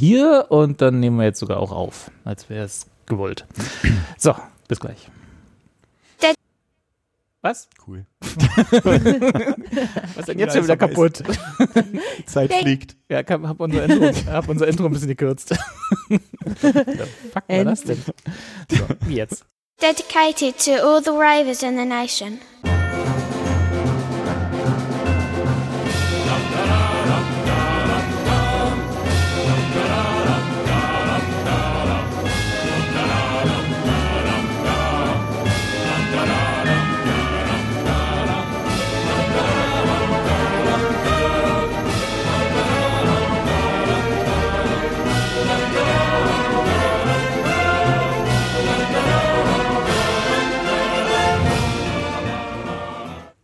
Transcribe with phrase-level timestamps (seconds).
[0.00, 3.46] hier und dann nehmen wir jetzt sogar auch auf, als wäre es gewollt.
[4.18, 4.34] So,
[4.68, 5.08] bis gleich.
[7.42, 7.70] Was?
[7.86, 8.04] Cool.
[8.20, 8.30] Was
[10.18, 11.22] ist denn jetzt schon wieder kaputt?
[12.26, 12.96] Zeit fliegt.
[13.08, 15.48] Ja, ich hab unser Intro, hab unser Intro ein bisschen gekürzt.
[16.08, 16.18] The
[17.32, 18.02] fuck war das denn?
[18.70, 19.46] So, wie jetzt?
[19.80, 22.40] Dedicated to all the ravers in the nation.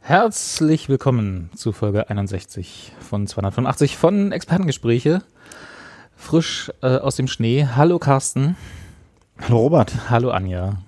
[0.07, 5.23] Herzlich willkommen zu Folge 61 von 285 von Expertengespräche.
[6.15, 7.67] Frisch äh, aus dem Schnee.
[7.75, 8.55] Hallo Carsten.
[9.43, 10.09] Hallo Robert.
[10.09, 10.79] Hallo Anja.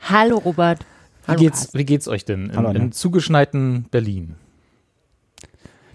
[0.00, 0.80] Hallo Robert.
[0.80, 1.78] Wie Hallo geht's, Carsten.
[1.78, 4.36] wie geht's euch denn in, in zugeschneiten Berlin?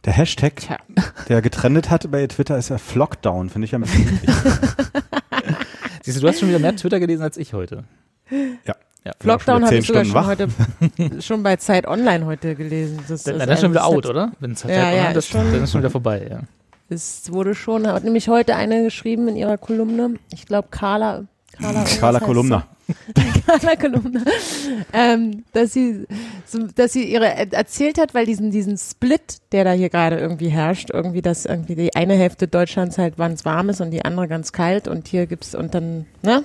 [0.06, 0.78] Der Hashtag, Tja.
[1.30, 3.50] der getrennt hat bei Twitter, ist ja Flockdown.
[3.50, 4.30] Finde ich ja ein bisschen wichtig.
[6.04, 7.86] Siehst du, du hast schon wieder mehr Twitter gelesen als ich heute.
[8.30, 8.76] ja.
[9.08, 9.14] Ja.
[9.24, 13.00] Lockdown habe ich sogar zehn schon Stunden heute schon bei Zeit Online heute gelesen.
[13.08, 14.32] Das, Dann, ist dann ist schon wieder ein- out, oder?
[14.40, 16.28] Wenn es Ja, ja, das, ist schon- dann ist schon wieder vorbei.
[16.30, 16.40] Ja.
[16.90, 20.16] Es wurde schon, hat nämlich heute eine geschrieben in ihrer Kolumne.
[20.34, 21.24] Ich glaube Carla.
[22.00, 22.68] Carla, Kolumna.
[23.48, 24.22] Carla Kolumna.
[24.94, 26.06] ähm, dass sie,
[26.46, 30.50] so, dass sie ihre erzählt hat, weil diesen diesen Split, der da hier gerade irgendwie
[30.50, 34.06] herrscht, irgendwie, dass irgendwie die eine Hälfte Deutschlands halt wann es warm ist und die
[34.06, 36.44] andere ganz kalt und hier gibt's und dann, ne?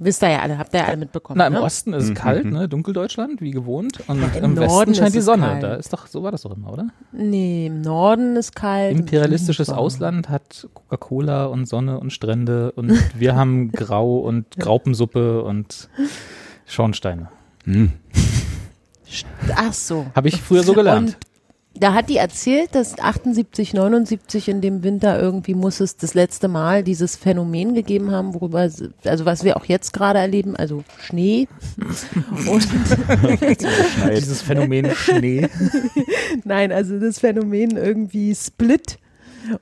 [0.00, 1.38] Wisst ihr ja alle, habt ihr ja alle mitbekommen.
[1.38, 1.62] Na, im ne?
[1.62, 2.14] Osten ist es Mhm.
[2.14, 2.68] kalt, ne?
[2.68, 3.98] Dunkeldeutschland, wie gewohnt.
[4.06, 5.46] Und im im, Westen Norden scheint die Sonne.
[5.46, 5.62] kalt.
[5.64, 6.88] Da ist doch, so war das doch immer, oder?
[7.10, 8.92] Nee, im Norden ist kalt.
[8.92, 9.70] im Imperialistisches.
[9.70, 15.88] Ausland hat Coca-Cola und Sonne und Strände und wir haben Grau und Graupensuppe und
[16.66, 17.28] Schornsteine.
[17.64, 17.92] Hm.
[19.56, 20.06] Ach so.
[20.14, 21.08] Habe ich früher so gelernt.
[21.10, 21.16] Und
[21.80, 26.48] da hat die erzählt, dass 78, 79 in dem Winter irgendwie muss es das letzte
[26.48, 28.58] Mal dieses Phänomen gegeben haben, worüber,
[29.04, 31.48] also was wir auch jetzt gerade erleben, also Schnee.
[32.50, 32.66] Und
[34.10, 35.48] Dieses Phänomen Schnee.
[36.44, 38.98] nein, also das Phänomen irgendwie Split.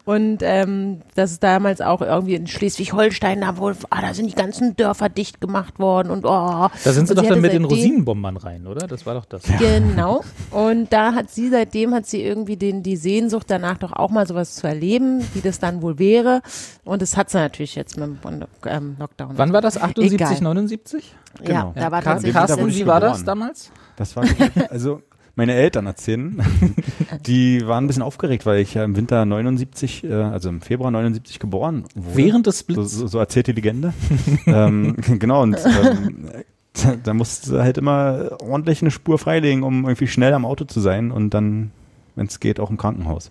[0.04, 4.34] Und ähm, das ist damals auch irgendwie in Schleswig-Holstein, da wohl, ah, da sind die
[4.34, 6.28] ganzen Dörfer dicht gemacht worden und oh.
[6.28, 8.86] Da sind sie Und doch sie dann mit den Rosinenbombern rein, oder?
[8.86, 9.42] Das war doch das.
[9.58, 10.22] Genau.
[10.50, 14.26] Und da hat sie, seitdem hat sie irgendwie den, die Sehnsucht danach doch auch mal
[14.26, 16.42] sowas zu erleben, wie das dann wohl wäre.
[16.84, 19.32] Und das hat sie natürlich jetzt mit dem ähm, Lockdown.
[19.36, 19.80] Wann war das?
[19.80, 20.40] 78, Egal.
[20.40, 21.14] 79?
[21.40, 21.72] Ja, Genau.
[21.74, 23.70] da war tatsächlich wie war das damals?
[23.96, 24.24] Das war,
[24.70, 25.02] also
[25.36, 26.42] meine Eltern erzählen,
[27.26, 30.90] die waren ein bisschen aufgeregt, weil ich ja im Winter 79, äh, also im Februar
[30.90, 32.16] 79 geboren wurde.
[32.16, 32.92] Während des so, Splits.
[32.92, 33.92] so, so erzählt die Legende.
[34.46, 36.30] ähm, genau, und ähm,
[36.72, 40.64] da, da musste sie halt immer ordentlich eine Spur freilegen, um irgendwie schnell am Auto
[40.64, 41.70] zu sein und dann,
[42.16, 43.30] wenn es geht, auch im Krankenhaus.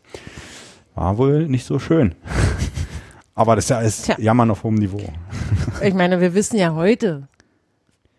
[0.94, 2.16] War wohl nicht so schön.
[3.34, 4.16] Aber das ist ja alles Tja.
[4.18, 5.02] Jammern auf hohem Niveau.
[5.84, 7.28] Ich meine, wir wissen ja heute,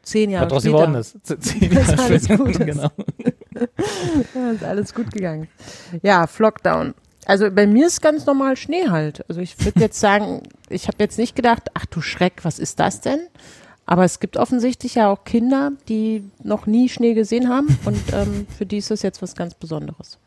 [0.03, 1.19] zehn Jahre Was draus später, geworden ist.
[1.43, 2.45] Zehn Jahre alles später.
[2.45, 2.67] gut ist.
[2.67, 2.91] Genau.
[4.34, 5.49] Ja, ist alles gut gegangen.
[6.03, 6.94] Ja, Lockdown.
[7.27, 9.28] Also bei mir ist ganz normal Schnee halt.
[9.28, 12.78] Also ich würde jetzt sagen, ich habe jetzt nicht gedacht, ach du Schreck, was ist
[12.78, 13.21] das denn?
[13.84, 18.47] Aber es gibt offensichtlich ja auch Kinder, die noch nie Schnee gesehen haben und ähm,
[18.56, 20.19] für die ist das jetzt was ganz Besonderes.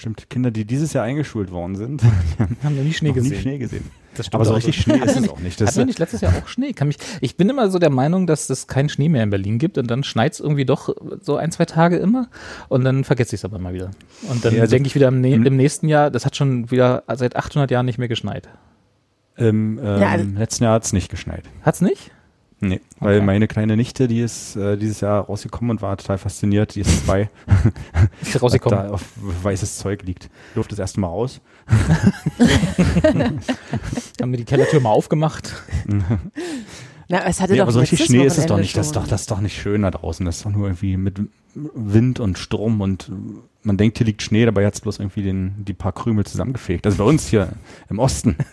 [0.00, 2.02] Stimmt, Kinder, die dieses Jahr eingeschult worden sind,
[2.64, 3.32] Haben wir nie Schnee noch gesehen.
[3.32, 3.84] nie Schnee gesehen.
[4.14, 5.60] Das stimmt Aber so richtig Schnee ist es auch nicht.
[5.60, 6.72] Das Hatten wir nicht letztes Jahr auch Schnee?
[6.72, 9.58] Kann mich, ich bin immer so der Meinung, dass es keinen Schnee mehr in Berlin
[9.58, 10.88] gibt und dann schneit es irgendwie doch
[11.20, 12.28] so ein, zwei Tage immer
[12.70, 13.90] und dann vergesse ich es aber mal wieder.
[14.30, 15.44] Und dann Ja, also- denke ich wieder im, Mhm.
[15.46, 18.48] im nächsten Jahr, das hat schon wieder seit 800 Jahren nicht mehr geschneit.
[19.36, 21.44] Im ähm, Ja, also- letzten Jahr hat es nicht geschneit.
[21.62, 22.10] Hat's nicht?
[22.62, 23.24] Nee, weil Okay.
[23.24, 26.74] meine kleine Nichte, die ist äh, dieses Jahr rausgekommen und war total fasziniert.
[26.74, 27.30] Die ist zwei.
[28.20, 28.78] Ist rausgekommen.
[28.78, 30.28] Da auf weißes Zeug liegt.
[30.54, 31.40] Durfte das erste Mal raus.
[34.20, 35.54] Haben wir die Kellertür mal aufgemacht.
[37.10, 38.76] Na, es hatte Nee, doch aber so richtig Schnee ist es doch nicht.
[38.76, 40.24] Das ist doch, das ist doch nicht schön da draußen.
[40.24, 41.20] Das ist doch nur irgendwie mit
[41.54, 43.10] Wind und Strom und
[43.64, 46.86] man denkt, hier liegt Schnee, dabei hat es bloß irgendwie den, die paar Krümel zusammengefegt.
[46.86, 47.48] Also bei uns hier
[47.88, 48.36] im Osten.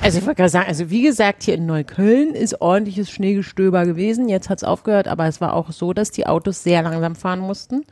[0.00, 4.28] Also ich wollte gerade sagen, also wie gesagt, hier in Neukölln ist ordentliches Schneegestöber gewesen.
[4.28, 7.38] Jetzt hat es aufgehört, aber es war auch so, dass die Autos sehr langsam fahren
[7.38, 7.84] mussten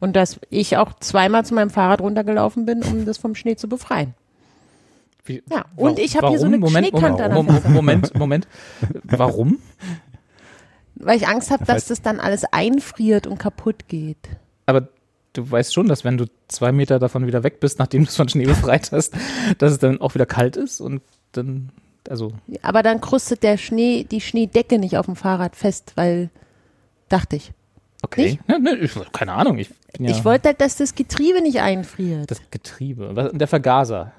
[0.00, 3.68] und dass ich auch zweimal zu meinem Fahrrad runtergelaufen bin, um das vom Schnee zu
[3.68, 4.14] befreien.
[5.24, 7.68] Wie, Ja, und ich habe hier so eine Moment, Schneekante Moment, Fresse.
[7.70, 8.48] Moment, Moment.
[9.04, 9.58] Warum?
[10.96, 14.28] Weil ich Angst habe, Das dass das dann alles einfriert und kaputt geht.
[14.66, 14.88] Aber
[15.32, 18.16] du weißt schon, dass wenn du zwei Meter davon wieder weg bist, nachdem du es
[18.16, 19.14] von Schnee befreit hast,
[19.58, 21.02] dass es dann auch wieder kalt ist und
[21.32, 21.70] dann,
[22.08, 22.32] also,
[22.62, 26.30] Aber dann krustet der Schnee, die Schneedecke nicht auf dem Fahrrad fest, weil,
[27.08, 27.52] dachte ich.
[28.02, 28.38] okay.
[28.48, 29.58] Ne, ne, ich, keine Ahnung.
[29.58, 32.30] Ich, ja, Ich wollte halt, dass das Getriebe nicht einfriert.
[32.30, 33.10] das Getriebe.
[33.14, 34.12] Was, und der Vergaser.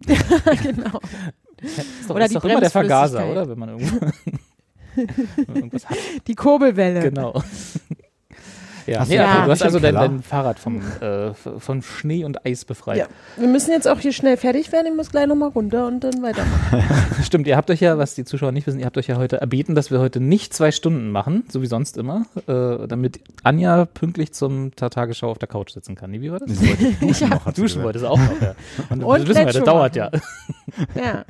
[0.62, 1.00] genau.
[1.60, 3.48] Ist doch, Oder ist die doch immer der Vergaser, oder?
[3.48, 4.06] Wenn man irgendwo,
[5.54, 5.96] irgendwas hat.
[6.26, 7.00] Die Kurbelwelle.
[7.00, 7.42] Genau.
[8.86, 12.44] Ja, Hast du ja du hast also dein, dein Fahrrad vom, äh, von Schnee und
[12.46, 12.98] Eis befreit.
[12.98, 13.06] Ja.
[13.36, 14.86] Wir müssen jetzt auch hier schnell fertig werden.
[14.88, 16.82] Ich muss gleich nochmal runter und dann weitermachen.
[17.24, 19.40] Stimmt, ihr habt euch ja, was die Zuschauer nicht wissen, ihr habt euch ja heute
[19.40, 23.84] erbeten, dass wir heute nicht zwei Stunden machen, so wie sonst immer, äh, damit Anja
[23.86, 26.12] pünktlich zum Ta- Tagesschau auf der Couch sitzen kann.
[26.12, 26.50] Wie war das?
[26.50, 27.46] Sie wollte duschen noch,
[27.84, 28.54] wollte sie auch noch, ja.
[28.90, 30.10] Und, Und das wissen wir, das dauert machen.
[30.94, 31.02] ja.
[31.02, 31.24] Ja.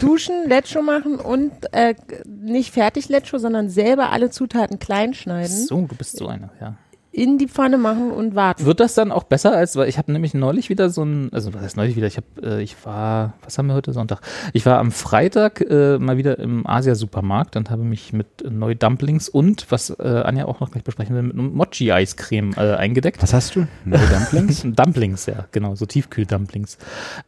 [0.00, 1.94] Duschen, Letscho machen und äh,
[2.26, 6.74] nicht fertig Letscho, sondern selber alle Zutaten klein schneiden, So, du bist so einer, ja.
[7.18, 8.64] In die Pfanne machen und warten.
[8.64, 11.52] Wird das dann auch besser als, weil ich habe nämlich neulich wieder so ein, also
[11.52, 14.20] was heißt neulich wieder, ich habe, äh, ich war, was haben wir heute Sonntag?
[14.52, 19.28] Ich war am Freitag äh, mal wieder im Asia-Supermarkt und habe mich mit neu Dumplings
[19.28, 23.22] und, was äh, Anja auch noch gleich besprechen will, mit einem Mochi-Eiscreme äh, eingedeckt.
[23.22, 23.66] Was hast du?
[23.84, 24.62] Neue Dumplings?
[24.76, 26.78] Dumplings, ja, genau, so Tiefkühl-Dumplings.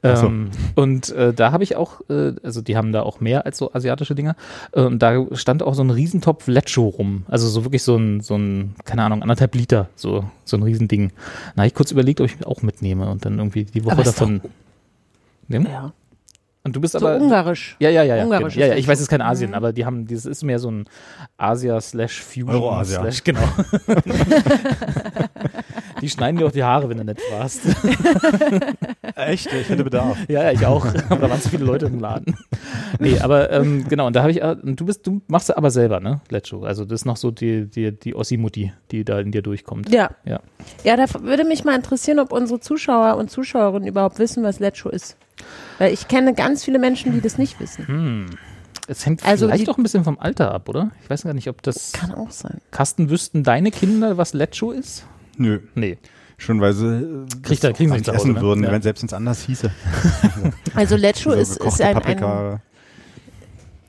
[0.03, 0.27] Ach so.
[0.27, 3.59] Ähm, und äh, da habe ich auch, äh, also die haben da auch mehr als
[3.59, 4.37] so asiatische Dinger.
[4.73, 7.25] Äh, und da stand auch so ein Riesentopf Lecho rum.
[7.29, 11.13] Also so wirklich so ein, so ein, keine Ahnung, anderthalb Liter, so, so ein Riesending.
[11.57, 14.41] Na, ich kurz überlegt, ob ich auch mitnehme und dann irgendwie die Woche Aber davon.
[15.49, 15.67] Nehmen?
[15.67, 15.93] Ja.
[16.63, 17.17] Und du bist So aber.
[17.17, 17.77] ungarisch.
[17.81, 18.25] Ja, ja, ja, ja.
[18.25, 18.67] Ungarisches Genau.
[18.67, 19.57] Ja, ja, ich weiß, es ist kein Asien, Mhm.
[19.57, 20.85] aber die haben, dieses ist mehr so ein
[21.39, 22.51] Asia slash Fusion.
[22.51, 23.01] Euroasia.
[23.01, 23.41] Slash, genau.
[26.01, 27.63] die schneiden dir auch die Haare, wenn du nicht fragst.
[29.17, 29.53] Echt?
[29.53, 30.17] Ich hätte Bedarf.
[30.29, 30.87] Ja, ja, ich auch.
[31.09, 32.37] Aber da waren zu viele Leute im Laden.
[32.99, 35.71] Nee, aber ähm, genau, und da habe ich, äh, und du bist, du machst aber
[35.71, 36.65] selber, ne, Lecho.
[36.65, 39.93] Also das ist noch so die, die, die Ossi-Mutti, die da in dir durchkommt.
[39.93, 40.11] Ja.
[40.25, 40.41] Ja.
[40.85, 44.89] Ja, da würde mich mal interessieren, ob unsere Zuschauer und Zuschauerinnen überhaupt wissen, was Letscho
[44.89, 45.17] ist.
[45.79, 47.87] Weil ich kenne ganz viele Menschen, die das nicht wissen.
[47.87, 48.27] Hm.
[48.87, 50.91] Es hängt Also vielleicht doch ein bisschen vom Alter ab, oder?
[51.03, 51.93] Ich weiß gar nicht, ob das.
[51.93, 52.61] Kann auch sein.
[52.73, 55.05] Carsten, wüssten deine Kinder, was Lecho ist?
[55.41, 55.61] Nö.
[55.75, 55.97] Nee.
[56.39, 58.41] Schon weil sie äh, Kriegt er- das kriegen sie nicht zu Hause, essen ne?
[58.41, 58.73] würden, Ja.
[58.73, 59.71] wenn selbst wenn es anders hieße.
[60.75, 62.61] Also Letscho So ist, ist gekochte ein, ein, Paprika.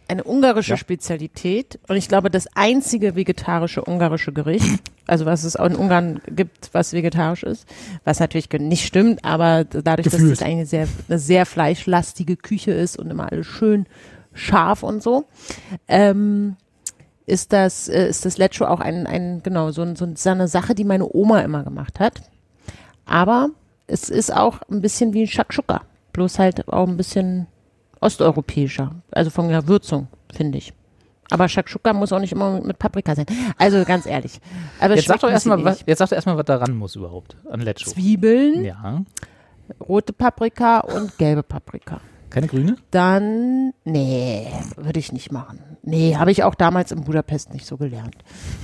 [0.08, 0.78] eine ungarische Ja.
[0.78, 6.22] Spezialität und ich glaube das einzige vegetarische ungarische Gericht, also was es auch in Ungarn
[6.28, 7.66] gibt, was vegetarisch ist,
[8.04, 10.34] was natürlich ge- nicht stimmt, aber dadurch, dass Gefühlt.
[10.34, 13.86] es eine sehr, eine sehr fleischlastige Küche ist und immer alles schön
[14.34, 15.26] scharf und so,
[15.88, 16.56] ähm,
[17.32, 20.30] ist das, äh, ist das Lecho auch ein, ein genau, so, ein- so, ein- so
[20.30, 22.22] eine Sache, die meine Oma immer gemacht hat.
[23.06, 23.50] Aber
[23.88, 25.82] es ist auch ein bisschen wie Shakshuka,
[26.14, 27.48] bloß halt auch ein bisschen
[28.02, 30.74] osteuropäischer, also von der Würzung, finde ich.
[31.30, 33.26] Aber Shakshuka muss auch nicht immer mit Paprika sein.
[33.58, 34.42] Also ganz ehrlich.
[34.82, 36.76] Aber Jetzt sag doch ein bisschen erstmal, was, jetzt sag doch erstmal, was da ran
[36.76, 37.90] muss überhaupt an Lecho.
[37.90, 39.02] Zwiebeln, Ja.
[39.88, 42.02] rote Paprika und gelbe Paprika.
[42.32, 42.78] Keine Grüne?
[42.90, 44.48] Dann, nee,
[44.78, 45.60] würde ich nicht machen.
[45.84, 48.16] Nee, habe ich auch damals in Budapest nicht so gelernt.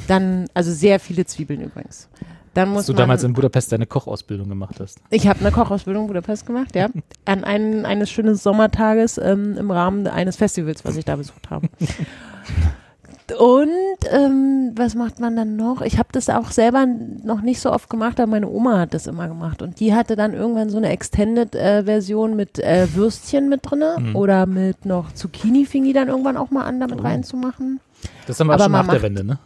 [0.07, 2.09] Dann, also sehr viele Zwiebeln übrigens.
[2.53, 4.99] Dann muss Dass du man, damals in Budapest deine Kochausbildung gemacht hast.
[5.11, 6.89] Ich habe eine Kochausbildung in Budapest gemacht, ja.
[7.25, 11.67] An einen, eines schönen Sommertages ähm, im Rahmen eines Festivals, was ich da besucht habe.
[13.38, 13.69] Und
[14.09, 15.81] ähm, was macht man dann noch?
[15.81, 19.06] Ich habe das auch selber noch nicht so oft gemacht, aber meine Oma hat das
[19.07, 19.62] immer gemacht.
[19.62, 24.15] Und die hatte dann irgendwann so eine Extended-Version mit äh, Würstchen mit drinne Mhm.
[24.15, 27.04] oder mit noch Zucchini fing die dann irgendwann auch mal an, damit Oh.
[27.04, 27.80] reinzumachen.
[28.21, 29.40] Das ist dann aber, schon man nach der macht- Wende, ne?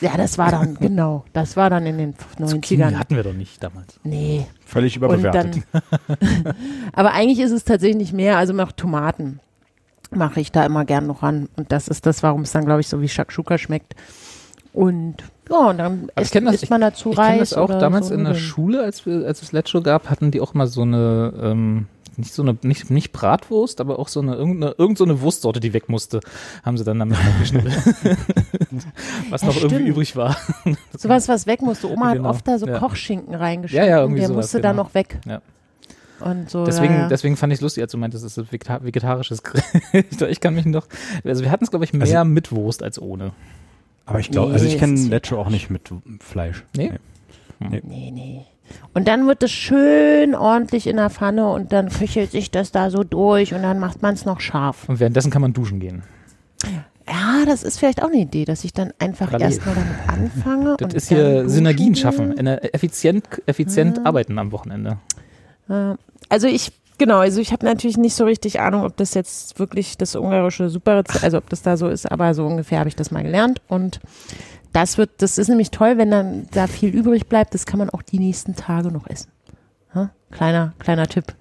[0.00, 2.14] Ja, das war dann, genau, das war dann in den
[2.46, 2.98] Zucchini 90ern.
[2.98, 3.98] hatten wir doch nicht damals.
[4.02, 5.62] Nee, Völlig überbewertet.
[5.72, 5.82] dann,
[6.92, 9.40] aber eigentlich ist es tatsächlich nicht mehr, also noch Tomaten
[10.16, 11.48] mache ich da immer gern noch ran.
[11.56, 13.94] Und das ist das, warum es dann, glaube ich, so wie Shakshuka schmeckt.
[14.72, 15.16] Und
[15.50, 17.26] ja, und dann ich kenn das- isst man dazu Ich Reis.
[17.28, 18.34] kenne das auch damals so in der.
[18.34, 22.32] Schule, als, wir, als es Lecho gab, hatten die auch mal so eine, ähm, nicht
[22.32, 25.72] so eine, nicht, nicht Bratwurst, aber auch so eine, irgendeine, irgend so eine Wurstsorte, die
[25.72, 26.20] weg musste,
[26.64, 27.72] haben sie dann damit aufgeschnitten.
[29.30, 29.88] Was Ja, noch irgendwie stimmt.
[29.88, 30.36] übrig war.
[30.96, 31.90] Sowas, was weg musste.
[31.90, 32.78] Oma Genau, hat oft da so ja.
[32.78, 33.86] Kochschinken reingeschnitten.
[33.88, 34.84] Ja, ja, irgendwie Der sowas, musste da genau.
[34.84, 35.18] noch weg.
[35.26, 35.40] Ja.
[36.24, 37.08] Und so, Deswegen, ja, ja.
[37.08, 40.20] deswegen fand ich es lustig, als du meintest, es ist ein vegeta vegetarisches Gericht.
[40.28, 40.86] Ich kann mich noch,
[41.24, 43.32] also wir hatten es, glaube ich, mehr mit Wurst als ohne.
[44.06, 45.90] Aber ich glaube, also Nee, ich es kenne Lecho auch nicht mit
[46.20, 46.64] Fleisch.
[46.76, 46.92] Nee?
[47.60, 48.40] Nee, nee.
[48.94, 52.90] Und dann wird es schön ordentlich in der Pfanne und dann köchelt sich das da
[52.90, 54.88] so durch und dann macht man es noch scharf.
[54.88, 56.02] Und währenddessen kann man duschen gehen.
[57.06, 60.76] Ja, das ist vielleicht auch eine Idee, dass ich dann einfach erstmal damit anfange.
[60.78, 62.02] Das und ist hier Synergien gehe.
[62.02, 64.08] schaffen, eine effizient, effizient Ah.
[64.08, 64.96] arbeiten am Wochenende.
[65.68, 65.96] Ja.
[66.28, 69.96] Also ich, genau, also ich habe natürlich nicht so richtig Ahnung, ob das jetzt wirklich
[69.96, 73.10] das ungarische Superrezept, also ob das da so ist, aber so ungefähr habe ich das
[73.10, 74.00] mal gelernt und
[74.72, 77.90] das wird, das ist nämlich toll, wenn dann da viel übrig bleibt, das kann man
[77.90, 79.30] auch die nächsten Tage noch essen.
[79.94, 80.10] Ha?
[80.32, 81.34] Kleiner, kleiner Tipp.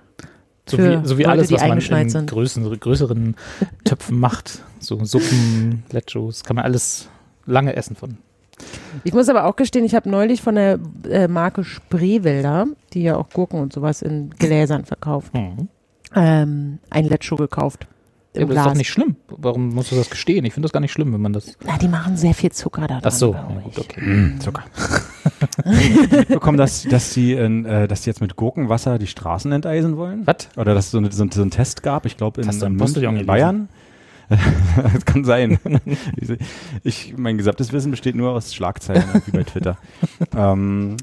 [0.65, 2.29] So wie, so wie Leute, alles, was man in sind.
[2.29, 3.35] größeren, größeren
[3.83, 4.59] Töpfen macht.
[4.79, 7.09] So Suppen, Lechos, kann man alles
[7.45, 8.17] lange essen von.
[9.03, 10.79] Ich muss aber auch gestehen, ich habe neulich von der
[11.09, 15.67] äh, Marke Spreewälder, die ja auch Gurken und sowas in Gläsern verkauft, Mhm.
[16.15, 17.87] ähm, ein Lecho gekauft.
[18.35, 19.15] Ja, das ist doch nicht schlimm.
[19.27, 20.43] Warum musst du das gestehen?
[20.45, 21.55] Ich finde das gar nicht schlimm, wenn man das.
[21.65, 23.01] Na, die machen sehr viel Zucker da dran.
[23.03, 24.01] Ach so, ja, gut, okay.
[24.01, 24.63] Mm, Zucker.
[25.65, 29.97] ich bekommen, dass, dass, die, in, äh, dass die jetzt mit Gurkenwasser die Straßen enteisen
[29.97, 30.23] wollen?
[30.25, 30.49] Was?
[30.57, 33.17] Oder dass es so, eine, so, so einen Test gab, ich glaube in, in, München,
[33.17, 33.25] in?
[33.27, 33.69] Bayern.
[34.93, 35.57] das kann sein.
[36.83, 39.77] Ich- mein gesamtes Wissen besteht nur aus Schlagzeilen, wie bei Twitter.
[40.35, 40.97] ähm,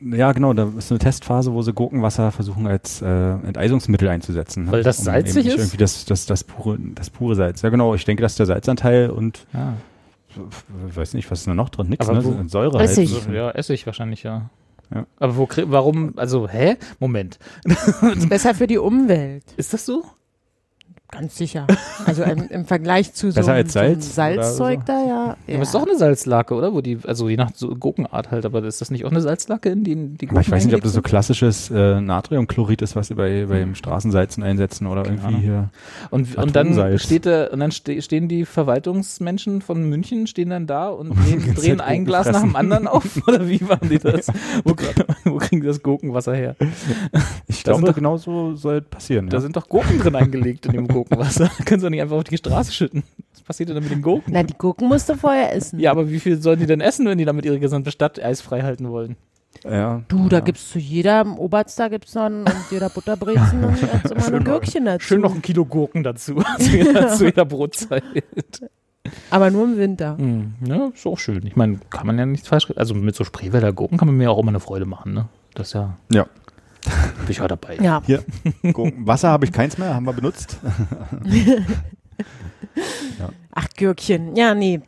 [0.00, 4.64] ja, genau, da ist eine Testphase, wo sie Gurkenwasser versuchen als äh, Enteisungsmittel einzusetzen.
[4.66, 4.72] ne?
[4.72, 5.54] Weil das Um salzig ist?
[5.56, 7.62] Irgendwie das, das, das, pure, das pure Salz.
[7.62, 9.72] Ja, genau, ich denke, dass der Salzanteil und Ah.
[10.88, 11.88] ich weiß nicht, was ist da noch drin?
[11.88, 12.44] Nix, Aber ne?
[12.48, 13.10] Säure Essig.
[13.26, 13.34] halt.
[13.34, 14.50] Ja, Essig wahrscheinlich, ja.
[14.94, 15.06] Ja.
[15.18, 16.76] Aber wo, warum, also, hä?
[17.00, 17.38] Moment.
[17.64, 19.42] Ist besser für die Umwelt.
[19.56, 20.04] Ist das so?
[21.10, 21.66] Ganz sicher.
[22.04, 24.84] Also im, im Vergleich zu so einem Salz so Salzzeug so?
[24.86, 25.36] da, ja.
[25.46, 25.54] Ja.
[25.54, 26.74] Aber es ist doch eine Salzlake, oder?
[26.74, 29.68] Wo die, also je nach so Gurkenart halt, aber ist das nicht auch eine Salzlake,
[29.70, 33.06] in die die Aber ich weiß nicht, ob das so klassisches äh, Natriumchlorid ist, was
[33.08, 35.40] sie bei, beim Straßensalzen einsetzen oder irgendwie Ahnung.
[35.40, 35.68] hier.
[36.10, 40.66] Und, und dann steht da, und dann ste stehen die Verwaltungsmenschen von München, stehen dann
[40.66, 41.10] da und
[41.56, 42.48] drehen Zeit ein Gurken Glas nach fressen.
[42.50, 43.04] dem anderen auf?
[43.28, 44.26] Oder wie machen die das?
[44.64, 44.74] Wo,
[45.24, 46.56] wo kriegen die das Gurkenwasser her?
[47.46, 49.28] Ich glaube, doch- genau so soll es passieren.
[49.28, 49.40] Da Ja.
[49.40, 51.50] sind doch Gurken drin eingelegt in dem Gurkenwasser.
[51.64, 53.02] Können sie doch nicht einfach auf die Straße schütten.
[53.32, 54.32] Was passiert denn dann mit den Gurken?
[54.32, 55.78] Na, die Gurken musst du vorher essen.
[55.78, 58.62] Ja, aber wie viel sollen die denn essen, wenn die damit ihre gesamte Stadt eisfrei
[58.62, 59.16] halten wollen?
[59.64, 60.02] ja.
[60.08, 60.44] Du, da ja.
[60.44, 65.06] gibt's zu jedem Oberster gibt's dann und jeder Butterbrezen und jetzt immer ein Gürkchen dazu.
[65.06, 68.04] Schön noch ein Kilo Gurken dazu, zu jeder, zu jeder Brotzeit.
[69.30, 70.16] Aber nur im Winter.
[70.18, 71.46] Hm, ja, ist auch schön.
[71.46, 72.72] Ich meine, kann man ja nichts falsch.
[72.76, 75.26] Also mit so Spreewälder Gurken kann man mir auch immer eine Freude machen, ne?
[75.54, 75.96] Das ist ja.
[76.12, 76.26] Ja.
[77.18, 77.76] Bin ich ja dabei.
[77.76, 78.02] Ja.
[78.06, 78.22] Hier.
[78.62, 80.58] Wasser habe ich keins mehr, haben wir benutzt.
[83.54, 84.36] Ach, Gürkchen.
[84.36, 84.80] Ja, nee.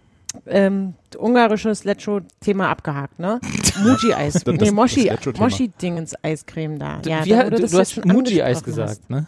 [0.47, 3.41] Ähm, ungarisches Lecho-Thema abgehakt, ne?
[3.83, 4.45] Muji-Eis.
[4.45, 4.71] Nee.
[4.71, 7.01] Moshi-Dingens-Eiscreme da.
[7.05, 9.01] Ja, wie, da du, das du hast schon Muji-Eis angesprochen hast.
[9.01, 9.27] gesagt, ne?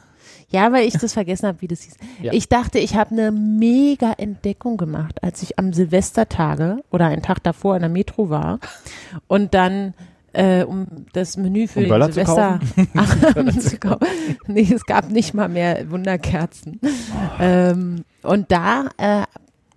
[0.50, 1.96] Ja, weil ich das vergessen habe, wie das hieß.
[2.22, 2.32] Ja.
[2.32, 7.40] Ich dachte, ich habe eine mega Entdeckung gemacht, als ich am Silvestertage oder einen Tag
[7.44, 8.58] davor in der Metro war
[9.28, 9.94] und dann
[10.32, 12.60] äh, um das Menü für Um den Böller zu Silvester
[13.60, 14.06] zu kaufen.
[14.46, 16.80] Nee, es gab nicht mal mehr Wunderkerzen.
[17.38, 19.22] Ähm, und da äh,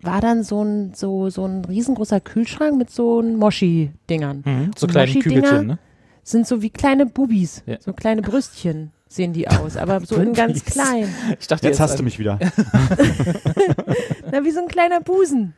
[0.01, 4.43] war dann so ein, so, so ein riesengroßer Kühlschrank mit so ein Moshi-Dingern.
[4.45, 4.71] Mhm.
[4.75, 5.79] So kleine Kügelchen, ne?
[6.23, 7.77] Sind so wie kleine Bubis, Ja.
[7.81, 11.07] so kleine Brüstchen sehen die aus, aber so in ganz klein.
[11.39, 12.39] Ich dachte Jetzt hast du mich wieder.
[14.31, 15.53] Na, wie so ein kleiner Busen.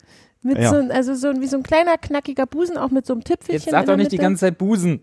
[0.47, 0.69] Mit Ja.
[0.69, 3.55] so, also so ein- wie so ein kleiner, knackiger Busen, auch mit so einem Tüpfelchen.
[3.63, 4.23] Jetzt sag doch nicht die Mitte.
[4.27, 5.01] ganze Zeit Busen.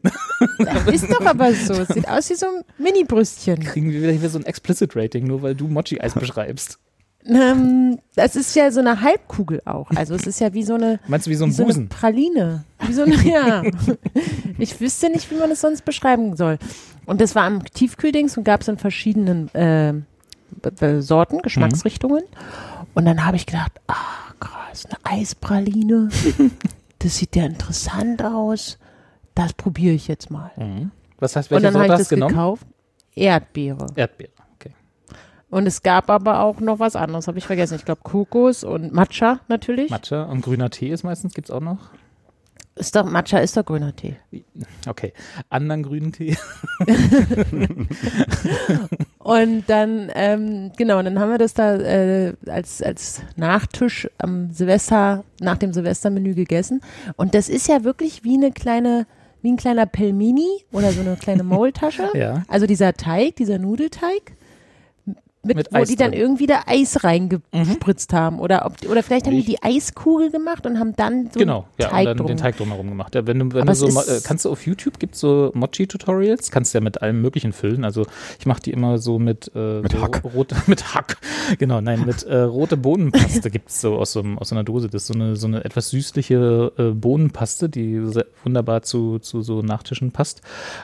[0.93, 1.73] Ist doch aber so.
[1.75, 3.59] Es sieht aus wie so ein Mini-Brüstchen.
[3.59, 6.79] Kriegen wir wieder hier so ein Explicit-Rating, nur weil du Mochi-Eis beschreibst.
[7.25, 9.91] Ähm, das ist ja so eine Halbkugel auch.
[9.95, 11.73] Also es ist ja wie so eine, Meinst du wie so ein wie so eine
[11.73, 11.89] Busen?
[11.89, 12.65] Praline.
[12.87, 13.63] Wie so eine, ja.
[14.59, 16.59] Ich wüsste nicht, wie man das sonst beschreiben soll.
[17.07, 19.93] Und das war am Tiefkühldings und gab es in verschiedenen äh,
[21.01, 22.23] Sorten, Geschmacksrichtungen.
[22.95, 23.95] Und dann habe ich gedacht, ah
[24.73, 26.09] krass, eine Eispraline.
[26.99, 28.79] Das sieht ja interessant aus.
[29.35, 30.53] Das probiere ich jetzt mal.
[30.57, 30.93] Mhm.
[31.19, 32.33] Was heißt, Und welche dann habe ich hast das du genommen?
[32.33, 32.67] gekauft.
[33.17, 33.89] Erdbeere.
[33.97, 34.31] Erdbeere.
[34.55, 34.71] Okay.
[35.51, 37.75] Und es gab aber auch noch was anderes, habe ich vergessen.
[37.75, 39.91] Ich glaube Kokos und Matcha natürlich.
[39.91, 41.91] Matcha und grüner Tee ist meistens, gibt's auch noch.
[42.75, 44.17] Ist doch, Matcha ist doch grüner Tee.
[44.89, 45.13] Okay.
[45.51, 46.37] Anderen grünen Tee.
[49.19, 54.51] Und dann, ähm, genau, und dann haben wir das da äh, als, als Nachtisch am
[54.53, 56.81] Silvester, nach dem Silvestermenü gegessen.
[57.17, 59.07] Und das ist ja wirklich wie eine kleine,
[59.41, 62.09] wie ein kleiner Pelmini oder so eine kleine Maultasche.
[62.15, 62.43] Ja.
[62.49, 64.33] Also dieser Teig, dieser Nudelteig.
[65.45, 66.21] Mit, Mit wo Eis die dann drin.
[66.21, 68.39] irgendwie da Eis reingespritzt haben.
[68.39, 71.67] Oder, ob, oder vielleicht haben die Ich- die Eiskugel gemacht und haben dann so genau,
[71.79, 72.27] ja, Teig und dann drum.
[72.29, 73.15] den Teig drumherum gemacht.
[73.17, 76.51] Ja, wenn du, wenn Aber du so, äh, kannst du auf YouTube, gibt so Mochi-Tutorials,
[76.53, 77.85] kannst du ja mit allem möglichen füllen.
[77.85, 78.07] Also
[78.39, 80.23] ich mache die immer so mit, äh, Mit so Hack.
[80.33, 81.17] Rote, mit Hack,
[81.59, 84.89] genau, nein, mit äh, rote Bohnenpaste gibt's so aus so, aus so einer Dose.
[84.89, 89.43] Das ist so eine, so eine etwas süßliche äh, Bohnenpaste, die sehr wunderbar zu, zu
[89.43, 90.41] so Nachtischen passt.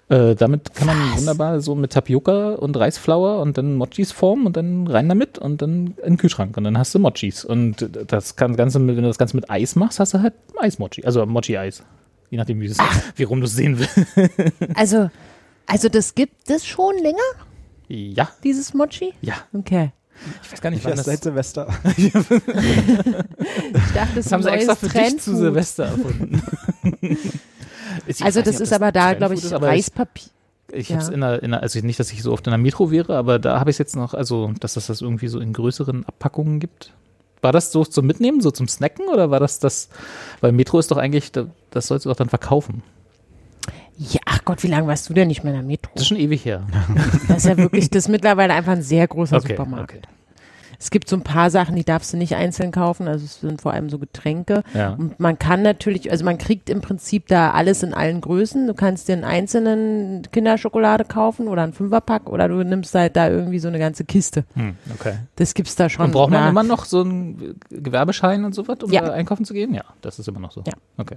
[0.08, 1.20] Äh, damit kann man Was?
[1.20, 5.62] wunderbar so mit Tapioca und Reisflour und dann Mochis formen und dann rein damit und
[5.62, 7.44] dann in den Kühlschrank und dann hast du Mochis.
[7.44, 11.04] Und das kann Ganze, wenn du das Ganze mit Eis machst, hast du halt Eismochi,
[11.04, 11.82] also Mochi-Eis.
[12.30, 12.76] Je nachdem, wie, es-
[13.16, 13.96] wie rum du es sehen willst.
[14.74, 15.08] Also,
[15.66, 17.18] also das gibt es schon länger,
[17.88, 19.14] Ja, dieses Mochi?
[19.22, 19.34] ja.
[19.52, 19.92] Okay.
[20.42, 21.68] Ich weiß gar nicht, Ich wann das, seit Silvester.
[21.96, 22.12] Ich
[23.94, 25.36] dachte, das das haben sie extra für dich zu.
[25.36, 26.42] Silvester erfunden.
[28.20, 30.28] Also das ist aber da, glaube ich, Reispapier.
[30.72, 30.96] Ich Ja.
[30.96, 32.90] habe es in der, in der, also nicht, dass ich so oft in der Metro
[32.90, 35.52] wäre, aber da habe ich es jetzt noch, also dass es das irgendwie so in
[35.52, 36.92] größeren Abpackungen gibt.
[37.40, 39.88] War das so zum Mitnehmen, so zum Snacken oder war das das,
[40.40, 42.82] weil Metro ist doch eigentlich, da- das sollst du doch dann verkaufen.
[43.96, 45.90] Ja, ach Gott, wie lange warst du denn nicht mehr in der Metro?
[45.94, 46.62] Das ist schon ewig her.
[47.28, 49.92] Das ist ja wirklich, das ist mittlerweile einfach ein sehr großer Okay, Supermarkt.
[49.92, 50.02] okay.
[50.80, 53.60] Es gibt so ein paar Sachen, die darfst du nicht einzeln kaufen, also es sind
[53.60, 54.62] vor allem so Getränke.
[54.74, 54.90] Ja.
[54.94, 58.66] Und man kann natürlich, also man kriegt im Prinzip da alles in allen Größen.
[58.66, 63.28] Du kannst dir einen einzelnen Kinderschokolade kaufen oder einen Fünferpack oder du nimmst halt da
[63.28, 64.44] irgendwie so eine ganze Kiste.
[64.54, 65.14] Hm, okay.
[65.36, 66.06] Das gibt's da schon.
[66.06, 69.00] Und braucht man immer noch so einen Gewerbeschein und so was, um Ja.
[69.00, 69.74] da einkaufen zu gehen?
[69.74, 70.62] Ja, das ist immer noch so.
[70.64, 70.74] Ja.
[70.96, 71.16] Okay.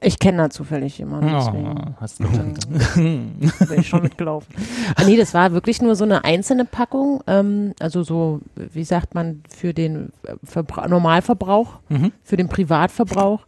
[0.00, 2.24] Ich kenne da zufällig jemanden, deswegen Oh, hast du
[2.94, 3.40] bin
[3.78, 4.52] ich schon mitgelaufen.
[4.96, 7.22] Ah, nee, das war wirklich nur so eine einzelne Packung.
[7.26, 12.12] Ähm, also so, wie sagt man, für den äh, Verbra Normalverbrauch, Mhm.
[12.22, 13.40] für den Privatverbrauch.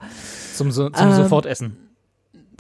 [0.54, 1.76] Zum, so, zum Ähm, Sofortessen.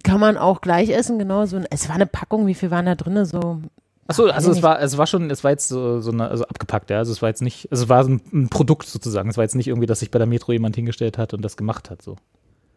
[0.02, 1.46] Kann man auch gleich essen, genau.
[1.46, 3.24] So, ein- es war eine Packung, wie viel waren da drin?
[3.24, 3.60] So,
[4.08, 6.90] Achso, also es war, es war schon, es war jetzt so, so eine, also abgepackt,
[6.90, 6.98] ja.
[6.98, 9.28] Also es war jetzt nicht, also es war so ein, ein Produkt sozusagen.
[9.30, 11.56] Es war jetzt nicht irgendwie, dass sich bei der Metro jemand hingestellt hat und das
[11.56, 12.02] gemacht hat.
[12.02, 12.16] So.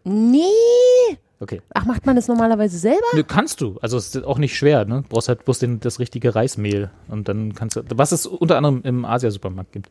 [0.03, 1.17] Nee.
[1.41, 1.61] Okay.
[1.73, 2.99] Ach, macht man das normalerweise selber?
[3.13, 3.77] Nö, kannst du.
[3.81, 5.03] Also es ist auch nicht schwer, ne?
[5.03, 6.89] Du brauchst halt bloß den, das richtige Reismehl.
[7.07, 9.89] Und dann kannst du, was es unter anderem im Asia-Supermarkt gibt.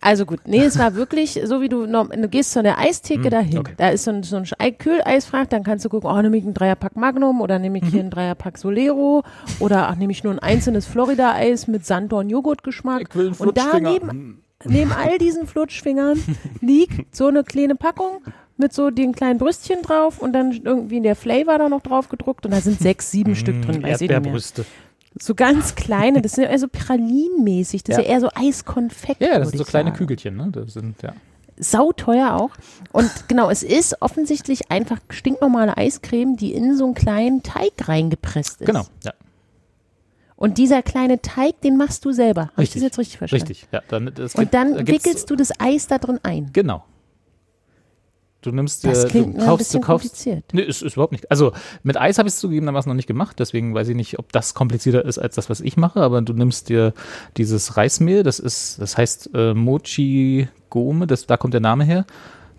[0.00, 3.30] Also gut, nee, es war wirklich so, wie du, du gehst zu der Eistheke Hm,
[3.30, 3.58] dahin.
[3.58, 3.72] okay.
[3.76, 6.44] Da ist so ein, so ein Ei- Kühleisfach, dann kannst du gucken, oh, nehme ich
[6.44, 8.00] einen Dreierpack Magnum oder nehme ich hier Mhm.
[8.00, 9.22] einen Dreierpack Solero
[9.60, 13.02] oder ach, nehme ich nur ein einzelnes Florida-Eis mit Sanddorn-Joghurt-Geschmack.
[13.08, 13.78] Ich will einen Und da
[14.66, 16.22] neben all diesen Flutschfingern
[16.60, 18.22] liegt so eine kleine Packung
[18.56, 22.46] mit so den kleinen Brüstchen drauf und dann irgendwie der Flavor da noch drauf gedruckt
[22.46, 23.90] und da sind sechs, sieben Stück drin bei.
[23.90, 24.64] Erdbeerbrüste.
[25.18, 28.08] So ganz kleine, das sind eher so pralinmäßig, das ist Ja.
[28.08, 29.20] ja eher so Eiskonfekt.
[29.20, 29.98] Ja, ja, das sind so kleine sagen.
[29.98, 30.48] Kügelchen, ne?
[30.50, 31.12] Das sind, ja.
[31.56, 32.50] Sauteuer auch.
[32.92, 38.60] Und genau, es ist offensichtlich einfach stinknormale Eiscreme, die in so einen kleinen Teig reingepresst
[38.60, 38.66] ist.
[38.66, 39.12] Genau, ja.
[40.36, 42.50] Und dieser kleine Teig, den machst du selber.
[42.52, 43.46] Habe ich das jetzt richtig verstanden?
[43.46, 43.82] Richtig, ja.
[43.88, 46.50] Dann, Und dann wickelst du das Eis da drin ein.
[46.52, 46.84] Genau.
[48.44, 50.08] Du nimmst dir, Das klingt du ein kaufst, du bisschen kaufst.
[50.08, 50.44] kompliziert.
[50.52, 51.30] Nee, ist, ist überhaupt nicht.
[51.30, 54.32] Also mit Eis habe ich es zugegebenermaßen noch nicht gemacht, deswegen weiß ich nicht, ob
[54.32, 56.92] das komplizierter ist als das, was ich mache, aber du nimmst dir
[57.36, 62.04] dieses Reismehl, das ist, das heißt äh, Mochi Gome, das, da kommt der Name her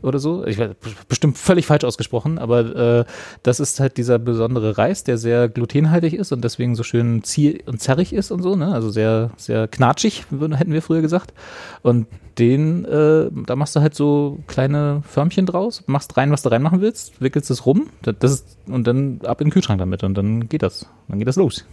[0.01, 0.45] oder so.
[0.45, 0.71] Ich weiß,
[1.07, 3.05] bestimmt völlig falsch ausgesprochen, aber äh,
[3.43, 7.63] das ist halt dieser besondere Reis, der sehr glutenhaltig ist und deswegen so schön zieh
[7.65, 8.73] und zerrig ist und so, ne?
[8.73, 11.33] Also sehr, sehr knatschig, hätten wir früher gesagt.
[11.81, 16.49] Und den, äh, da machst du halt so kleine Förmchen draus, machst rein, was du
[16.49, 20.15] reinmachen willst, wickelst es rum, das ist, und dann ab in den Kühlschrank damit und
[20.15, 20.87] dann geht das.
[21.07, 21.65] Dann geht das los.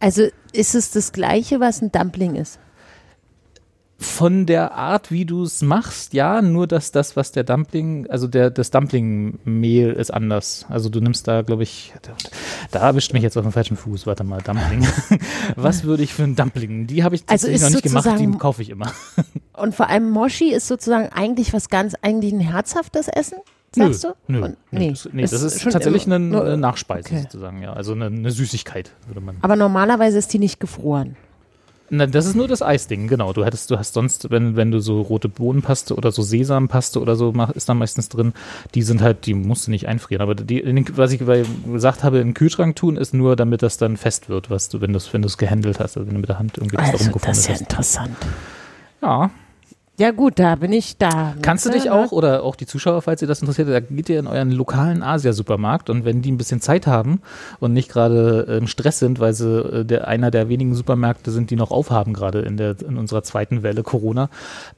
[0.00, 2.58] Also ist es das gleiche, was ein Dumpling ist?
[3.98, 8.26] Von der Art, wie du es machst, ja, nur dass das, was der Dumpling, also
[8.26, 10.66] der, das Dumplingmehl ist anders.
[10.68, 11.94] Also du nimmst da, glaube ich,
[12.72, 14.06] da erwischt mich jetzt auf dem falschen Fuß.
[14.06, 14.86] Warte mal, Dumpling.
[15.56, 16.86] was würde ich für ein Dumpling?
[16.86, 18.92] Die habe ich Also tatsächlich ist noch nicht gemacht, die kaufe ich immer.
[19.54, 23.38] Und vor allem Moshi ist sozusagen eigentlich was ganz, eigentlich ein herzhaftes Essen,
[23.74, 24.32] sagst nö, du?
[24.32, 27.22] Nö, Und, nee, das, nee, das ist tatsächlich eine, eine Nachspeise okay.
[27.22, 27.72] sozusagen, ja.
[27.72, 29.38] Also eine, eine Süßigkeit, würde man.
[29.40, 31.16] Aber normalerweise ist die nicht gefroren.
[31.88, 33.32] Na, das ist nur das Eisding, genau.
[33.32, 37.14] Du hättest, du hast sonst, wenn, wenn du so rote Bohnenpaste oder so Sesampaste oder
[37.14, 38.32] so mach, ist da meistens drin,
[38.74, 40.20] die sind halt, die musst du nicht einfrieren.
[40.22, 41.20] Aber die, den, was ich
[41.64, 44.80] gesagt habe, in den Kühlschrank tun, ist nur, damit das dann fest wird, was du,
[44.80, 46.86] wenn du es wenn du's gehandelt hast, also wenn du mit der Hand irgendwie das
[46.86, 47.60] da Also, das rumgefunden ist ja hast.
[47.60, 48.16] interessant.
[49.02, 49.30] Ja.
[49.98, 51.34] Ja gut, da bin ich da.
[51.40, 51.92] Kannst du Ne, dich ne?
[51.94, 55.02] auch, oder auch die Zuschauer, falls ihr das interessiert, da geht ihr in euren lokalen
[55.02, 57.22] Asia-Supermarkt und wenn die ein bisschen Zeit haben
[57.60, 61.50] und nicht gerade im Stress sind, weil sie äh, der, einer der wenigen Supermärkte sind,
[61.50, 64.28] die noch aufhaben, gerade in, der, in unserer zweiten Welle Corona,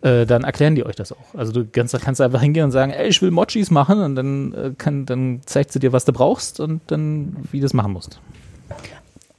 [0.02, 1.34] äh, dann erklären die euch das auch.
[1.36, 4.52] Also du kannst, kannst einfach hingehen und sagen, ey, ich will Mochis machen und dann,
[4.52, 7.92] äh, kann, dann zeigt sie dir, was du brauchst und dann, wie du das machen
[7.92, 8.20] musst.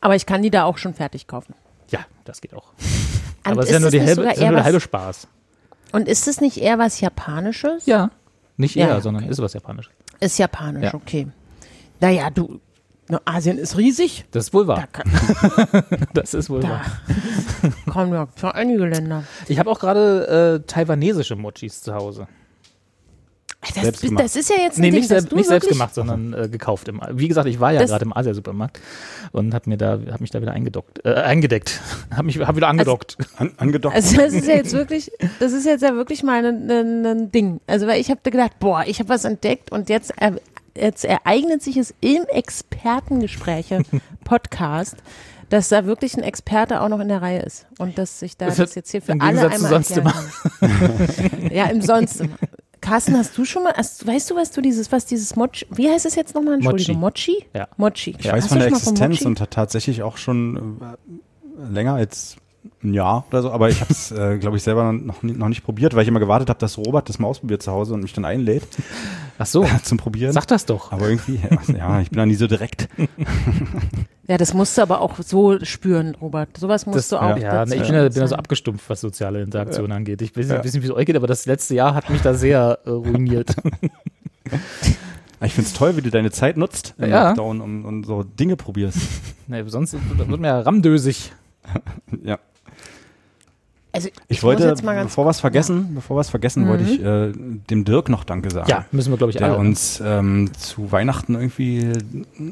[0.01, 1.53] Aber ich kann die da auch schon fertig kaufen.
[1.89, 2.73] Ja, das geht auch.
[3.45, 5.27] Und Aber es ist ja nur, die halbe, sogar eher nur der halbe Spaß.
[5.91, 7.85] Und ist es nicht eher was Japanisches?
[7.85, 8.11] Ja.
[8.57, 9.31] Nicht Ja, eher, ja, sondern okay.
[9.31, 9.89] ist was Japanisch.
[10.19, 10.93] Ist japanisch, Ja.
[10.93, 11.27] okay.
[12.01, 12.59] Naja, du,
[13.07, 14.25] na, Asien ist riesig.
[14.31, 14.87] Das ist wohl Da wahr.
[14.91, 15.11] kann,
[16.13, 16.81] Das ist wohl wahr.
[17.85, 19.23] da kommen ja für einige Länder.
[19.47, 22.27] Ich habe auch gerade äh, taiwanesische Mochis zu Hause.
[23.61, 24.23] Das, Selbst gemacht.
[24.23, 26.47] das ist ja jetzt ein Nee, Ding, nicht, selbst, du nicht selbst gemacht, sondern äh,
[26.47, 26.87] gekauft.
[26.87, 28.79] Im, wie gesagt, ich war ja gerade im Asia-Supermarkt
[29.33, 32.69] und habe mir da, hab mich da wieder eingedockt, äh, eingedeckt, habe mich, hab wieder
[32.69, 33.17] angedockt.
[33.35, 33.95] An, angedockt.
[33.95, 37.31] Also das ist ja jetzt wirklich, das ist jetzt ja wirklich mal ein, ein, ein
[37.33, 37.59] Ding.
[37.67, 40.35] Also weil ich habe gedacht, boah, ich habe was entdeckt und jetzt, er,
[40.77, 43.81] jetzt ereignet sich es im Expertengespräche
[44.23, 44.95] Podcast,
[45.49, 48.45] dass da wirklich ein Experte auch noch in der Reihe ist und dass sich da
[48.45, 51.09] Das jetzt hier für im alle Gegensatz zu einmal sonst erklären
[51.41, 51.51] kann.
[51.51, 52.37] ja, im sonst immer.
[52.89, 55.89] Carsten, hast du schon mal, hast, weißt du, was du dieses, was dieses Mochi, wie
[55.89, 56.55] heißt es jetzt nochmal?
[56.55, 57.45] Entschuldigung, Mochi?
[57.53, 57.67] Ja.
[57.77, 58.15] Mochi.
[58.17, 62.37] Ich weiß Hast von der Existenz und hat tatsächlich auch schon äh, länger als
[62.83, 65.63] ein Jahr oder so, aber ich habe es, äh, glaube ich, selber noch, noch nicht
[65.63, 68.13] probiert, weil ich immer gewartet habe, dass Robert das mal ausprobiert zu Hause und mich
[68.13, 68.67] dann einlädt
[69.37, 70.33] Ach so, zum Probieren.
[70.33, 70.91] sag das doch.
[70.91, 72.89] aber irgendwie, ja, ja, ich bin da nie so direkt.
[74.27, 76.55] Ja, das musst du aber auch so spüren, Robert.
[76.55, 77.35] Sowas musst Das, du auch.
[77.35, 80.21] ja, ich bin ja, bin ja so abgestumpft, was soziale Interaktion angeht.
[80.21, 80.57] Ich weiß nicht, Ja.
[80.57, 82.91] ein bisschen, wie es euch geht, aber das letzte Jahr hat mich da sehr äh,
[82.91, 83.55] ruiniert.
[85.41, 87.29] Ich finde es toll, wie du deine Zeit nutzt im Ja.
[87.29, 88.99] Lockdown und, und so Dinge probierst.
[89.47, 91.31] ne, sonst wird man ja ramdösig.
[92.23, 92.37] Ja.
[93.91, 96.67] Also, Ich, muss wollte, jetzt mal ganz bevor wir es vergessen, bevor wir es vergessen,
[96.67, 97.31] wollte ich äh,
[97.69, 98.69] dem Dirk noch Danke sagen.
[98.69, 99.57] Ja, müssen wir, glaube ich, der alle.
[99.57, 101.93] uns ähm, zu Weihnachten irgendwie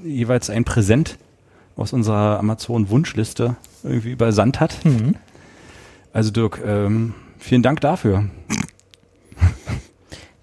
[0.04, 1.17] jeweils ein Präsent
[1.76, 4.84] aus unserer Amazon-Wunschliste irgendwie übersandt hat.
[4.84, 5.15] Mhm.
[6.12, 8.26] Also Dirk, ähm, vielen Dank dafür.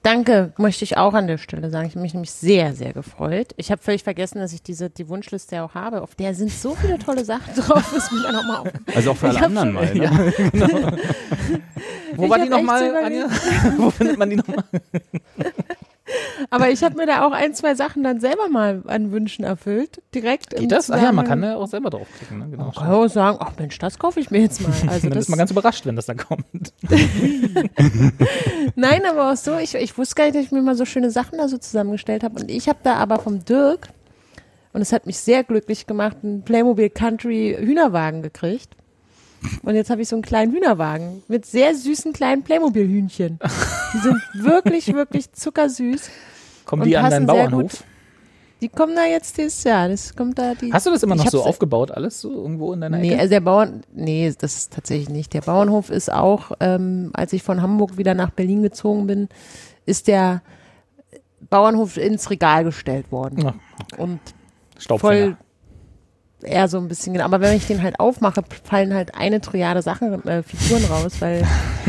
[0.04, 1.86] Danke, möchte ich auch an der Stelle sagen.
[1.86, 3.54] Ich habe mich nämlich sehr, sehr gefreut.
[3.56, 6.02] Ich habe völlig vergessen, dass ich diese die Wunschliste ja auch habe.
[6.02, 7.90] Auf der sind so viele tolle Sachen drauf.
[7.96, 8.68] Ist mir dann auch mal auf.
[8.94, 9.94] Also auch für alle anderen schon- mal.
[9.94, 10.38] Ne?
[12.16, 13.26] Wo Ich war die nochmal, Anja?
[13.78, 14.64] Wo findet man die nochmal?
[16.50, 20.02] Aber ich habe mir da auch ein, zwei Sachen dann selber mal an Wünschen erfüllt.
[20.14, 20.54] Direkt.
[20.54, 20.90] im Geht das?
[20.90, 22.38] Ach ja, man kann ja auch selber draufklicken.
[22.38, 22.48] Ne?
[22.50, 22.64] Genau.
[22.64, 24.72] Man kann auch sagen, ach Mensch, das kaufe ich mir jetzt mal.
[24.88, 26.72] Also dann ist man ganz überrascht, wenn das dann kommt.
[28.74, 31.10] Nein, aber auch so, ich, ich wusste gar nicht, dass ich mir mal so schöne
[31.10, 32.40] Sachen da so zusammengestellt habe.
[32.40, 33.88] Und ich habe da aber vom Dirk,
[34.72, 38.76] und es hat mich sehr glücklich gemacht, einen Playmobil Country Hühnerwagen gekriegt.
[39.62, 43.38] Und jetzt habe ich so einen kleinen Hühnerwagen mit sehr süßen kleinen Playmobil-Hühnchen.
[43.94, 46.10] Die sind wirklich, wirklich zuckersüß.
[46.64, 47.84] Kommen Und die an deinen Bauernhof?
[48.60, 49.88] Die kommen da jetzt dieses Jahr.
[49.88, 50.72] Das kommt da die.
[50.72, 53.18] Hast du das immer noch so aufgebaut, alles so irgendwo in deiner Nee, Ecke?
[53.20, 55.34] also der Bauern, nee, das ist tatsächlich nicht.
[55.34, 59.28] Der Bauernhof ist auch, ähm, als ich von Hamburg wieder nach Berlin gezogen bin,
[59.84, 60.40] ist der
[61.50, 63.40] Bauernhof ins Regal gestellt worden.
[63.42, 63.54] Ja,
[63.98, 64.20] Und
[64.78, 65.12] Staubfänger.
[65.26, 65.36] voll
[66.44, 67.24] eher so ein bisschen, genau.
[67.24, 71.46] aber wenn ich den halt aufmache, fallen halt eine Triade Sachen, äh, Figuren raus, weil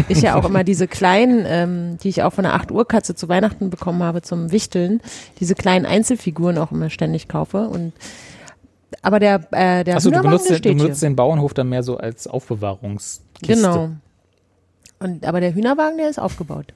[0.07, 3.15] ich ja auch immer diese kleinen, ähm, die ich auch von der 8 Uhr Katze
[3.15, 5.01] zu Weihnachten bekommen habe zum Wichteln,
[5.39, 7.93] diese kleinen Einzelfiguren auch immer ständig kaufe und
[9.01, 11.83] aber der, äh, der Achso, du benutzt, der den, du benutzt den Bauernhof dann mehr
[11.83, 13.45] so als Aufbewahrungskiste.
[13.45, 13.89] Genau.
[14.99, 16.73] Und, aber der Hühnerwagen, der ist aufgebaut.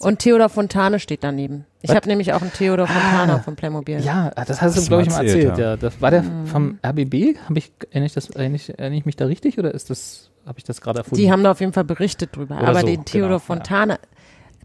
[0.00, 1.66] Und Theodor Fontane steht daneben.
[1.80, 4.00] Ich habe nämlich auch einen Theodor Fontane von Playmobil.
[4.00, 5.58] Ja, das hast du, glaube ich, mal erzählt, erzählt.
[5.58, 5.70] Ja.
[5.72, 5.76] ja.
[5.76, 6.46] Das war der Mhm.
[6.46, 7.36] vom RBB?
[7.48, 8.60] Hab ich, erinnere ich, das, erinnere
[8.96, 11.16] ich, mich da richtig oder ist das, habe ich das gerade erfunden?
[11.22, 12.58] Die haben da auf jeden Fall berichtet drüber.
[12.58, 13.98] Oder aber so, den Theodor genau, Fontane,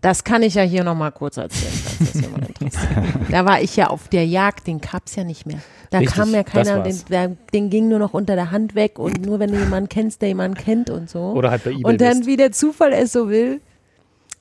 [0.01, 2.91] das kann ich ja hier nochmal kurz erzählen, falls das jemand interessiert.
[3.29, 5.59] da war ich ja auf der Jagd, den gab's ja nicht mehr.
[5.91, 8.97] Da Richtig, kam ja keiner, den, der, den ging nur noch unter der Hand weg
[8.97, 11.19] und nur wenn du jemanden kennst, der jemanden kennt und so.
[11.33, 12.27] Oder halt bei eBay Und dann, bist.
[12.27, 13.59] wie der Zufall es so will,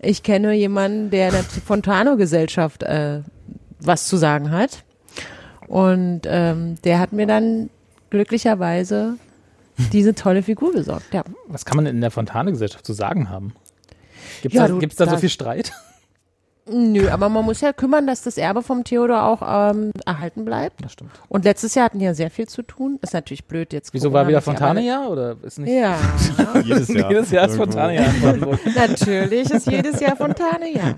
[0.01, 3.21] ich kenne jemanden, der in der Fontano-Gesellschaft äh,
[3.81, 4.85] was zu sagen hat.
[5.67, 7.69] Und ähm, der hat mir dann
[8.11, 9.15] glücklicherweise
[9.93, 11.13] diese tolle Figur besorgt.
[11.13, 11.23] Ja.
[11.47, 13.53] Was kann man in der Fontane-Gesellschaft zu sagen haben?
[14.43, 15.73] Gibt es Ja, da, du- gibt's da so viel Streit?
[16.71, 20.85] Nö, aber man muss ja kümmern, dass das Erbe vom Theodor auch ähm, erhalten bleibt.
[20.85, 21.11] Das stimmt.
[21.29, 22.99] Und letztes Jahr hatten die ja sehr viel zu tun.
[23.03, 23.95] Ist natürlich blöd jetzt.
[23.95, 25.71] Wieso Corona war wieder Fontane ja oder ist nicht?
[25.73, 25.97] Ja,
[26.65, 27.11] Jedes Jahr.
[27.11, 27.73] Jedes Jahr ist Irgendwo.
[27.73, 28.03] Fontane ja.
[28.03, 28.61] in Brandenburg.
[28.77, 30.95] natürlich ist jedes Jahr Fontane, ja.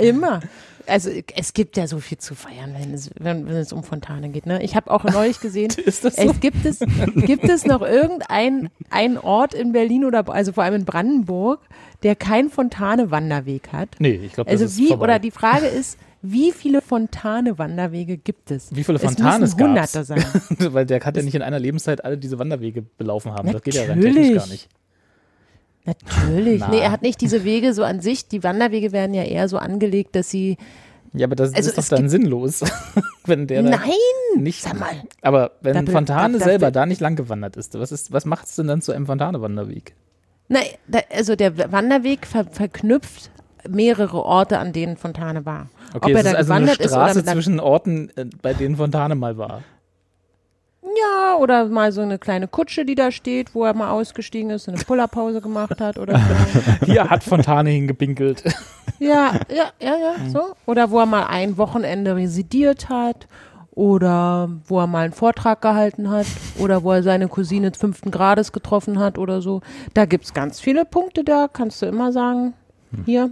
[0.00, 0.40] Immer.
[0.86, 4.28] Also es gibt ja so viel zu feiern, wenn es, wenn, wenn es um Fontane
[4.28, 4.46] geht.
[4.46, 4.62] Ne?
[4.62, 6.22] Ich habe auch neulich gesehen, Ist das so?
[6.22, 6.80] es gibt es,
[7.26, 11.60] gibt es noch irgendeinen einen Ort in Berlin oder also vor allem in Brandenburg,
[12.02, 13.88] der keinen Fontane-Wanderweg hat?
[13.98, 15.04] Nee, ich glaube, das Also ist wie, vorbei.
[15.04, 18.74] oder die Frage ist, wie viele Fontane-Wanderwege gibt es?
[18.74, 19.54] Wie viele es müssen gab's?
[19.58, 20.24] Hunderte sein.
[20.58, 23.52] Weil der kann ja nicht in einer Lebenszeit alle diese Wanderwege belaufen haben.
[23.52, 24.16] Das geht ja rein Natürlich.
[24.28, 24.68] technisch gar nicht.
[25.84, 26.60] Natürlich.
[26.60, 26.68] Na.
[26.68, 28.28] Nee, er hat nicht diese Wege so an sich.
[28.28, 30.56] Die Wanderwege werden ja eher so angelegt, dass sie.
[31.12, 32.62] Ja, aber das Also ist doch es dann sinnlos,
[33.26, 33.80] wenn der Nein!
[34.36, 34.62] nicht.
[34.62, 34.90] Sag mal.
[35.22, 38.56] Aber wenn Da Fontane da- selber da nicht lang gewandert ist, was ist, was macht's
[38.56, 39.94] denn dann zu einem Fontane-Wanderweg?
[40.48, 40.64] Nein,
[41.14, 43.30] also der Wanderweg ver, verknüpft
[43.68, 45.68] mehrere Orte, an denen Fontane war.
[45.94, 48.26] Okay, Ob er es da ist also eine gewandert ist oder Straße zwischen Orten, äh,
[48.42, 49.62] bei denen Fontane mal war.
[50.84, 54.68] Ja, oder mal so eine kleine Kutsche, die da steht, wo er mal ausgestiegen ist
[54.68, 56.86] und eine Pullerpause gemacht hat oder so.
[56.86, 58.44] Hier hat Fontane hingepinkelt.
[59.00, 60.54] Ja, ja, ja, ja, so.
[60.66, 63.26] Oder wo er mal ein Wochenende residiert hat.
[63.72, 66.26] Oder wo er mal einen Vortrag gehalten hat.
[66.58, 69.62] Oder wo er seine Cousine fünften Grades getroffen hat oder so.
[69.94, 72.54] Da gibt's ganz viele Punkte da, kannst du immer sagen.
[73.04, 73.30] Hier.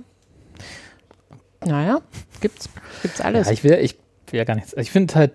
[1.64, 2.00] Naja,
[2.40, 2.68] gibt's,
[3.02, 3.46] gibt's alles.
[3.46, 3.96] Ja, ich will, ich
[4.30, 4.74] will ja gar nichts.
[4.76, 5.32] Ich finde halt,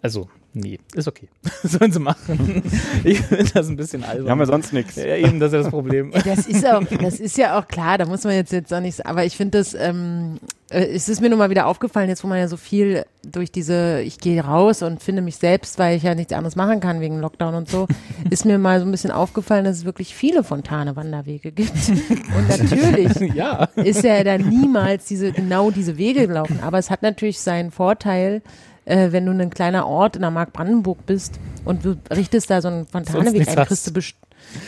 [0.00, 1.28] also Nee, ist okay.
[1.64, 2.62] Sollen sie machen.
[3.04, 4.24] Ich finde das ein bisschen albern.
[4.24, 4.96] Wir haben ja sonst nichts.
[4.96, 6.12] Ja, eben, das ist ja das Problem.
[6.24, 9.04] Das ist auch, das ist ja auch klar, da muss man jetzt, jetzt auch nicht,
[9.04, 10.38] aber ich finde das, ähm,
[10.70, 13.52] äh, es ist mir nun mal wieder aufgefallen, jetzt wo man ja so viel durch
[13.52, 17.00] diese, ich gehe raus und finde mich selbst, weil ich ja nichts anderes machen kann
[17.02, 17.86] wegen Lockdown und so,
[18.30, 21.72] ist mir mal so ein bisschen aufgefallen, dass es wirklich viele Fontane-Wanderwege gibt.
[21.90, 23.64] Und natürlich Ja.
[23.76, 26.60] ist ja dann niemals diese, genau diese Wege gelaufen.
[26.62, 28.40] Aber es hat natürlich seinen Vorteil,
[28.86, 32.60] äh, wenn du ein kleiner Ort in der Mark Brandenburg bist und du richtest da
[32.62, 34.16] so einen Fontaneweg ein, kriegst du best-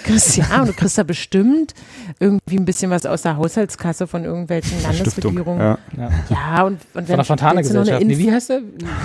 [0.04, 1.72] kriegst, ja, und du kriegst da bestimmt
[2.20, 5.60] irgendwie ein bisschen was aus der Haushaltskasse von irgendwelchen Landesregierungen.
[5.60, 5.78] Ja.
[5.96, 6.10] ja.
[6.28, 8.04] Ja, und, und Von wenn der Fontane-Gesellschaft.
[8.04, 8.60] Nee, Inf- wie heißt der?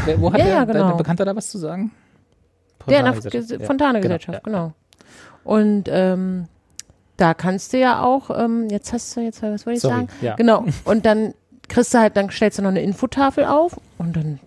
[0.06, 0.88] Wer, wo hat Ja, der, genau.
[0.90, 1.92] der Bekannter da was zu sagen?
[2.88, 3.62] der in der Fontane-Gesellschaft.
[3.62, 3.68] Ja.
[3.68, 4.74] Fontane-Gesellschaft, genau.
[5.46, 6.48] Und ähm,
[7.18, 10.08] da kannst du ja auch, ähm, jetzt hast du, jetzt, was wollte ich Sorry, sagen?
[10.22, 10.36] ja.
[10.36, 10.66] Genau.
[10.86, 11.34] Und dann
[11.70, 14.40] kriegst du halt, dann stellst du noch eine Infotafel auf und dann,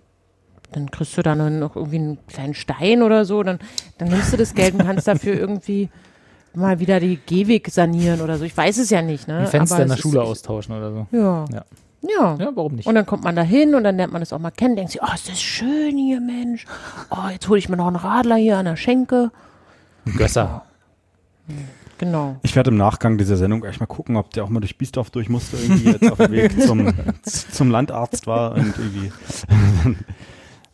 [0.76, 3.42] dann kriegst du da noch, noch irgendwie einen kleinen Stein oder so.
[3.42, 3.58] Dann,
[3.96, 5.88] dann nimmst du das Geld und kannst dafür irgendwie
[6.54, 8.44] mal wieder die Gehweg sanieren oder so.
[8.44, 9.38] Ich weiß es ja nicht, ne?
[9.38, 11.06] Ein Fenster Aber in der Schule ist, austauschen oder so.
[11.12, 11.44] Ja.
[11.50, 11.64] Ja.
[12.02, 12.36] Ja.
[12.38, 12.86] Ja, warum nicht?
[12.86, 14.92] Und dann kommt man da hin und dann lernt man das auch mal kennen, denkt
[14.92, 16.66] sich, oh, ist das schön hier, Mensch.
[17.10, 19.32] Oh, jetzt hole ich mir noch einen Radler hier an der Schenke.
[20.16, 20.62] Gösser.
[21.98, 22.36] Genau.
[22.42, 25.10] Ich werde im Nachgang dieser Sendung gleich mal gucken, ob der auch mal durch Biesdorf
[25.10, 29.12] durch musste, irgendwie jetzt auf dem Weg zum, zum Landarzt war und irgendwie,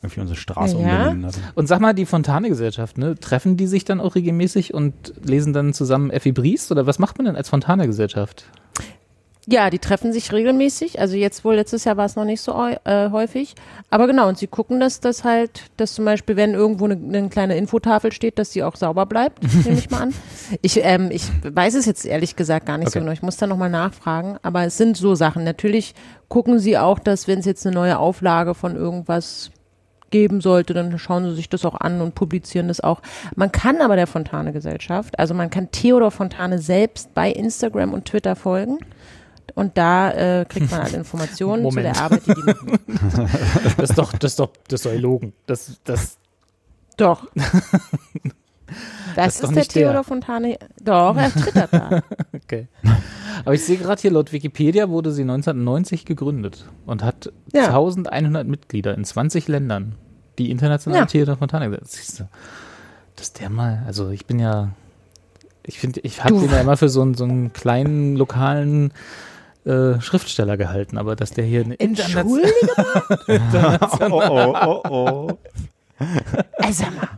[0.02, 0.78] irgendwie unsere Straße Ja.
[0.80, 1.34] umbenennen hat.
[1.54, 5.72] Und sag mal, die Fontane-Gesellschaft, ne, treffen die sich dann auch regelmäßig und lesen dann
[5.74, 8.44] zusammen Effi Briest oder was macht man denn als Fontane-Gesellschaft?
[9.48, 11.00] Ja, die treffen sich regelmäßig.
[11.00, 12.52] Also jetzt wohl, letztes Jahr war es noch nicht so
[12.84, 13.56] äh, häufig.
[13.90, 17.28] Aber genau, und sie gucken, dass das halt, dass zum Beispiel, wenn irgendwo eine, eine
[17.28, 20.14] kleine Infotafel steht, dass die auch sauber bleibt, nehme ich mal an.
[20.62, 23.00] Ich, ähm, ich weiß es jetzt ehrlich gesagt gar nicht so Okay.
[23.00, 23.12] genau.
[23.12, 24.38] Ich muss da nochmal nachfragen.
[24.42, 25.42] Aber es sind so Sachen.
[25.42, 25.96] Natürlich
[26.28, 29.50] gucken sie auch, dass wenn es jetzt eine neue Auflage von irgendwas
[30.12, 33.02] geben sollte, dann schauen sie sich das auch an und publizieren das auch.
[33.34, 38.04] Man kann aber der Fontane Gesellschaft, also man kann Theodor Fontane selbst bei Instagram und
[38.04, 38.78] Twitter folgen.
[39.54, 41.96] Und da äh, kriegt man halt Informationen zu Moment.
[41.96, 42.80] der Arbeit, die die machen.
[43.76, 45.32] Das ist doch, das ist doch, das ist doch gelogen.
[45.46, 46.16] Das, das,
[46.96, 47.26] Doch.
[49.14, 49.82] Das, ist doch ist der nicht der.
[49.88, 50.56] Theodor Fontane.
[50.82, 52.00] Doch, er twittert da.
[52.34, 52.68] okay.
[53.44, 57.66] Aber ich sehe gerade hier, laut Wikipedia wurde sie 1990 gegründet und hat Ja.
[57.66, 59.96] 1100 Mitglieder in 20 Ländern,
[60.38, 61.06] die international Ja.
[61.06, 61.92] Theodor Fontane gesetzt.
[61.92, 62.28] Siehst du,
[63.16, 64.70] dass der mal, also ich bin ja,
[65.64, 68.92] ich finde, ich habe den ja immer für so einen, so einen kleinen lokalen
[69.64, 72.26] äh, Schriftsteller gehalten, aber dass der hier eine international
[73.28, 73.80] Entschuldige?
[74.10, 75.38] Oh, oh, oh, oh.
[76.58, 77.08] Also, sag mal.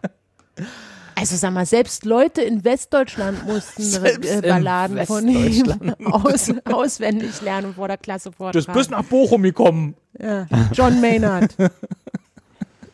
[1.16, 7.68] Also sag mal, selbst Leute in Westdeutschland mussten äh, Balladen von ihm aus, auswendig lernen
[7.68, 8.72] und vor der Klasse Das vortragen.
[8.74, 9.94] bist nach Bochum gekommen.
[10.18, 10.46] Ja.
[10.72, 11.55] John Maynard.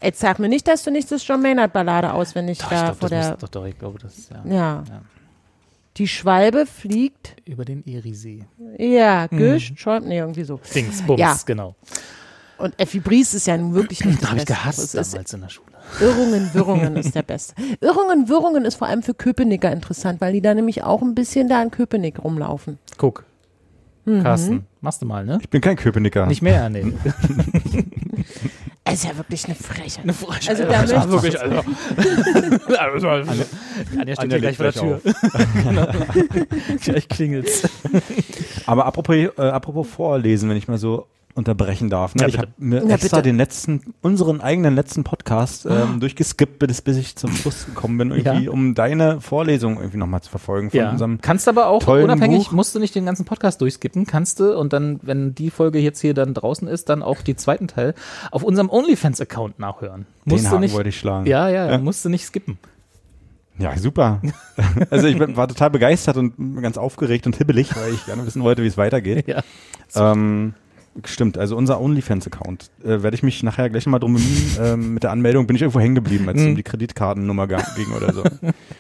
[0.03, 2.85] Jetzt sag mir nicht, dass du nicht das John Maynard Ballade auswendig Doch, ich da
[2.85, 3.31] glaube, vor das der.
[3.33, 4.55] muss, doch, doch, ich glaube, das ist ja, ja.
[4.89, 5.01] Ja.
[5.97, 7.37] Die Schwalbe fliegt.
[7.45, 8.45] über den Eriesee.
[8.79, 10.59] Ja, Güsch, Schäumt, nee, irgendwie so.
[10.75, 11.37] Dings, Bums, Ja.
[11.45, 11.75] genau.
[12.59, 15.49] Und Effi Bries ist ja nun wirklich nicht Da habe ich gehasst damals in der
[15.49, 15.67] Schule.
[16.01, 17.55] Irrungen, Wirrungen ist der Beste.
[17.81, 21.49] Irrungen, Wirrungen ist vor allem für Köpenicker interessant, weil die da nämlich auch ein bisschen
[21.49, 22.79] da in Köpenick rumlaufen.
[22.97, 23.25] Guck.
[24.05, 24.23] Mhm.
[24.23, 25.39] Carsten, machst du mal, ne?
[25.43, 26.27] Ich bin kein Köpenicker.
[26.27, 26.93] Nicht mehr, nee.
[28.93, 30.03] Es ist ja wirklich eine Frechheit.
[30.03, 30.49] Eine Frechheit.
[30.51, 31.57] Also da Ja, möchte wirklich, also.
[32.77, 33.45] also Anja,
[33.99, 35.01] Anja steht Anja hier gleich vor der Tür.
[35.63, 35.87] genau.
[36.83, 37.69] Gleich klingelt's.
[38.67, 42.15] Aber apropos, äh, apropos Vorlesen, wenn ich mal so unterbrechen darf.
[42.15, 42.23] Ne?
[42.23, 43.23] Ja, ich habe mir Ja, extra bitte.
[43.29, 48.11] den letzten, unseren eigenen letzten Podcast ähm, durchgeskippt, bis, bis ich zum Schluss gekommen bin,
[48.11, 48.51] irgendwie, Ja.
[48.51, 50.91] um deine Vorlesung irgendwie nochmal zu verfolgen von Ja.
[50.91, 52.53] unserem Kannst aber auch unabhängig, Buch.
[52.53, 56.01] musst du nicht den ganzen Podcast durchskippen, kannst du und dann, wenn die Folge jetzt
[56.01, 57.95] hier dann draußen ist, dann auch die zweiten Teil
[58.33, 60.07] auf unserem OnlyFans-Account nachhören.
[60.27, 60.75] den Musst du Haken nicht.
[60.75, 61.27] wollte ich schlagen.
[61.27, 61.79] Ja, ja, Ja.
[61.79, 62.59] musst du nicht skippen.
[63.59, 64.21] Ja, super.
[64.91, 68.43] also ich bin, war total begeistert und ganz aufgeregt und hibbelig, weil ich gerne wissen
[68.43, 69.29] wollte, wie es weitergeht.
[69.29, 69.43] Ja.
[69.95, 70.55] Ähm,
[71.05, 72.71] stimmt, also unser OnlyFans-Account.
[72.83, 74.57] Äh, Werde ich mich nachher gleich mal drum bemühen.
[74.61, 77.93] ähm, mit der Anmeldung bin ich irgendwo hängen geblieben, als es um die Kreditkartennummer ging
[77.97, 78.23] oder so.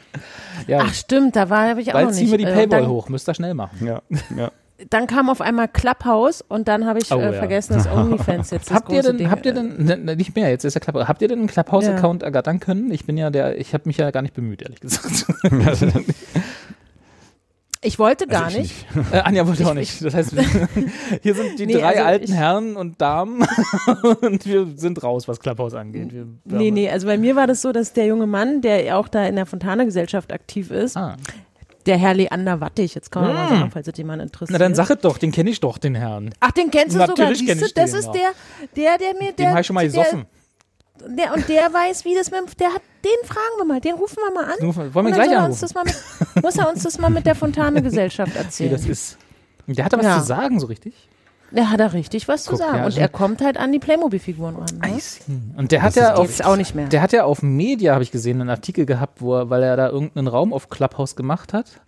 [0.66, 0.80] ja.
[0.82, 2.32] Ach stimmt, da war habe ich auch Bald noch ziehen nicht.
[2.32, 3.86] wir die äh, Paywall dann, hoch, müsst ihr schnell machen.
[3.86, 4.02] Ja,
[4.36, 4.50] ja.
[4.88, 7.32] dann kam auf einmal Clubhouse und dann habe ich Oh, äh, ja.
[7.32, 9.96] vergessen, dass OnlyFans jetzt das Habt ihr große denn, Ding habt ihr äh, denn, ne,
[9.96, 12.90] ne, nicht mehr, jetzt ist ja Clubhouse, habt ihr denn einen Clubhouse-Account ergattern können?
[12.90, 15.26] Ich bin ja der, ich habe mich ja gar nicht bemüht, ehrlich gesagt.
[17.82, 19.12] Ich wollte gar Also ich nicht.
[19.12, 20.04] äh, Anja wollte auch nicht.
[20.04, 20.34] Das heißt,
[21.22, 23.42] hier sind die Nee, drei also alten ich- Herren und Damen
[24.20, 26.12] und wir sind raus, was Clubhouse angeht.
[26.12, 28.98] Wir, Nee, haben- nee, also bei mir war das so, dass der junge Mann, der
[28.98, 31.16] auch da in der Fontane-Gesellschaft aktiv ist, Ah.
[31.86, 33.58] der Herr Leander Wattig, jetzt kann man mal Mm.
[33.60, 34.50] sagen, falls es jemand interessiert.
[34.52, 36.34] Na dann sag es doch, den kenne ich doch, den Herrn.
[36.40, 37.66] Ach, den kennst du Natürlich sogar, kenn siehst du?
[37.66, 38.12] ich Das den, ist ja.
[38.12, 40.18] der, der, der mir, der, habe ich schon mal der, gesoffen.
[40.20, 40.39] der,
[41.34, 44.16] und der weiß, wie das mit, dem- der hat, den fragen wir mal, den rufen
[44.18, 44.58] wir mal an.
[44.94, 45.68] Wollen wir Und gleich anrufen?
[45.84, 48.72] mit, muss er uns das mal mit der Fontane-Gesellschaft Wie erzählen.
[48.72, 49.18] das ist.
[49.66, 50.18] Und Der hat da was Ja.
[50.20, 50.94] zu sagen, so richtig.
[51.52, 52.76] Der hat da richtig was zu Guck, sagen.
[52.78, 54.66] ja, und er kommt halt an die Playmobil-Figuren ran.
[54.80, 55.00] Ne?
[55.56, 56.86] Und der hat Das ja auf, auch nicht mehr.
[56.86, 59.76] der hat ja auf Media, habe ich gesehen, einen Artikel gehabt, wo er, weil er
[59.76, 61.80] da irgendeinen Raum auf Clubhouse gemacht hat.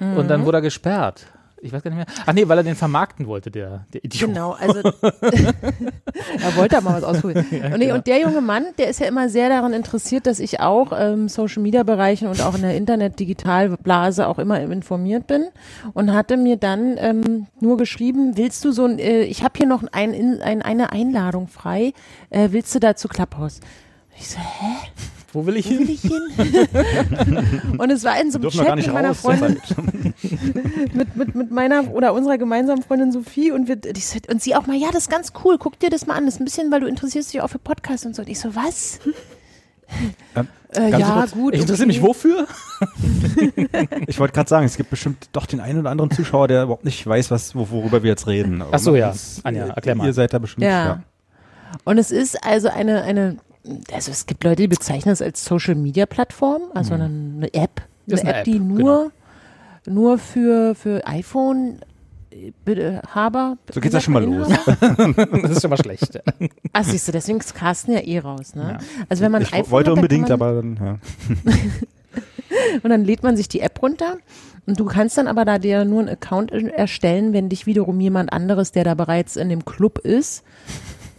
[0.00, 0.28] Und Mhm.
[0.28, 1.26] dann wurde er gesperrt.
[1.60, 2.06] Ich weiß gar nicht mehr.
[2.26, 4.28] Ach nee, weil er den vermarkten wollte, der, der Idiot.
[4.28, 7.46] Genau, also er wollte mal was ausprobieren.
[7.72, 10.60] und, nee, und der junge Mann, der ist ja immer sehr daran interessiert, dass ich
[10.60, 15.46] auch im Social Media Bereichen und auch in der Internet-Digitalblase auch immer informiert bin
[15.94, 19.66] und hatte mir dann ähm, nur geschrieben, willst du so ein, äh, ich habe hier
[19.66, 21.94] noch ein, ein, ein, eine Einladung frei,
[22.30, 23.60] äh, willst du da zu Clubhouse?
[24.18, 24.90] Ich so, hä?
[25.32, 25.88] Wo will ich Wo will hin?
[25.90, 27.74] ich hin?
[27.78, 29.20] und es war in so einem Chat mit meiner raus.
[29.20, 29.60] Freundin,
[30.94, 33.92] mit, mit, mit meiner oder unserer gemeinsamen Freundin Sophie und, wir, die,
[34.30, 36.34] und sie auch mal, ja, das ist ganz cool, guck dir das mal an, das
[36.36, 38.22] ist ein bisschen, weil du interessierst dich auch für Podcasts und so.
[38.22, 39.00] Und ich so, was?
[40.34, 41.54] Ähm, äh, ja, kurz, gut.
[41.54, 42.08] Ich interessiere mich okay.
[42.08, 42.46] wofür?
[44.08, 46.84] Ich wollte gerade sagen, es gibt bestimmt doch den einen oder anderen Zuschauer, der überhaupt
[46.84, 48.62] nicht weiß, was, wo- worüber wir jetzt reden.
[48.70, 49.08] Ach so, ja.
[49.08, 50.06] Das- Anja, erklär mal.
[50.06, 50.84] Ihr seid da bestimmt, Ja.
[50.86, 51.02] ja.
[51.84, 53.36] Und es ist also eine, eine,
[53.92, 57.82] also es gibt Leute, die bezeichnen es als Social Media Plattform, also eine, eine App.
[58.06, 58.12] Mhm.
[58.12, 58.74] Eine eine App, die App, genau.
[58.74, 59.12] nur,
[59.86, 61.80] nur für, für iPhone
[62.30, 63.56] äh, Bitte, Haber.
[63.72, 64.48] So geht's ja schon mal los.
[65.42, 66.14] Das ist schon mal schlecht.
[66.14, 66.48] ja.
[66.72, 68.78] Ach, siehst du, deswegen ist Carsten ja eh raus, ne?
[68.78, 69.04] Ja.
[69.08, 70.98] Also wenn man Ich iPhone wollte hat, dann unbedingt, man, aber dann, ja.
[72.82, 74.18] Und dann lädt man sich die App runter
[74.66, 78.32] und du kannst dann aber da dir nur einen Account erstellen, wenn dich wiederum jemand
[78.32, 80.42] anderes, der da bereits in dem Club ist,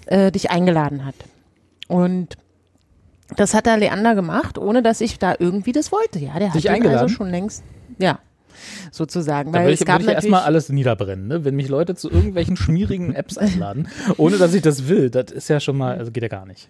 [0.06, 1.16] äh, dich eingeladen hat.
[1.88, 2.36] Und
[3.36, 6.20] das hat der Leander gemacht, ohne dass ich da irgendwie das wollte.
[6.20, 7.00] Ja, der hat Dich ihn eingeladen?
[7.00, 7.64] also schon längst,
[7.98, 8.20] ja,
[8.92, 9.52] sozusagen.
[9.52, 11.46] Da Weil würde es ich, gab ich erstmal alles niederbrennen, ne?
[11.46, 15.10] wenn mich Leute zu irgendwelchen schmierigen Apps einladen, ohne dass ich das will.
[15.10, 16.70] Das ist ja schon mal, also geht ja gar nicht.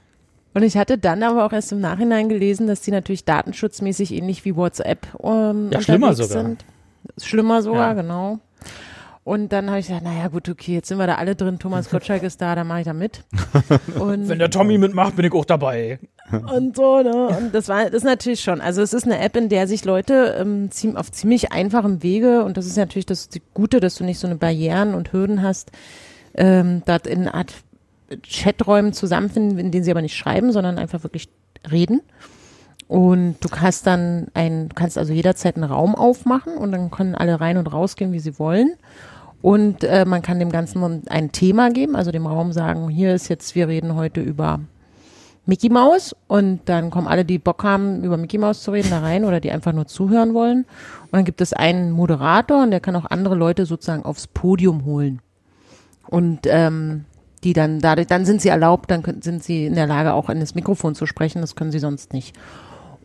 [0.53, 4.43] Und ich hatte dann aber auch erst im Nachhinein gelesen, dass die natürlich datenschutzmäßig ähnlich
[4.43, 6.43] wie WhatsApp ähm, Ja, schlimmer sogar.
[6.43, 6.65] sind.
[7.21, 7.93] Schlimmer sogar, Ja.
[8.01, 8.39] genau.
[9.27, 11.89] Und dann habe ich gesagt, naja gut, okay, jetzt sind wir da alle drin, Thomas
[11.89, 13.25] Gottschalk ist da, dann mache ich da mit.
[13.99, 15.99] Und, Wenn der Tommy mitmacht, bin ich auch dabei.
[16.31, 17.27] und so, ne?
[17.37, 18.61] Und das war das ist natürlich schon.
[18.61, 22.55] Also es ist eine App, in der sich Leute ähm, auf ziemlich einfachem Wege, und
[22.55, 25.71] das ist natürlich das Gute, dass du nicht so eine Barrieren und Hürden hast,
[26.33, 27.53] ähm, dort in Art
[28.23, 31.27] Chaträumen zusammenfinden, in denen sie aber nicht schreiben, sondern einfach wirklich
[31.69, 31.99] reden.
[32.87, 37.13] Und du hast dann ein, du kannst also jederzeit einen Raum aufmachen und dann können
[37.13, 38.69] alle rein und rausgehen, wie sie wollen.
[39.41, 43.27] Und äh, man kann dem Ganzen ein Thema geben, also dem Raum sagen, hier ist
[43.27, 44.59] jetzt, wir reden heute über
[45.45, 48.99] Mickey Mouse und dann kommen alle, die Bock haben, über Mickey Mouse zu reden, da
[48.99, 50.65] rein oder die einfach nur zuhören wollen.
[51.03, 54.83] Und dann gibt es einen Moderator und der kann auch andere Leute sozusagen aufs Podium
[54.83, 55.21] holen.
[56.09, 57.05] Und ähm,
[57.43, 60.29] die dann dadurch, dann sind sie erlaubt, dann können, sind sie in der Lage, auch
[60.29, 62.35] in das Mikrofon zu sprechen, das können sie sonst nicht.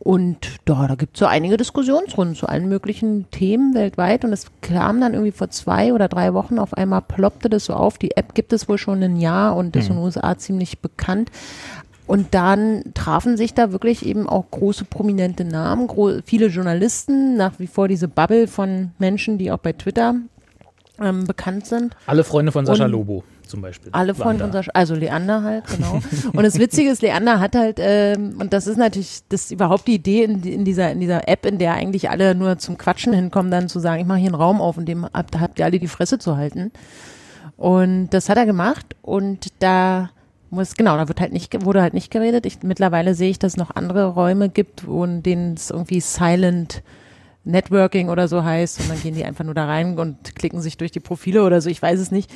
[0.05, 4.25] Und da, da gibt es so einige Diskussionsrunden zu allen möglichen Themen weltweit.
[4.25, 7.75] Und es kam dann irgendwie vor zwei oder drei Wochen auf einmal ploppte das so
[7.75, 7.99] auf.
[7.99, 11.31] Die App gibt es wohl schon ein Jahr und ist in den USA ziemlich bekannt.
[12.09, 17.61] Und dann trafen sich da wirklich eben auch große prominente Namen, gro viele Journalisten, nach
[17.61, 20.17] wie vor diese Bubble von Menschen, die auch bei Twitter
[21.01, 21.97] ähm, bekannt sind.
[22.07, 23.93] Alle Freunde von Sascha Und- Lobo zum Beispiel.
[23.93, 24.47] Alle von da.
[24.47, 26.01] unser, also Leander halt, genau.
[26.33, 29.87] Und das Witzige ist, Leander hat halt, ähm, und das ist natürlich, das ist überhaupt
[29.87, 33.13] die Idee in, in dieser, in dieser App, in der eigentlich alle nur zum Quatschen
[33.13, 35.67] hinkommen, dann zu sagen, ich mache hier einen Raum auf, in dem habt, habt ihr
[35.67, 36.73] alle die Fresse zu halten.
[37.59, 40.11] Und das hat er gemacht und da
[40.49, 42.47] muss, genau, da wird halt nicht, wurde halt nicht geredet.
[42.47, 46.01] Ich, mittlerweile sehe ich, dass es noch andere Räume gibt, wo in denen es irgendwie
[46.01, 46.83] Silent
[47.45, 50.77] Networking oder so heißt und dann gehen die einfach nur da rein und klicken sich
[50.77, 52.31] durch die Profile oder so, ich weiß es nicht.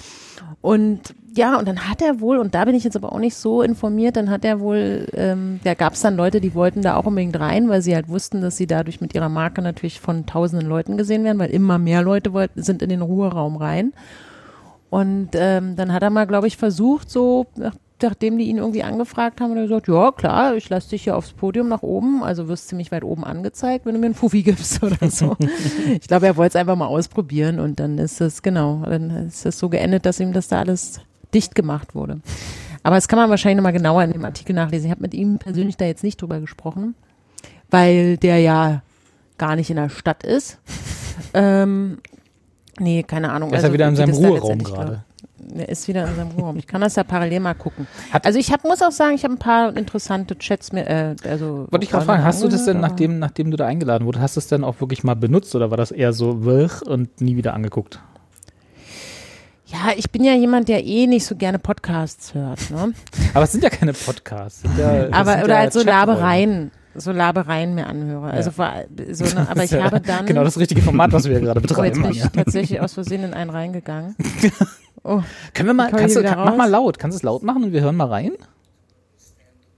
[0.61, 3.37] Und ja, und dann hat er wohl, und da bin ich jetzt aber auch nicht
[3.37, 6.97] so informiert, dann hat er wohl, ähm, da gab es dann Leute, die wollten da
[6.97, 10.27] auch unbedingt rein, weil sie halt wussten, dass sie dadurch mit ihrer Marke natürlich von
[10.27, 13.93] tausenden Leuten gesehen werden, weil immer mehr Leute wollten, sind in den Ruheraum rein.
[14.91, 18.83] Und ähm, dann hat er mal, glaube ich, versucht, so, nach- nachdem die ihn irgendwie
[18.83, 22.23] angefragt haben, hat er gesagt, ja klar, ich lasse dich hier aufs Podium nach oben,
[22.23, 25.37] also wirst ziemlich weit oben angezeigt, wenn du mir einen Fuffi gibst oder so.
[26.01, 29.47] ich glaube, er wollte es einfach mal ausprobieren und dann ist es, genau, dann ist
[29.47, 31.01] es so geendet, dass ihm das da alles
[31.33, 32.21] dicht gemacht wurde.
[32.83, 34.87] Aber das kann man wahrscheinlich nochmal genauer in dem Artikel nachlesen.
[34.87, 36.95] Ich habe mit ihm persönlich da jetzt nicht drüber gesprochen,
[37.71, 38.83] weil der ja
[39.39, 40.59] gar nicht in der Stadt ist.
[41.33, 41.99] Ähm,
[42.79, 43.51] nee, keine Ahnung.
[43.51, 45.06] Er ist ja wieder in seinem Ruheraum gerade.
[45.55, 46.57] Er ist wieder in seinem Ruheraum.
[46.57, 47.87] Ich kann das ja parallel mal gucken.
[48.13, 51.15] Hat- also ich hab, muss auch sagen, ich habe ein paar interessante Chats mir, äh,
[51.29, 51.67] also.
[51.71, 54.37] Wollte ich gerade fragen, hast du das denn, nachdem, nachdem du da eingeladen wurdest, hast
[54.37, 57.37] du es denn auch wirklich mal benutzt oder war das eher so wirch und nie
[57.37, 58.01] wieder angeguckt?
[59.67, 62.71] Ja, Ja, ich bin ja jemand, der eh nicht so gerne Podcasts hört.
[62.71, 62.93] Ne?
[63.35, 64.63] Aber es sind ja keine Podcasts.
[64.79, 65.83] Ja, Aber oder ja halt so.
[65.83, 68.31] Labereien, so Labereien mir anhöre.
[68.31, 68.73] Also vor,
[69.11, 70.25] so, ne, aber ich ja habe dann.
[70.25, 72.03] Genau das richtige Format, was wir hier gerade oh, jetzt betreiben.
[72.03, 74.15] bin ich tatsächlich aus Versehen in einen reingegangen.
[75.09, 75.23] Oh,
[75.55, 76.99] Können wir mal, kannst du, kann, mach mal laut.
[76.99, 78.33] Kannst du es laut machen und wir hören mal rein?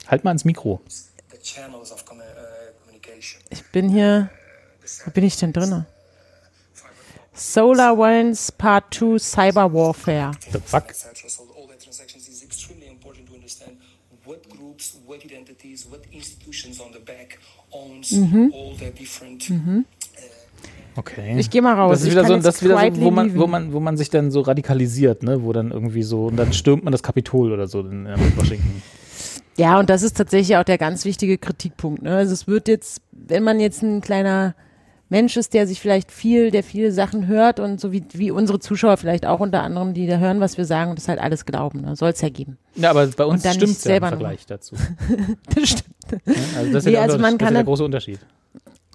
[0.06, 0.80] Halt mal ins Mikro.
[3.50, 4.30] ich bin hier.
[5.04, 5.84] Wo bin ich denn drin?
[7.34, 10.32] Solar Winds Part 2 Cyber Warfare.
[10.50, 10.88] The fuck?
[10.88, 11.04] etc.
[20.98, 21.36] Okay.
[21.38, 21.92] Ich gehe mal raus.
[21.92, 24.10] Das ist wieder so, das ist wieder so, wo man, wo man, wo man sich
[24.10, 27.66] dann so radikalisiert, ne, wo dann irgendwie so, und dann stürmt man das Kapitol oder
[27.68, 28.82] so in, in Washington.
[29.56, 32.02] Ja, und das ist tatsächlich auch der ganz wichtige Kritikpunkt.
[32.02, 32.14] Ne?
[32.16, 34.54] Also es wird jetzt, wenn man jetzt ein kleiner
[35.08, 38.58] Mensch ist, der sich vielleicht viel, der viele Sachen hört und so wie, wie unsere
[38.60, 41.44] Zuschauer vielleicht auch unter anderem, die da hören, was wir sagen und das halt alles
[41.46, 41.80] glauben.
[41.80, 41.96] Ne?
[41.96, 42.58] Soll es ja geben.
[42.76, 44.18] Ja, aber bei uns stimmt es ja im selber noch.
[44.18, 44.76] Vergleich dazu.
[45.54, 45.84] Das stimmt.
[46.26, 47.64] Ja, Also das ist Nee, ja, der, also man das ist kann ja der dann-
[47.66, 48.18] große Unterschied.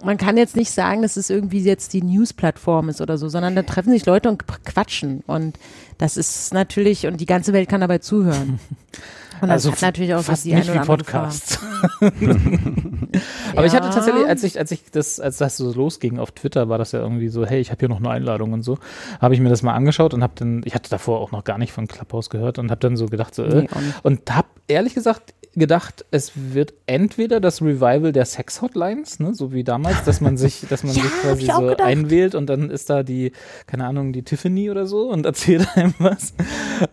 [0.04, 3.56] Man kann jetzt nicht sagen, dass es irgendwie jetzt die News-Plattform ist oder so, sondern
[3.56, 5.22] da treffen sich Leute und quatschen.
[5.26, 5.58] Und
[5.98, 8.58] das ist natürlich, und die ganze Welt kann dabei zuhören.
[9.40, 10.78] Und das Also hat natürlich auch fast die nicht wie.
[10.78, 11.58] Podcasts.
[13.56, 13.92] Aber ich hatte Ja.
[13.92, 17.00] tatsächlich, als ich, als ich das, als das so losging auf Twitter, war das ja
[17.00, 18.78] irgendwie so, hey, ich habe hier noch eine Einladung und so,
[19.20, 21.58] habe ich mir das mal angeschaut und habe dann, ich hatte davor auch noch gar
[21.58, 23.68] nicht von Clubhouse gehört und habe dann so gedacht, so, äh, Nee,
[24.02, 29.64] und habe ehrlich gesagt gedacht, es wird entweder das Revival der Sex-Hotlines, ne, so wie
[29.64, 31.80] damals, dass man sich, dass man Ja, sich quasi so gedacht.
[31.80, 33.32] einwählt und dann ist da die,
[33.66, 36.34] keine Ahnung, die Tiffany oder so und erzählt einem was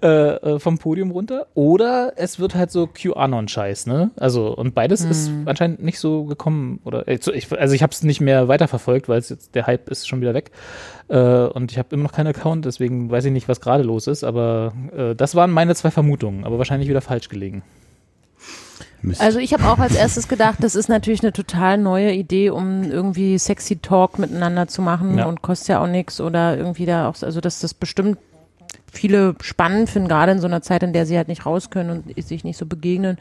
[0.02, 1.48] äh, äh, vom Podium runter.
[1.54, 4.12] Oder es wird halt so QAnon-Scheiß, ne?
[4.18, 5.48] Also, und beides ist Hm.
[5.48, 6.80] anscheinend nicht so gekommen.
[6.84, 9.68] Oder äh, so, ich, also ich habe es nicht mehr weiterverfolgt, weil es jetzt der
[9.68, 10.52] Hype ist schon wieder weg.
[11.10, 14.08] Äh, und ich habe immer noch keinen Account, deswegen weiß ich nicht, was gerade los
[14.08, 14.24] ist.
[14.24, 17.64] Aber äh, das waren meine zwei Vermutungen, aber wahrscheinlich wieder falsch gelegen.
[19.04, 19.22] Mist.
[19.22, 22.84] Also ich habe auch als erstes gedacht, das ist natürlich eine total neue Idee, um
[22.84, 25.26] irgendwie sexy Talk miteinander zu machen Ja.
[25.26, 28.18] und kostet ja auch nichts oder irgendwie da auch, also dass das bestimmt
[28.92, 31.90] viele spannend finden, gerade in so einer Zeit, in der sie halt nicht raus können
[31.90, 33.18] und sich nicht so begegnen.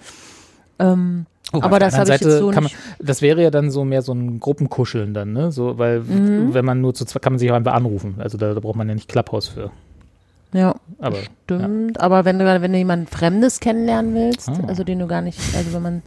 [0.78, 2.60] Ähm, Oh, aber das habe ich jetzt so nicht.
[2.60, 2.70] Man,
[3.00, 5.50] das wäre ja dann so mehr so ein Gruppenkuscheln dann, ne?
[5.50, 6.54] So, weil Mhm.
[6.54, 8.14] wenn man nur zu zweit kann man sich auch einfach anrufen.
[8.18, 9.72] Also da, da braucht man ja nicht Clubhouse für.
[10.52, 12.00] Ja, Aber stimmt.
[12.00, 14.58] Aber wenn du wenn du jemanden Fremdes kennenlernen willst, Ah.
[14.66, 16.02] also den du gar nicht, also wenn man,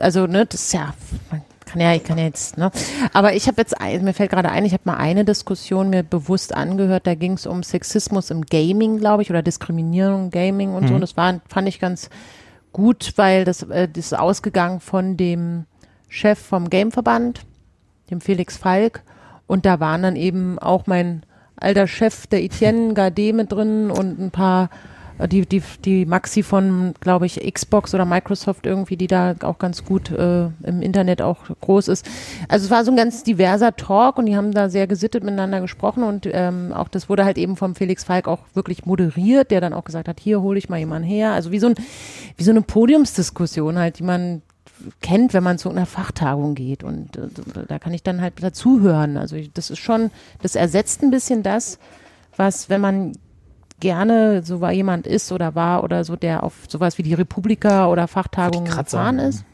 [0.00, 0.94] also ne, das ist ja,
[1.30, 2.70] man kann ja, ich kann ja jetzt, ne.
[3.14, 6.54] Aber ich habe jetzt, mir fällt gerade ein, ich habe mal eine Diskussion mir bewusst
[6.54, 10.82] angehört, da ging es um Sexismus im Gaming, glaube ich, oder Diskriminierung im Gaming und
[10.84, 10.88] so.
[10.90, 10.94] Mhm.
[10.96, 12.10] Und das war, fand ich ganz
[12.72, 15.64] gut, weil das, äh, das ist ausgegangen von dem
[16.08, 17.40] Chef vom Gameverband,
[18.10, 19.02] dem Felix Falk.
[19.46, 21.24] Und da waren dann eben auch mein
[21.62, 24.70] alter Chef, der Etienne Gade mit drin und ein paar,
[25.18, 29.58] äh, die, die, die Maxi von, glaube ich, Xbox oder Microsoft irgendwie, die da auch
[29.58, 32.08] ganz gut äh, im Internet auch groß ist.
[32.48, 35.60] Also es war so ein ganz diverser Talk und die haben da sehr gesittet miteinander
[35.60, 39.60] gesprochen und ähm, auch das wurde halt eben vom Felix Falk auch wirklich moderiert, der
[39.60, 41.32] dann auch gesagt hat, hier hole ich mal jemanden her.
[41.32, 41.74] Also wie so ein,
[42.36, 44.42] wie so eine Podiumsdiskussion halt, die man
[45.00, 46.84] kennt, wenn man zu einer Fachtagung geht.
[46.84, 47.28] Und äh,
[47.68, 49.16] da kann ich dann halt dazuhören.
[49.16, 50.10] Also ich, das ist schon,
[50.40, 51.78] das ersetzt ein bisschen das,
[52.36, 53.12] was, wenn man
[53.80, 57.88] gerne so war jemand ist oder war oder so, der auf sowas wie die Republika
[57.88, 59.44] oder Fachtagungen grad gefahren ist.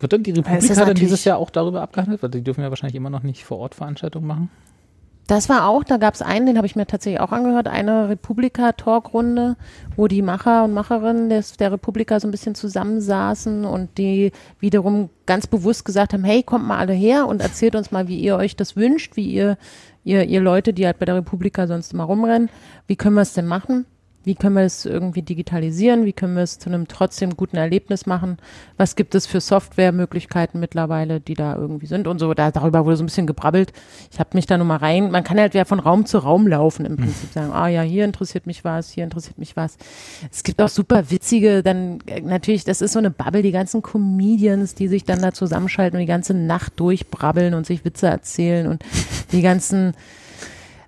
[0.00, 2.22] wird dann die Republika dann dieses Jahr auch darüber abgehandelt?
[2.22, 4.50] Weil die dürfen ja wahrscheinlich immer noch nicht vor Ort Veranstaltungen machen.
[5.26, 8.08] Das war auch, da gab es einen, den habe ich mir tatsächlich auch angehört, eine
[8.08, 9.56] Republika-Talkrunde,
[9.96, 15.10] wo die Macher und Macherinnen des, der Republika so ein bisschen zusammensaßen und die wiederum
[15.26, 18.36] ganz bewusst gesagt haben, hey, kommt mal alle her und erzählt uns mal, wie ihr
[18.36, 19.58] euch das wünscht, wie ihr,
[20.04, 22.48] ihr, ihr Leute, die halt bei der Republika sonst immer rumrennen,
[22.86, 23.84] wie können wir es denn machen?
[24.26, 26.04] Wie können wir es irgendwie digitalisieren?
[26.04, 28.38] Wie können wir es zu einem trotzdem guten Erlebnis machen?
[28.76, 32.34] Was gibt es für Softwaremöglichkeiten mittlerweile, die da irgendwie sind und so?
[32.34, 33.72] Da, darüber wurde so ein bisschen gebrabbelt.
[34.10, 35.12] Ich habe mich da nur mal rein.
[35.12, 38.04] Man kann halt ja von Raum zu Raum laufen im Prinzip sagen, ah ja, hier
[38.04, 39.78] interessiert mich was, hier interessiert mich was.
[40.32, 43.80] Es gibt auch super witzige, dann äh, natürlich, das ist so eine Bubble, die ganzen
[43.80, 48.66] Comedians, die sich dann da zusammenschalten und die ganze Nacht durchbrabbeln und sich Witze erzählen
[48.66, 48.84] und
[49.30, 49.94] die ganzen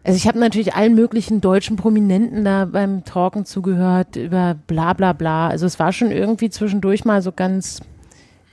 [0.09, 5.13] also ich habe natürlich allen möglichen deutschen Prominenten da beim Talken zugehört über bla bla
[5.13, 5.49] bla.
[5.49, 7.81] Also es war schon irgendwie zwischendurch mal so ganz,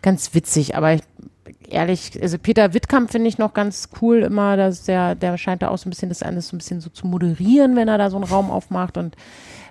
[0.01, 0.75] ganz witzig.
[0.75, 1.01] Aber ich,
[1.69, 5.69] ehrlich, also Peter Wittkamp finde ich noch ganz cool immer, dass der, der scheint da
[5.69, 8.09] auch so ein bisschen das alles so ein bisschen so zu moderieren, wenn er da
[8.09, 8.97] so einen Raum aufmacht.
[8.97, 9.15] Und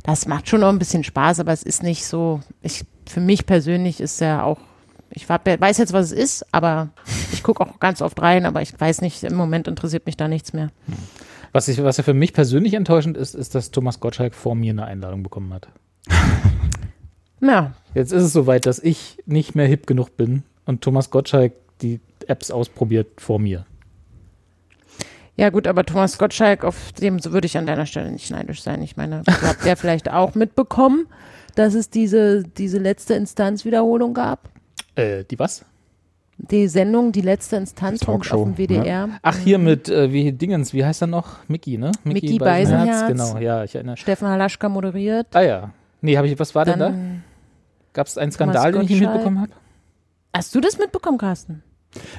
[0.05, 3.45] das macht schon auch ein bisschen Spaß, aber es ist nicht so, ich, für mich
[3.45, 4.59] persönlich ist er auch
[5.17, 6.89] ich weiß jetzt, was es ist, aber
[7.33, 10.27] ich gucke auch ganz oft rein, aber ich weiß nicht, im Moment interessiert mich da
[10.27, 10.71] nichts mehr.
[11.55, 14.73] Was, ich, was ja für mich persönlich enttäuschend ist, ist, dass Thomas Gottschalk vor mir
[14.73, 15.69] eine Einladung bekommen hat.
[17.41, 21.53] Ja, Jetzt ist es soweit, dass ich nicht mehr hip genug bin und Thomas Gottschalk
[21.83, 23.67] die Apps ausprobiert vor mir.
[25.37, 28.81] Ja gut, aber Thomas Gottschalk, auf dem würde ich an deiner Stelle nicht neidisch sein.
[28.83, 31.07] Ich meine, du habt ja vielleicht auch mitbekommen,
[31.55, 34.49] dass es diese, diese letzte Instanzwiederholung gab.
[34.95, 35.67] Äh, die was?
[36.39, 39.09] Die Sendung, die letzte Instanz vom, auf dem WDR.
[39.23, 41.49] Ach, hier mit, äh, wie Dingens, wie heißt er noch?
[41.49, 41.93] Mickey, ne?
[42.03, 43.07] Mickey Beisenherz.
[43.07, 43.97] Genau, ja, ich erinnere.
[43.97, 45.29] Steffen Halaschka moderiert.
[45.33, 45.71] Ah ja.
[46.01, 46.89] Nee, habe ich, was war denn da?
[46.91, 47.23] Dann,
[47.93, 49.53] Gab es einen Skandal, den ich nicht mitbekommen habe?
[50.35, 51.63] hast du das mitbekommen, Carsten?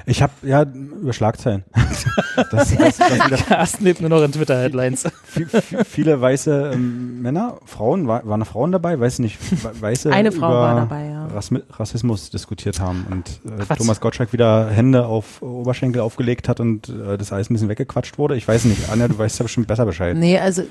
[0.06, 1.64] Ich habe ja über Schlagzeilen.
[2.50, 5.04] das, das, das Carsten lebt nur noch in Twitter-Headlines.
[5.24, 8.98] viel, viel, viele weiße ähm, Männer, Frauen, war, waren Frauen dabei?
[8.98, 9.38] Weiß nicht.
[9.64, 11.28] we- Weiße Eine Frau war dabei, ja.
[11.70, 13.74] Rassismus diskutiert haben und äh.
[13.76, 18.18] Thomas Gottschalk wieder Hände auf Oberschenkel aufgelegt hat und äh, das Eis ein bisschen weggequatscht
[18.18, 18.36] wurde.
[18.36, 18.88] Ich weiß nicht.
[18.90, 20.16] Anja, du weißt ja bestimmt besser Bescheid.
[20.16, 20.62] Nee, also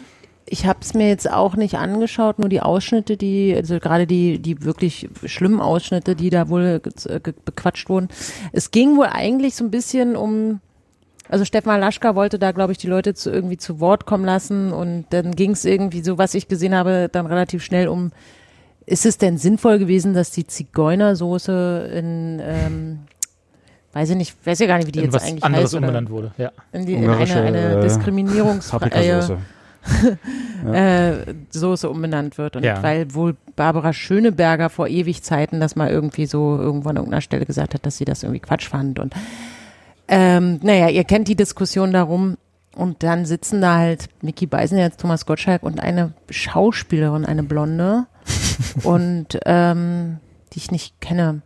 [0.47, 4.37] ich habe es mir jetzt auch nicht angeschaut, nur die Ausschnitte, die, also gerade die,
[4.39, 8.09] die wirklich schlimmen Ausschnitte, die da wohl ge- bequatscht wurden.
[8.51, 10.59] Es ging wohl eigentlich so ein bisschen um,
[11.29, 14.71] also Stefan Laschka wollte da, glaube ich, die Leute zu, irgendwie zu Wort kommen lassen
[14.71, 18.11] und dann ging es irgendwie, so was ich gesehen habe, dann relativ schnell um,
[18.85, 22.99] ist es denn sinnvoll gewesen, dass die Zigeunersoße in, ähm,
[23.93, 25.73] weiß ich nicht, weiß ja gar nicht, wie die In jetzt was eigentlich anderes heißt.
[25.73, 26.31] Oder umbenannt wurde.
[26.37, 26.51] Ja.
[26.71, 29.39] in, die, in eine, eine äh, diskriminierungsfreie
[29.85, 30.73] Paprikasauce.
[30.75, 32.55] äh, Soße umbenannt wird.
[32.55, 32.81] Und Ja.
[32.83, 37.45] weil wohl Barbara Schöneberger vor ewig Zeiten das mal irgendwie so irgendwo an irgendeiner Stelle
[37.45, 38.99] gesagt hat, dass sie das irgendwie Quatsch fand.
[38.99, 39.13] Und
[40.07, 42.37] ähm, naja, ihr kennt die Diskussion darum.
[42.75, 48.05] Und dann sitzen da halt Mickey Beisenherz, Thomas Gottschalk und eine Schauspielerin, eine Blonde.
[48.83, 50.17] und ähm,
[50.53, 51.41] die ich nicht kenne.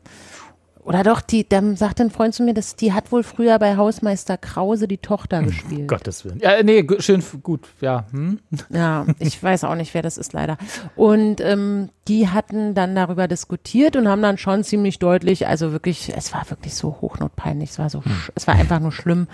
[0.89, 3.77] Oder doch, die, dann sagt ein Freund zu mir, dass die hat wohl früher bei
[3.77, 5.87] Hausmeister Krause die Tochter gespielt.
[5.87, 6.39] Gottes Willen.
[6.41, 8.05] Ja, nee, schön, gut, ja.
[8.11, 8.39] Hm?
[8.71, 10.57] Ja, ich weiß auch nicht, wer das ist, leider.
[10.95, 16.11] Und ähm, die hatten dann darüber diskutiert und haben dann schon ziemlich deutlich, also wirklich,
[16.17, 19.27] es war wirklich so hochnotpeinlich, es war so, sch- es war einfach nur schlimm,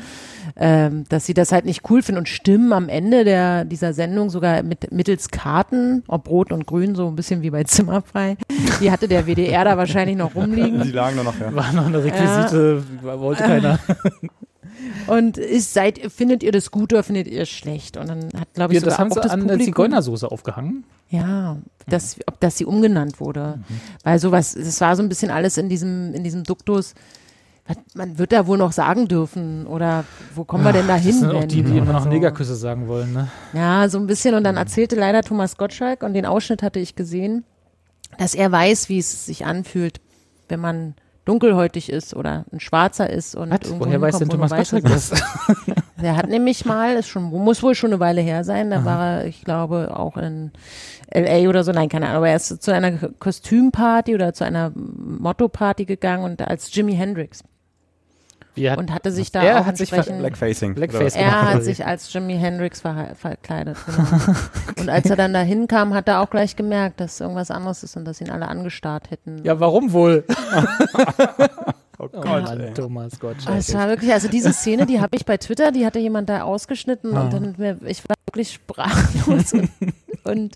[0.57, 4.29] ähm, dass sie das halt nicht cool finden und stimmen am Ende der dieser Sendung
[4.29, 8.35] sogar mit mittels Karten, ob rot und grün, so ein bisschen wie bei Zimmerfrei.
[8.81, 10.81] Die hatte der WDR da wahrscheinlich noch rumliegen.
[10.83, 11.55] Die lagen da noch, ja.
[11.55, 13.79] War noch eine Requisite, wollte keiner.
[15.07, 17.95] Und ist, seid, findet ihr das gut oder findet ihr es schlecht?
[17.97, 20.83] Und dann hat, glaube ich, Ja, das haben auch sie das an der Zigeunersoße aufgehangen.
[21.09, 23.59] Ja, dass, ob das sie umgenannt wurde.
[24.03, 26.93] Weil sowas, es war so ein bisschen alles in diesem, in diesem Duktus.
[27.67, 31.11] was- Man wird da wohl noch sagen dürfen oder wo kommen wir denn da hin?
[31.11, 32.09] Das sind auch die, die immer noch so.
[32.09, 33.27] Negerküsse sagen wollen, ne?
[33.53, 34.35] Ja, so ein bisschen.
[34.35, 37.43] Und dann erzählte leider Thomas Gottschalk, und den Ausschnitt hatte ich gesehen,
[38.17, 40.01] dass er weiß, wie es sich anfühlt,
[40.49, 43.59] wenn man dunkelhäutig ist oder ein Schwarzer ist und Was?
[43.63, 45.11] irgendwo Woher weiß denn Thomas Gottschalk das?
[46.01, 49.21] Der hat nämlich mal, ist schon, muss wohl schon eine Weile her sein, da war
[49.21, 50.51] er, ich glaube, auch in
[51.13, 54.71] LA oder so, nein, keine Ahnung, aber er ist zu einer Kostümparty oder zu einer
[54.75, 57.43] Motto-Party gegangen und als Jimi Hendrix
[58.57, 60.73] hat, und hatte sich da Er auch hat sich Blackfacing.
[60.75, 63.77] Blackface oder er hat sich als Jimi Hendrix ver verkleidet.
[63.85, 64.07] Genau.
[64.79, 67.95] Und als er dann da hinkam, hat er auch gleich gemerkt, dass irgendwas anderes ist
[67.97, 69.43] und dass ihn alle angestarrt hätten.
[69.43, 70.23] ja, warum wohl?
[70.27, 70.65] was?
[71.97, 72.73] Oh Oh Gott, Mann, ey.
[72.73, 73.57] Thomas Ah, Gottschalk.
[73.57, 76.41] Es war wirklich, also diese Szene, die habe ich bei Twitter, die hatte jemand da
[76.43, 77.21] ausgeschnitten Ah.
[77.23, 79.69] und dann, mir- ich war wirklich sprachlos und,
[80.25, 80.55] und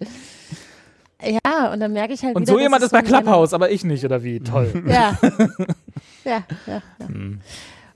[1.23, 3.85] ja, und dann merke ich halt Und wieder, so jemand ist bei Clubhouse, aber ich
[3.85, 4.41] nicht, oder wie?
[4.41, 4.83] Toll.
[4.85, 5.17] Ja.
[6.25, 7.07] ja, ja, ja.
[7.07, 7.39] Hm.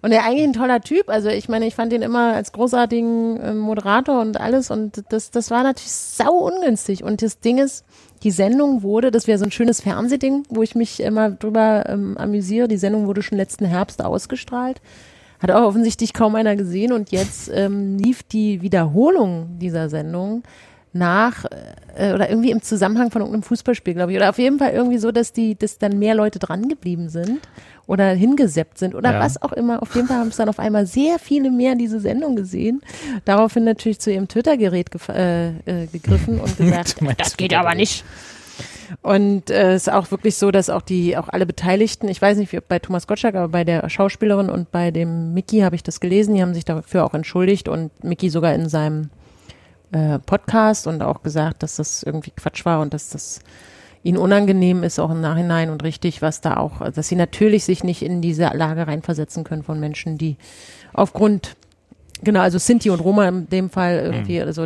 [0.03, 1.07] Und er eigentlich ein toller Typ.
[1.07, 4.69] Also ich meine, ich fand ihn immer als großartigen äh, Moderator und alles.
[4.69, 7.05] Und das, das war natürlich sau ungünstig.
[7.05, 7.85] Und das Ding ist,
[8.21, 12.17] die Sendung wurde, das wäre so ein schönes Fernsehding, wo ich mich immer drüber ähm,
[12.17, 12.67] amüsiere.
[12.67, 14.81] Die Sendung wurde schon letzten Herbst ausgestrahlt.
[15.39, 16.91] Hat auch offensichtlich kaum einer gesehen.
[16.91, 20.43] Und jetzt ähm, lief die Wiederholung dieser Sendung
[20.93, 21.45] nach
[21.95, 24.17] äh, oder irgendwie im Zusammenhang von irgendeinem Fußballspiel, glaube ich.
[24.17, 27.39] Oder auf jeden Fall irgendwie so, dass die, dass dann mehr Leute dran geblieben sind
[27.87, 29.19] oder hingeseppt sind oder Ja.
[29.19, 29.81] was auch immer.
[29.81, 32.81] Auf jeden Fall haben es dann auf einmal sehr viele mehr diese Sendung gesehen.
[33.25, 38.05] Daraufhin natürlich zu ihrem Twitter-Gerät äh, äh, gegriffen und gesagt, das geht aber nicht.
[39.01, 42.37] Und äh, es ist auch wirklich so, dass auch die, auch alle Beteiligten, ich weiß
[42.37, 45.81] nicht, wie bei Thomas Gottschalk, aber bei der Schauspielerin und bei dem Mickey habe ich
[45.83, 49.09] das gelesen, die haben sich dafür auch entschuldigt und Mickey sogar in seinem
[49.93, 53.39] äh, Podcast und auch gesagt, dass das irgendwie Quatsch war und dass das
[54.03, 57.83] ihnen unangenehm ist, auch im Nachhinein und richtig, was da auch, dass sie natürlich sich
[57.85, 60.35] nicht in diese Lage reinversetzen können von Menschen, die
[60.93, 61.55] aufgrund
[62.25, 64.65] Genau, also Sinti und Roma in dem Fall irgendwie oder so.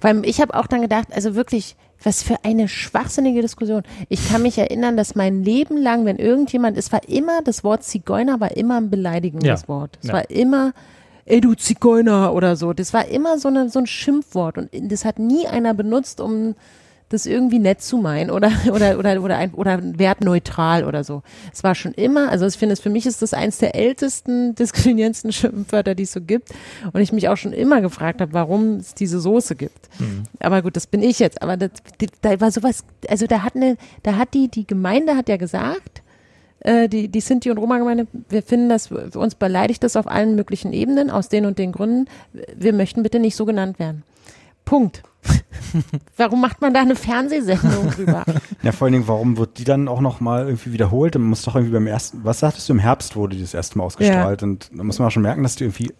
[0.00, 3.82] Weil ich habe auch dann gedacht, also wirklich, was für eine schwachsinnige Diskussion.
[4.08, 7.82] Ich kann mich erinnern, dass mein Leben lang, wenn irgendjemand, es war immer, das Wort
[7.84, 9.68] Zigeuner war immer ein beleidigendes Ja.
[9.68, 9.98] Wort.
[10.00, 10.14] Es Ja.
[10.14, 10.72] war immer
[11.26, 12.72] ey du Zigeuner oder so.
[12.72, 16.54] Das war immer so, eine, so ein Schimpfwort und das hat nie einer benutzt, um
[17.08, 21.22] das irgendwie nett zu meinen oder oder oder oder ein oder wertneutral oder so.
[21.52, 24.54] Es war schon immer, also ich finde, es für mich ist das eins der ältesten
[24.56, 26.50] diskriminierendsten Schimpfwörter, die es so gibt
[26.92, 29.88] und ich mich auch schon immer gefragt habe, warum es diese Soße gibt.
[30.40, 31.42] Aber gut, das bin ich jetzt.
[31.42, 31.70] Aber das,
[32.22, 36.02] da war sowas, also da hat eine, da hat die die Gemeinde hat ja gesagt,
[36.66, 40.34] äh, die, die Sinti- und Roma-Gemeinde, wir finden das, für uns beleidigt das auf allen
[40.34, 42.06] möglichen Ebenen, aus den und den Gründen.
[42.56, 44.02] Wir möchten bitte nicht so genannt werden.
[44.64, 45.02] Punkt.
[46.16, 48.24] Warum macht man da eine Fernsehsendung drüber?
[48.62, 51.14] Ja, vor allen Dingen, warum wird die dann auch noch mal irgendwie wiederholt?
[51.14, 53.78] Man muss doch irgendwie beim ersten, was sagtest du, im Herbst wurde die das erste
[53.78, 55.92] Mal ausgestrahlt und da muss man auch schon merken, dass die irgendwie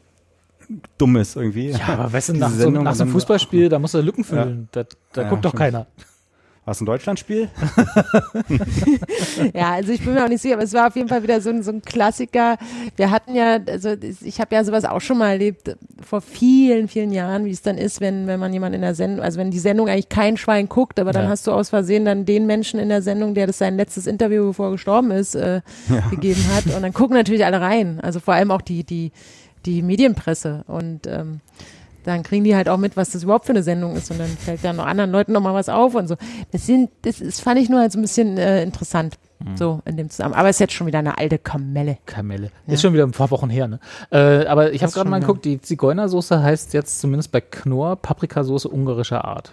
[0.99, 1.71] dumm ist irgendwie.
[1.71, 4.69] Ja, aber weißt du, nach so, nach so einem Fußballspiel, da musst du Lücken füllen.
[4.73, 5.61] Da, da Ja, guckt doch stimmt.
[5.61, 5.87] keiner.
[6.67, 7.49] War es ein Deutschlandspiel?
[9.55, 11.41] Ja, also ich bin mir auch nicht sicher, aber es war auf jeden Fall wieder
[11.41, 12.57] so ein, so ein Klassiker.
[12.97, 17.13] Wir hatten ja, also ich habe ja sowas auch schon mal erlebt vor vielen, vielen
[17.13, 19.59] Jahren, wie es dann ist, wenn, wenn man jemand in der Sendung, also wenn die
[19.59, 21.31] Sendung eigentlich kein Schwein guckt, aber dann Ja.
[21.31, 24.47] hast du aus Versehen dann den Menschen in der Sendung, der das sein letztes Interview,
[24.49, 25.61] bevor er gestorben ist, äh,
[26.11, 26.67] gegeben hat.
[26.75, 28.01] Und dann gucken natürlich alle rein.
[28.01, 29.13] Also vor allem auch die, die,
[29.67, 30.65] die Medienpresse.
[30.67, 31.41] Und ähm,
[32.07, 34.29] dann kriegen die halt auch mit, was das überhaupt für eine Sendung ist und dann
[34.29, 36.17] fällt dann noch anderen Leuten noch mal was auf und so.
[36.53, 39.19] Das sind, das, ist, fand ich nur halt so ein bisschen äh, interessant,
[39.57, 40.39] so in dem Zusammenhang.
[40.41, 41.99] Aber es ist jetzt schon wieder eine alte Kamelle.
[42.07, 42.51] Kamelle.
[42.67, 42.75] Ja.
[42.75, 43.81] Ist schon wieder ein paar Wochen her, ne?
[44.11, 48.69] Äh, aber ich habe gerade mal geguckt, die Zigeunersoße heißt jetzt zumindest bei Knorr Paprikasoße
[48.69, 49.53] ungarischer Art.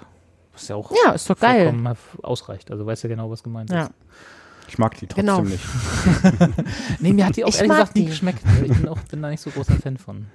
[0.53, 1.69] Was ja auch Ja, ist doch geil.
[1.71, 2.69] vollkommen ausreicht.
[2.71, 3.83] Also weiß ja genau, was gemeint Ja.
[3.85, 3.91] ist.
[4.69, 5.41] Ich mag die trotzdem Genau.
[5.41, 5.63] nicht.
[6.99, 8.43] Nee, mir hat die auch Ich ehrlich mag gesagt nie geschmeckt.
[8.63, 10.27] Ich bin, auch, bin da nicht so großer Fan von.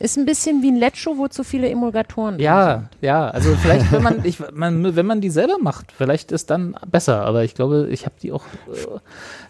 [0.00, 3.90] Ist ein bisschen wie ein Lecho, wo zu viele Emulgatoren drin Ja, ja, also vielleicht,
[3.90, 7.24] wenn man, ich, man, wenn man die selber macht, vielleicht ist dann besser.
[7.24, 8.98] Aber ich glaube, ich habe die auch äh,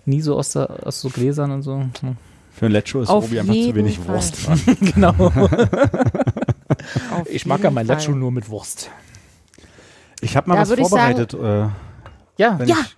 [0.07, 1.77] nie so aus, der, aus so Gläsern und so.
[1.77, 2.17] Hm.
[2.51, 4.15] Für ein Lecho ist Auf Obi einfach zu wenig Fall.
[4.17, 4.61] Wurst dran.
[4.81, 5.31] genau.
[5.31, 7.29] sind.
[7.31, 7.87] Ich mag ja mein.
[7.87, 8.91] Lecho nur mit Wurst.
[10.21, 11.69] Ich habe mal Da was vorbereitet, äh,
[12.39, 12.77] Ja, wenn Ja.
[12.81, 12.98] ich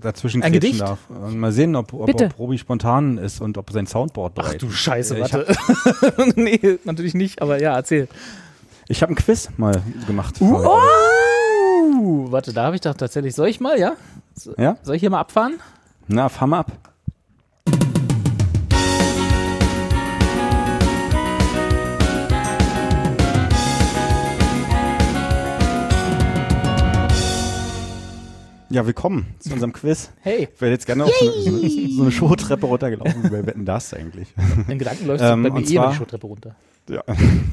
[0.00, 0.80] dazwischen Ein Gedicht?
[0.80, 0.98] darf.
[1.08, 2.26] Und mal sehen, ob, ob, Bitte.
[2.26, 4.74] ob Robi spontan ist und ob sein Soundboard Ach bereit du ist.
[4.74, 6.32] Scheiße, Äh, ich warte.
[6.36, 8.08] nee, natürlich nicht, aber ja, erzähl.
[8.88, 10.40] Ich habe ein Quiz mal gemacht.
[10.40, 13.34] Uh, warte, da habe ich doch tatsächlich.
[13.34, 13.92] Soll ich mal, ja?
[14.58, 14.76] Ja?
[14.82, 15.60] Soll ich hier mal abfahren?
[16.08, 16.72] Na, fahr mal ab.
[28.70, 30.10] Ja, willkommen zu unserem Quiz.
[30.20, 33.24] Hey, Ich wäre jetzt gerne auf so, so, so eine Showtreppe runtergelaufen.
[33.30, 34.28] Wer wetten das eigentlich?
[34.68, 36.54] in Gedanken läufst Ähm, du bei mir eh zwar- die Showtreppe runter.
[36.88, 37.02] Ja.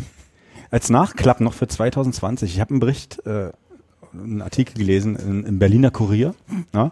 [0.72, 2.54] Als Nachklapp noch für 2020.
[2.54, 3.52] Ich habe einen Bericht, äh,
[4.14, 6.34] einen Artikel gelesen in, im Berliner Kurier.
[6.74, 6.92] Ja?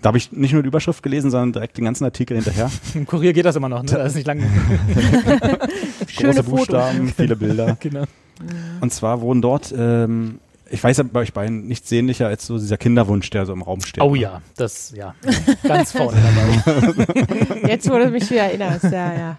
[0.00, 2.70] Da habe ich nicht nur die Überschrift gelesen, sondern direkt den ganzen Artikel hinterher.
[2.94, 3.90] Im Kurier geht das immer noch, ne?
[3.90, 4.40] Das ist nicht lang.
[6.06, 6.42] Schöne Große.
[6.44, 7.76] Buchstaben, viele Bilder.
[7.80, 8.04] genau.
[8.80, 10.38] Und zwar wurden dort, ähm,
[10.70, 13.62] ich weiß ja bei euch beiden nichts sehnlicher als so dieser Kinderwunsch, der so im
[13.62, 14.02] Raum steht.
[14.02, 15.14] Oh ja, das, ja.
[15.66, 16.18] Ganz vorne
[16.64, 17.68] dabei.
[17.68, 19.38] Jetzt, wo du mich wieder erinnerst, ja, ja.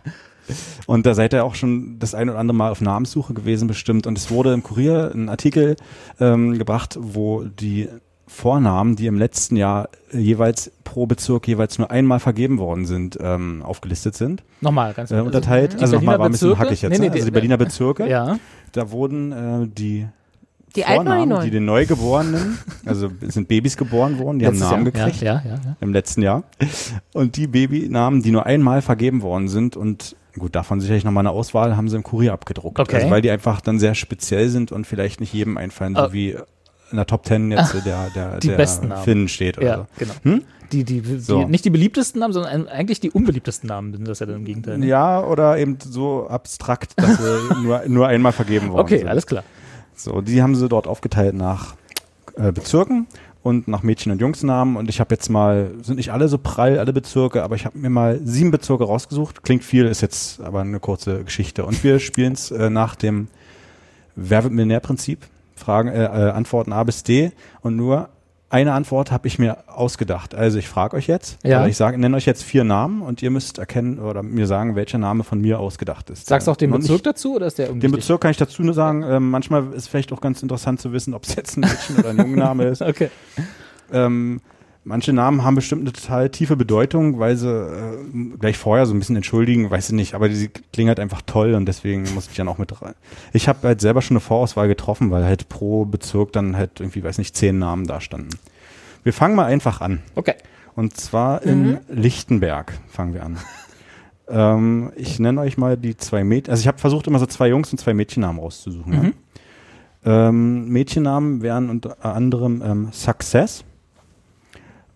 [0.88, 4.08] Und da seid ihr auch schon das ein oder andere Mal auf Namenssuche gewesen bestimmt.
[4.08, 5.76] Und es wurde im Kurier ein Artikel
[6.20, 7.88] ähm, gebracht, wo die
[8.26, 13.62] Vornamen, die im letzten Jahr jeweils pro Bezirk jeweils nur einmal vergeben worden sind, ähm,
[13.64, 14.44] aufgelistet sind.
[14.62, 15.74] Nochmal, ganz Äh, unterteilt.
[15.74, 16.92] die Also nochmal war ein bisschen hackig jetzt.
[16.92, 17.12] Nee, nee, ne?
[17.12, 18.08] also die die- Berliner Bezirke.
[18.08, 18.38] Ja.
[18.72, 20.08] Da wurden äh, die
[20.76, 21.52] Die die Vornamen, die neuen?
[21.52, 24.92] den Neugeborenen, also sind Babys geboren worden, die haben Namen Jahr.
[25.08, 25.56] gekriegt Ja, ja, ja.
[25.66, 25.76] ja.
[25.82, 26.44] im letzten Jahr.
[27.14, 31.32] Und die Babynamen, die nur einmal vergeben worden sind und gut, davon sicherlich nochmal eine
[31.32, 32.80] Auswahl, haben sie im Kurier abgedruckt.
[32.80, 32.96] Okay.
[32.98, 36.14] Also weil die einfach dann sehr speziell sind und vielleicht nicht jedem einfallen, so Ah.
[36.14, 36.36] wie
[36.92, 39.04] in der Top Ten jetzt der, der, Die der besten Namen.
[39.04, 39.86] Finn steht oder Ja, so.
[39.98, 40.14] genau.
[40.24, 40.44] Hm?
[40.72, 41.48] Die, die, die, So.
[41.48, 44.78] Nicht die beliebtesten Namen, sondern eigentlich die unbeliebtesten Namen sind das ja dann im Gegenteil.
[44.78, 44.86] ne?
[44.86, 49.08] Ja, oder eben so abstrakt, dass sie nur, nur einmal vergeben worden Okay, sind.
[49.08, 49.44] alles klar.
[50.00, 51.76] So, die haben sie dort aufgeteilt nach
[52.38, 53.08] äh, Bezirken
[53.44, 54.78] und nach Mädchen- und Jungsnamen.
[54.78, 57.78] Und ich habe jetzt mal, sind nicht alle so prall, alle Bezirke, aber ich habe
[57.78, 59.44] mir mal sieben Bezirke rausgesucht.
[59.44, 61.66] Klingt viel, ist jetzt aber eine kurze Geschichte.
[61.66, 63.28] Und wir spielen es äh, nach dem
[64.16, 65.26] Wer wird Millionär-Prinzip?
[65.56, 67.32] Fragen, äh, äh, Antworten A bis D.
[67.60, 68.08] Und nur
[68.52, 70.34] eine Antwort habe ich mir ausgedacht.
[70.34, 71.68] Also ich frage euch jetzt, Ja.
[71.68, 74.98] ich sage, nenne euch jetzt vier Namen und ihr müsst erkennen oder mir sagen, welcher
[74.98, 76.26] Name von mir ausgedacht ist.
[76.28, 78.00] Sagst du auch den Bezirk dazu oder ist der den unwichtig?
[78.00, 81.14] Bezirk kann ich dazu nur sagen, ähm, manchmal ist vielleicht auch ganz interessant zu wissen,
[81.14, 82.82] ob es jetzt ein Mädchen oder ein Jungenname ist.
[82.90, 83.10] Okay.
[83.92, 84.42] Ähm,
[84.90, 89.00] manche Namen haben bestimmt eine total tiefe Bedeutung, weil sie äh, gleich vorher so ein
[89.00, 92.36] bisschen entschuldigen, weiß ich nicht, aber die klingen halt einfach toll und deswegen muss ich
[92.36, 92.96] dann auch mit rein.
[93.32, 97.04] Ich habe halt selber schon eine Vorauswahl getroffen, weil halt pro Bezirk dann halt irgendwie,
[97.04, 98.32] weiß nicht, zehn Namen da standen.
[99.04, 100.02] Wir fangen mal einfach an.
[100.16, 100.34] Okay.
[100.76, 103.38] Und zwar in Lichtenberg fangen wir an.
[104.32, 106.52] Ähm, ich nenne euch mal die zwei Mädchen.
[106.52, 108.94] Also ich habe versucht, immer so zwei Jungs und zwei Mädchennamen rauszusuchen.
[108.94, 109.14] Mhm.
[110.06, 110.30] Ja.
[110.30, 113.64] Ähm, Mädchennamen wären unter anderem ähm, Success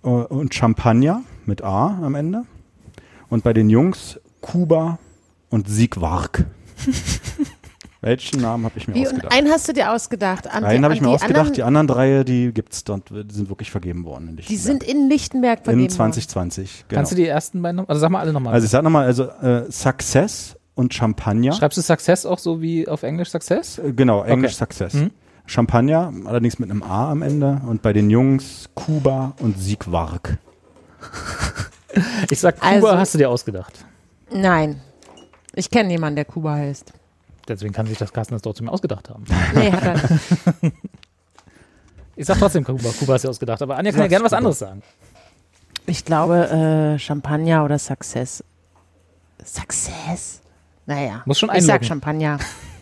[0.09, 2.43] und Champagner mit A am Ende.
[3.29, 4.99] Und bei den Jungs Kuba
[5.49, 6.45] und Siegwark.
[8.01, 9.33] Welchen Namen habe ich mir Wie, und ausgedacht?
[9.33, 10.47] einen hast du dir ausgedacht.
[10.51, 13.09] An Einen die- habe ich mir die ausgedacht, Anderen, die anderen drei, die gibt's dort,
[13.09, 14.27] die sind wirklich vergeben worden.
[14.27, 16.85] In die sind in Lichtenberg vergeben in 2020.
[16.89, 16.99] Genau.
[16.99, 17.87] Kannst du die ersten beiden noch?
[17.87, 18.53] Also sag mal alle nochmal.
[18.53, 21.53] also ich sag nochmal, also äh, Success und Champagner.
[21.53, 23.77] Schreibst du Success auch so wie auf Englisch Success?
[23.77, 24.65] Äh, Genau, Englisch Okay.
[24.65, 24.93] Success.
[24.95, 25.11] Mhm.
[25.45, 27.61] Champagner, allerdings mit einem A am Ende.
[27.67, 30.37] Und bei den Jungs Kuba und Siegwark.
[32.29, 33.85] Ich sag Kuba Also- hast du dir ausgedacht.
[34.31, 34.81] Nein.
[35.53, 36.91] Ich kenne niemanden, der Kuba heißt.
[37.47, 39.25] Deswegen kann sich das Carsten das trotzdem ausgedacht haben.
[39.53, 39.93] Nee, hat er
[40.61, 40.75] nicht.
[42.15, 42.89] Ich sag trotzdem Kuba.
[42.97, 43.61] Kuba hast du dir ausgedacht.
[43.61, 44.81] Aber Anja kann ja gerne was anderes sagen.
[45.85, 46.47] Ich glaube,
[46.95, 48.43] äh, Champagner oder Success.
[49.43, 50.41] Success?
[50.85, 51.21] Naja.
[51.25, 51.87] Muss schon Ich sag einloggen.
[51.87, 52.39] Champagner.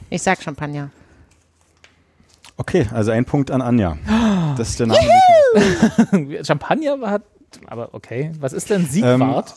[0.10, 0.90] Ich sag Champagner.
[2.62, 3.98] Okay, also ein Punkt an Anja.
[4.56, 5.00] Das ist der Name.
[6.46, 7.24] Champagner hat.
[7.66, 8.32] Aber okay.
[8.40, 9.56] Was ist denn Siegwart?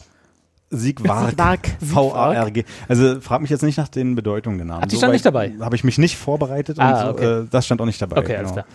[0.70, 1.28] Siegwark.
[1.30, 1.68] Siegwark.
[1.84, 2.64] V-A-R-G.
[2.88, 4.84] Also frag mich jetzt nicht nach den Bedeutungen der Namen.
[4.84, 5.52] Ach, die stand nicht dabei?
[5.60, 7.40] Habe ich mich nicht vorbereitet Ah, und so, okay.
[7.42, 8.16] äh, das stand auch nicht dabei.
[8.16, 8.62] okay, alles genau.
[8.64, 8.74] klar.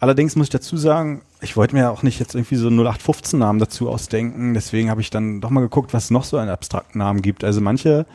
[0.00, 3.38] Allerdings muss ich dazu sagen, ich wollte mir ja auch nicht jetzt irgendwie so 0815
[3.38, 4.54] Namen dazu ausdenken.
[4.54, 7.44] Deswegen habe ich dann doch mal geguckt, was es noch so an abstrakten Namen gibt.
[7.44, 8.06] Also manche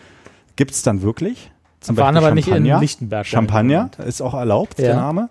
[0.55, 1.50] gibt es dann wirklich.
[1.81, 2.79] Zum Waren Beispiel aber nicht in Champagner.
[2.79, 3.25] Lichtenberg.
[3.25, 4.95] Champagner ist auch erlaubt, der Ja.
[4.95, 5.29] Name.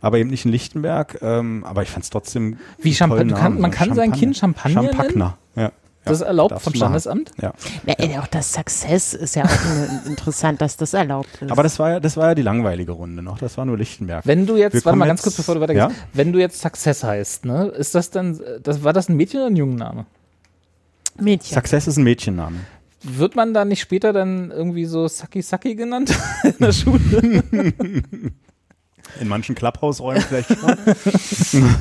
[0.00, 1.18] Aber eben nicht in Lichtenberg.
[1.22, 2.58] Ähm, aber ich fand es trotzdem.
[2.80, 3.36] Wie Champagner?
[3.36, 4.94] kann- man kann sein Kind Champagner nennen?
[4.94, 5.70] Champagner, ja.
[6.04, 6.74] Das ist erlaubt vom.
[6.74, 7.30] Standesamt?
[7.40, 7.52] Ja.
[7.86, 9.48] Ja, ey, auch das Success ist ja auch
[10.06, 11.52] interessant, dass das erlaubt ist.
[11.52, 13.38] Aber das war ja, das war ja die langweilige Runde noch.
[13.38, 14.26] Das war nur Lichtenberg.
[14.26, 15.88] Wenn du jetzt, Wir warte kommen mal ganz jetzt- kurz, bevor du weitergehst.
[15.90, 15.94] Ja?
[16.12, 19.50] Wenn du jetzt Success heißt, ne, ist das dann, das, war das ein Mädchen oder
[19.50, 20.06] ein Jungenname?
[21.20, 21.54] Mädchen.
[21.54, 22.56] Success ist ein Mädchenname.
[23.02, 27.42] Wird man da nicht später dann irgendwie so Saki Saki genannt in der Schule?
[29.20, 30.76] In manchen Clubhausräumen vielleicht schon.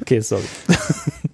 [0.00, 0.42] Okay, sorry.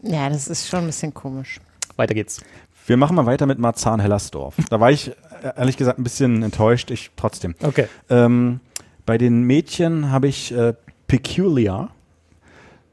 [0.03, 1.61] Ja, das ist schon ein bisschen komisch.
[1.97, 2.41] Weiter geht's.
[2.87, 4.55] Wir machen mal weiter mit Marzahn-Hellersdorf.
[4.71, 5.15] Da war ich äh,
[5.57, 7.55] ehrlich gesagt ein bisschen enttäuscht, ich trotzdem.
[7.63, 7.87] Okay.
[8.11, 8.61] Ähm,
[9.07, 10.75] bei den Mädchen habe ich äh,
[11.09, 11.91] Peculiar,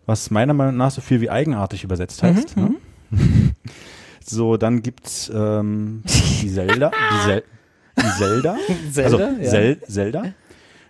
[0.06, 2.58] was meiner Meinung nach so viel wie eigenartig übersetzt heißt.
[2.58, 2.76] ne?
[4.26, 6.02] So, dann gibt's ähm,
[6.42, 7.44] die Zelda, die, Zel
[7.98, 8.58] die Zelda,
[8.92, 9.50] Zelda, also ja.
[9.50, 10.22] Zel Zelda.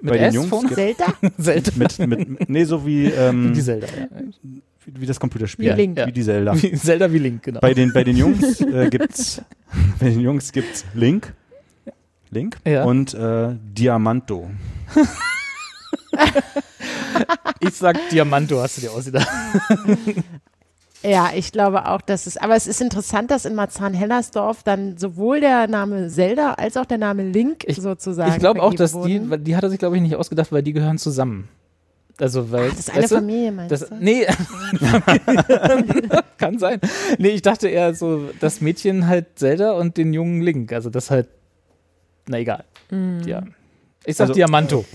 [0.02, 1.06] Mit bei den S Jungs gibt- Zelda?
[1.40, 1.72] Zelda.
[1.76, 4.08] Mit, mit, nee, so wie, ähm, Die Zelda, ja.
[4.42, 5.72] wie, wie das Computerspiel.
[5.72, 5.98] Wie Link.
[6.06, 6.62] Wie die Zelda.
[6.62, 7.60] Wie, Zelda wie Link, genau.
[7.62, 9.42] Bei den, bei den Jungs äh, gibt's
[10.00, 11.34] bei den Jungs gibt's Link.
[12.32, 12.84] Link Ja.
[12.84, 14.50] und äh, Diamanto.
[17.60, 19.28] ich sag Diamanto hast du dir ausgedacht.
[21.04, 25.42] Ja, ich glaube auch, dass es, aber es ist interessant, dass in Marzahn-Hellersdorf dann sowohl
[25.42, 28.32] der Name Zelda als auch der Name Link Ich- sozusagen.
[28.32, 29.30] Ich glaube auch, dass die, wurden.
[29.30, 31.50] weil die hat er sich glaube ich nicht ausgedacht, weil die gehören zusammen.
[32.20, 32.68] Also, weil.
[32.68, 33.96] Ach, das ist eine weißt du, Familie, meinst Das, du?
[34.00, 34.26] nee,
[36.38, 36.80] kann sein.
[37.18, 40.72] Nee, ich dachte eher so, das Mädchen halt Zelda und den jungen Link.
[40.74, 41.28] Also das halt,
[42.28, 42.64] na egal.
[42.92, 43.22] Mhm.
[43.26, 43.44] Ja.
[44.06, 44.86] Ich sag Also- Diamanto.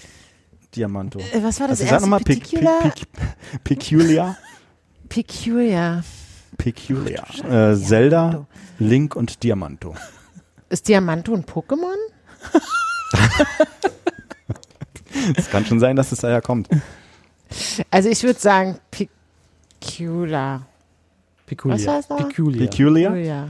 [0.74, 1.18] Diamanto.
[1.18, 2.02] Äh, Was war das Also sag erste?
[2.08, 2.80] nochmal Pe Pe Particular?
[3.64, 4.36] Pe Peculiar.
[5.08, 6.02] Peculiar.
[6.56, 7.26] Peculiar.
[7.48, 8.46] Äh, Zelda,
[8.78, 9.94] Link und Diamanto.
[10.68, 11.96] Ist Diamanto ein Pokémon?
[15.36, 16.68] Es kann schon sein, dass es daher kommt.
[17.90, 20.66] Also ich würde sagen Peculiar.
[21.46, 21.78] Peculiar.
[21.78, 22.28] Was war es noch?
[22.28, 22.68] Peculiar.
[22.68, 23.12] Peculiar?
[23.12, 23.48] Peculiar.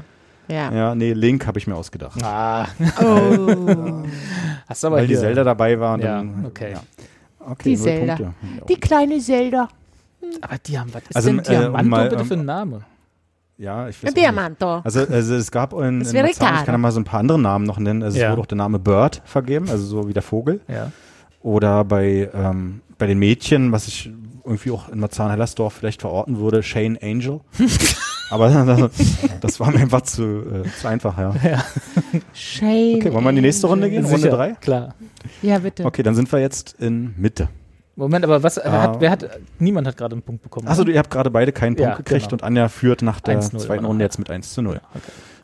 [0.49, 0.73] Ja.
[0.73, 2.23] Ja, nee, Link habe ich mir ausgedacht.
[2.23, 2.67] Ah,
[3.03, 4.05] Oh.
[4.67, 5.21] hast du aber Weil die hier.
[5.21, 5.95] Zelda dabei war.
[5.95, 6.73] Und Ja, dann, okay.
[6.73, 6.83] Ja.
[7.41, 8.17] Okay, Die Zelda.
[8.17, 8.35] Punkte.
[8.69, 9.69] Die kleine Zelda.
[10.41, 12.81] Aber Diam, was ist Also, denn äh, Diamanto mal, bitte ähm, für ein Name?
[13.57, 14.15] Ja, ich weiß.
[14.15, 14.81] Diamanto.
[14.85, 17.21] Also, also es gab in, in wäre Marzahn, ich kann ja mal so ein paar
[17.21, 18.03] andere Namen noch nennen.
[18.03, 18.27] Also Ja.
[18.27, 20.61] es wurde auch der Name Bird vergeben, also so wie der Vogel.
[20.69, 20.93] Ja.
[21.43, 24.11] Oder bei, ähm, bei den Mädchen, was ich
[24.45, 27.41] irgendwie auch in Marzahn-Hellersdorf vielleicht verorten würde, Shane Angel.
[28.31, 28.51] Aber
[29.41, 31.35] das, war mir einfach zu, äh, zu einfach, ja.
[32.35, 32.97] Shane.
[32.97, 34.05] Okay, wollen wir in die nächste Runde gehen?
[34.05, 34.53] Runde Sicher, drei?
[34.61, 34.95] Klar.
[35.43, 35.85] Ja, bitte.
[35.85, 37.49] Okay, dann sind wir jetzt in Mitte.
[37.99, 38.83] Moment, aber was, wer, Ah.
[38.83, 39.29] hat, wer hat,
[39.59, 40.69] niemand hat gerade einen Punkt bekommen.
[40.69, 42.35] Achso, ihr habt gerade beide keinen Punkt Ja, gekriegt genau.
[42.35, 44.77] und Anja führt nach der 1-0 zweiten Runde jetzt mit 1 zu 0.
[44.95, 45.01] okay.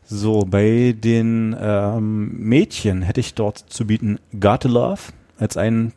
[0.07, 5.01] So, bei den ähm, Mädchen hätte ich dort zu bieten God Love
[5.39, 5.93] als ein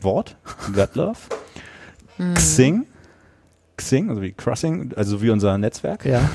[0.00, 0.36] Wort.
[0.74, 1.18] God Love.
[2.34, 2.86] Xing.
[3.76, 6.04] Xing, also wie Crossing, also wie unser Netzwerk.
[6.04, 6.28] Ja.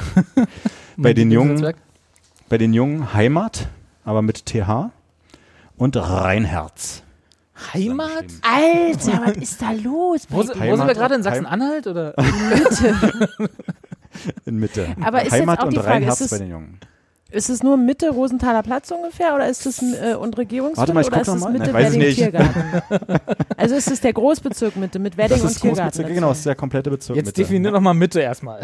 [0.98, 1.78] Bei den Jungen- Netzwerk?
[2.50, 3.68] Bei den Jungen Heimat,
[4.04, 4.92] aber mit TH.
[5.78, 7.04] Und Reinherz.
[7.74, 8.26] Heimat?
[8.42, 10.28] Alter, was ist da los?
[10.30, 11.16] Wo, sind- wo sind wir gerade?
[11.16, 11.88] In Sachsen-Anhalt?
[11.88, 12.14] Oder?
[14.46, 14.88] In Mitte.
[15.02, 16.80] Aber ist jetzt Heimat auch und die Frage, ist es- bei den Jungen.
[17.32, 21.02] Ist es nur Mitte Rosenthaler Platz ungefähr oder ist es äh, und Regierungsviertel Warte mal,
[21.02, 21.50] ich oder ist es.
[21.50, 22.16] Mitte Nein, Wedding nicht.
[22.18, 22.64] Tiergarten?
[23.58, 25.84] also ist es der Großbezirk Mitte mit Wedding Das und ist Tiergarten.
[25.90, 27.18] Großbezirk, genau, das ist der komplette Bezirk.
[27.18, 27.42] Jetzt Mitte.
[27.42, 28.62] definier noch mal Mitte erstmal.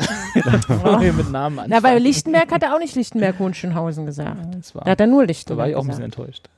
[0.99, 1.81] Hier mit Namen Na, anfangen.
[1.83, 4.37] bei Lichtenberg hat er auch nicht Lichtenberg Hohenschönhausen gesagt.
[4.57, 6.19] Das war, Da hat er nur da Lichtenberg war ich auch ein bisschen gesagt.
[6.19, 6.49] enttäuscht.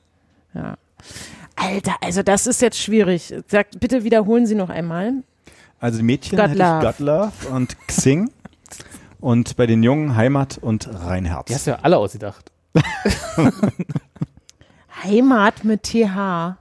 [0.54, 0.74] Ja.
[1.56, 3.32] Alter, also das ist jetzt schwierig.
[3.48, 5.12] Sag, bitte wiederholen Sie noch einmal.
[5.80, 6.78] Also die Mädchen God hätte Love.
[6.78, 8.30] ich God Love und Xing.
[9.20, 11.46] und bei den Jungen Heimat und Reinherz.
[11.46, 12.50] Die hast du ja alle ausgedacht.
[15.04, 16.56] Heimat mit TH.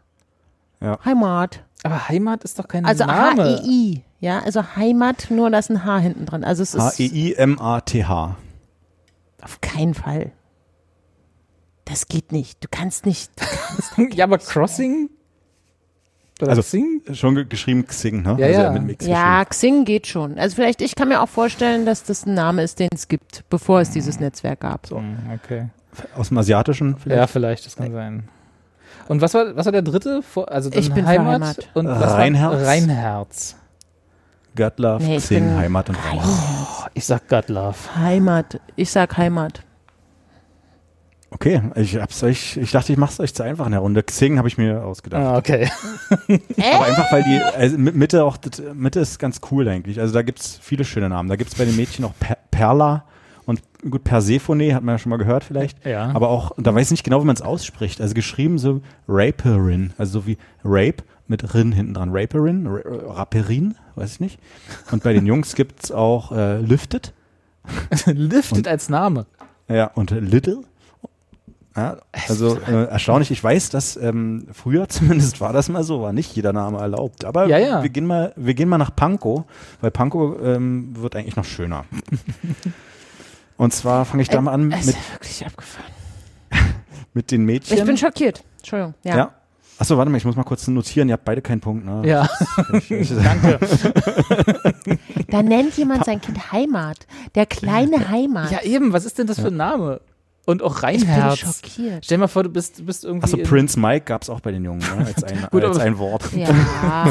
[0.81, 0.99] Ja.
[1.05, 1.63] Heimat.
[1.83, 3.43] Aber Heimat ist doch kein Also Name.
[3.43, 4.03] H-E-I.
[4.19, 6.43] Ja, also Heimat, nur da ist ein H hinten dran.
[6.43, 8.35] Also es ist H-E-I-M-A-T-H.
[9.41, 10.31] auf keinen Fall.
[11.85, 12.63] Das geht nicht.
[12.63, 13.31] Du kannst nicht.
[14.13, 15.09] ja, aber Crossing?
[16.41, 17.01] Oder Also- Sing?
[17.13, 18.35] Schon ge geschrieben Xing, ne?
[18.39, 18.71] Ja, also ja.
[18.71, 20.37] mit Mix Ja, Xing geht schon.
[20.39, 23.43] Also vielleicht, ich kann mir auch vorstellen, dass das ein Name ist, den es gibt,
[23.49, 24.87] bevor es dieses Netzwerk gab.
[24.87, 25.01] So.
[25.43, 25.67] Okay.
[26.15, 27.19] Aus dem Asiatischen vielleicht.
[27.19, 28.29] Ja, vielleicht, das kann sein.
[29.07, 30.21] Und was war, was war der dritte?
[30.23, 32.65] Vor- Also Ich bin Heimat, und Reinherz.
[32.65, 33.55] Reinherz.
[34.55, 36.27] God Love, Nee, Xing, Heimat und Reinherz.
[36.27, 37.75] Oh, ich sag God Love.
[37.95, 38.59] Heimat.
[38.75, 39.63] Ich sag Heimat.
[41.33, 44.03] Okay, ich, hab's euch, ich dachte, ich mach's euch zu einfach in der Runde.
[44.03, 45.21] Xing habe ich mir ausgedacht.
[45.21, 45.69] Ah, okay.
[46.29, 48.37] Aber einfach, weil die also mit- Mitte auch,
[48.73, 49.99] Mitte ist ganz cool eigentlich.
[49.99, 51.29] Also da gibt's viele schöne Namen.
[51.29, 53.05] Da gibt's bei den Mädchen auch per Perla
[53.45, 55.85] und gut Persephone, hat man ja schon mal gehört vielleicht.
[55.85, 56.11] Ja.
[56.13, 57.99] Aber auch, da weiß ich nicht genau, wie man es ausspricht.
[57.99, 62.09] Also geschrieben so Raperin, also so wie Rape mit Rin hinten dran.
[62.13, 64.39] Raperin, Ra- Rapperin, weiß ich nicht.
[64.91, 67.11] Und bei den Jungs gibt's auch äh, Lifted,
[68.05, 69.25] Lifted Und- als Name.
[69.67, 70.59] ja, und Little.
[71.75, 71.97] Ja,
[72.27, 73.31] also äh, erstaunlich.
[73.31, 77.25] Ich weiß, dass ähm, früher zumindest war das mal so, war nicht jeder Name erlaubt.
[77.25, 77.81] Aber Ja, ja.
[77.81, 79.43] wir gehen mal, wir gehen mal nach Pankow,
[79.81, 81.85] weil Pankow ähm, wird eigentlich noch schöner.
[83.57, 85.91] Und zwar fange ich da mal an Es mit, ist ja wirklich abgefahren.
[87.13, 87.77] mit den Mädchen.
[87.77, 88.43] Ich bin schockiert.
[88.57, 88.93] Entschuldigung.
[89.03, 89.17] Ja.
[89.17, 89.31] ja.
[89.79, 91.09] Achso, warte mal, ich muss mal kurz notieren.
[91.09, 92.03] Ihr habt beide keinen Punkt, ne?
[92.05, 92.29] Ja,
[92.89, 93.59] danke.
[95.29, 97.07] Da nennt jemand sein Kind Heimat.
[97.33, 98.51] Der kleine Heimat.
[98.51, 99.99] Ja, eben, was ist denn das für ein Name?
[100.45, 101.39] Und auch ich bin Reinherz.
[101.39, 102.03] schockiert.
[102.03, 103.23] Stell dir mal vor, du bist, du bist irgendwie.
[103.25, 105.05] Achso, in- Prince Mike gab's auch bei den Jungen, ne?
[105.05, 106.23] als, ein, Gut, als aber- ein Wort.
[106.35, 106.49] Ja.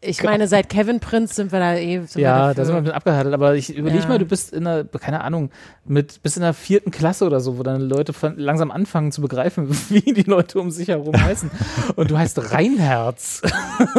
[0.00, 2.00] ich meine, seit Kevin Prince sind wir da eh.
[2.06, 4.08] Sind Ja, wir da sind wir ein bisschen abgehärtet, aber ich überlege Ja.
[4.08, 5.50] mal, du bist in einer, keine Ahnung,
[5.84, 9.20] mit, bist in der vierten Klasse oder so, wo dann Leute von, langsam anfangen zu
[9.22, 11.50] begreifen, wie die Leute um sich herum heißen.
[11.96, 13.42] Und du heißt Reinherz.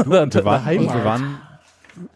[0.06, 0.96] Oder Wir waren, Heimat.
[0.96, 1.38] wir, waren,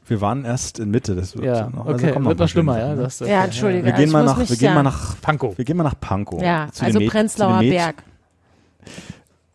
[0.08, 1.16] wir waren erst in Mitte.
[1.16, 2.96] Das wird Ja, noch, okay, kommen wird noch schlimmer, ja.
[2.96, 2.96] Ne?
[2.96, 3.02] du.
[3.02, 3.08] Ja,
[3.40, 3.86] Okay, Entschuldigung.
[3.86, 5.58] Wir gehen mal nach, wir gehen mal nach Pankow.
[5.58, 6.42] Wir gehen mal nach Pankow.
[6.42, 8.04] Ja, also Prenzlauer zu den Mäd- Berg.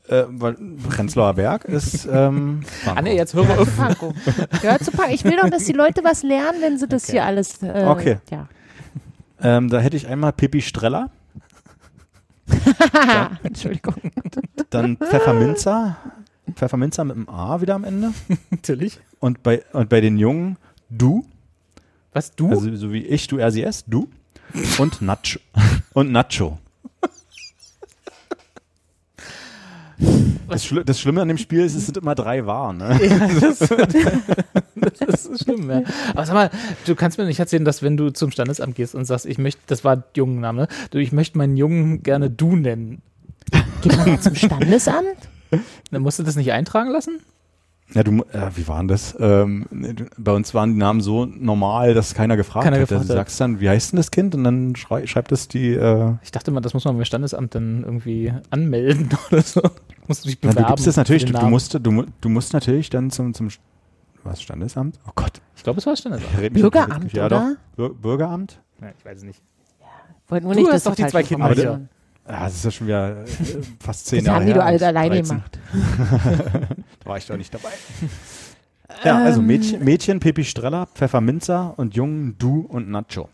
[0.08, 0.54] Äh, weil
[0.88, 2.62] Prenzlauer Berg ist ähm.
[2.84, 3.76] Ah, nee, jetzt hören wir auf.
[3.76, 4.12] Pankow.
[4.60, 5.14] Gehört zu Pankow.
[5.14, 7.62] Ich will doch, dass die Leute was lernen, wenn sie das hier alles.
[7.62, 8.18] Äh, Okay.
[8.30, 8.48] Ja.
[9.42, 11.10] Ähm, da hätte ich einmal Pippi Streller,
[13.42, 13.94] Entschuldigung.
[14.70, 15.96] dann Pfefferminzer.
[16.54, 18.12] Pfefferminzer mit einem A wieder am Ende.
[18.50, 18.98] Natürlich.
[19.20, 20.56] Und bei, und bei den Jungen
[20.88, 21.24] du,
[22.12, 22.48] Was, du?
[22.48, 24.08] also so wie ich, du, er, sie, es, du.
[24.78, 25.38] Und Nacho.
[25.92, 26.58] Und Nacho.
[30.48, 32.78] Das, Schli das Schlimme an dem Spiel ist, es sind immer drei Waren.
[32.78, 32.98] Ne?
[35.06, 35.82] das ist schlimm, ja.
[36.12, 36.50] Aber sag mal,
[36.86, 39.60] du kannst mir nicht erzählen, dass wenn du zum Standesamt gehst und sagst, ich möchte,
[39.68, 43.02] das war Jungenname, du, ich möchte meinen Jungen gerne du nennen.
[43.82, 45.28] Geht man zum Standesamt?
[45.92, 47.20] Dann musst du das nicht eintragen lassen?
[47.94, 49.16] Ja, du, äh, wie war denn das?
[49.18, 52.88] Ähm, du- bei uns waren die Namen so normal, dass keiner gefragt Keiner hat.
[52.88, 53.16] gefragt du hat.
[53.16, 54.34] sagst dann, wie heißt denn das Kind?
[54.34, 57.54] Und dann schrei schreibt es die, äh, Ich dachte mal, das muss man beim Standesamt
[57.54, 59.60] dann irgendwie anmelden oder so.
[60.06, 60.66] Musst du dich na, bewerben.
[60.68, 63.48] du gibst es natürlich, du, du, musst, du, du musst natürlich dann zum, zum,
[64.22, 64.98] was, Standesamt?
[65.08, 65.40] Oh Gott.
[65.56, 66.52] Ich glaube, es war das Standesamt.
[66.52, 67.56] Bürgeramt, ja, oder?
[67.76, 67.88] Doch.
[67.88, 68.60] Bür Bürgeramt?
[68.80, 69.42] Ja, ich weiß es nicht.
[70.28, 71.80] Wollten wir Du nicht, dass doch die zwei Kinder.
[72.28, 73.26] Ja, das ist ja schon wieder äh,
[73.80, 74.60] fast zehn Das Jahre haben die her.
[74.60, 75.26] doch alle und alleine 13.
[75.26, 75.58] gemacht.
[77.10, 77.70] War ich doch nicht dabei.
[79.04, 79.46] Ja, also Ähm.
[79.46, 83.28] Mädchen, Mädchen Pipi Streller, Pfefferminzer und Jungen Du und Nacho.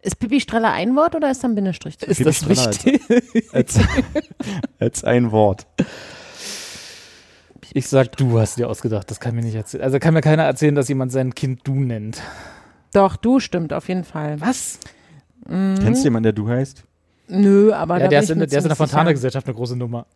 [0.00, 1.96] Ist Pipi Streller ein Wort oder ist da ein Bindestrich?
[2.02, 3.52] Ist Pipi das Streller wichtig?
[3.52, 3.78] Als,
[4.78, 5.66] als ein Wort.
[7.74, 9.10] Ich sag, du hast dir ausgedacht.
[9.10, 9.84] Das kann mir nicht erzählen.
[9.84, 12.22] Also kann mir keiner erzählen, dass jemand sein Kind du nennt.
[12.94, 14.40] Doch, du stimmt auf jeden Fall.
[14.40, 14.80] Was?
[15.46, 16.84] Kennst du jemanden, der Du heißt?
[17.30, 19.54] Nö, aber Ja, da der bin ist, in, der ist in der ziemlich Fontana-Gesellschaft eine
[19.54, 20.06] große Nummer.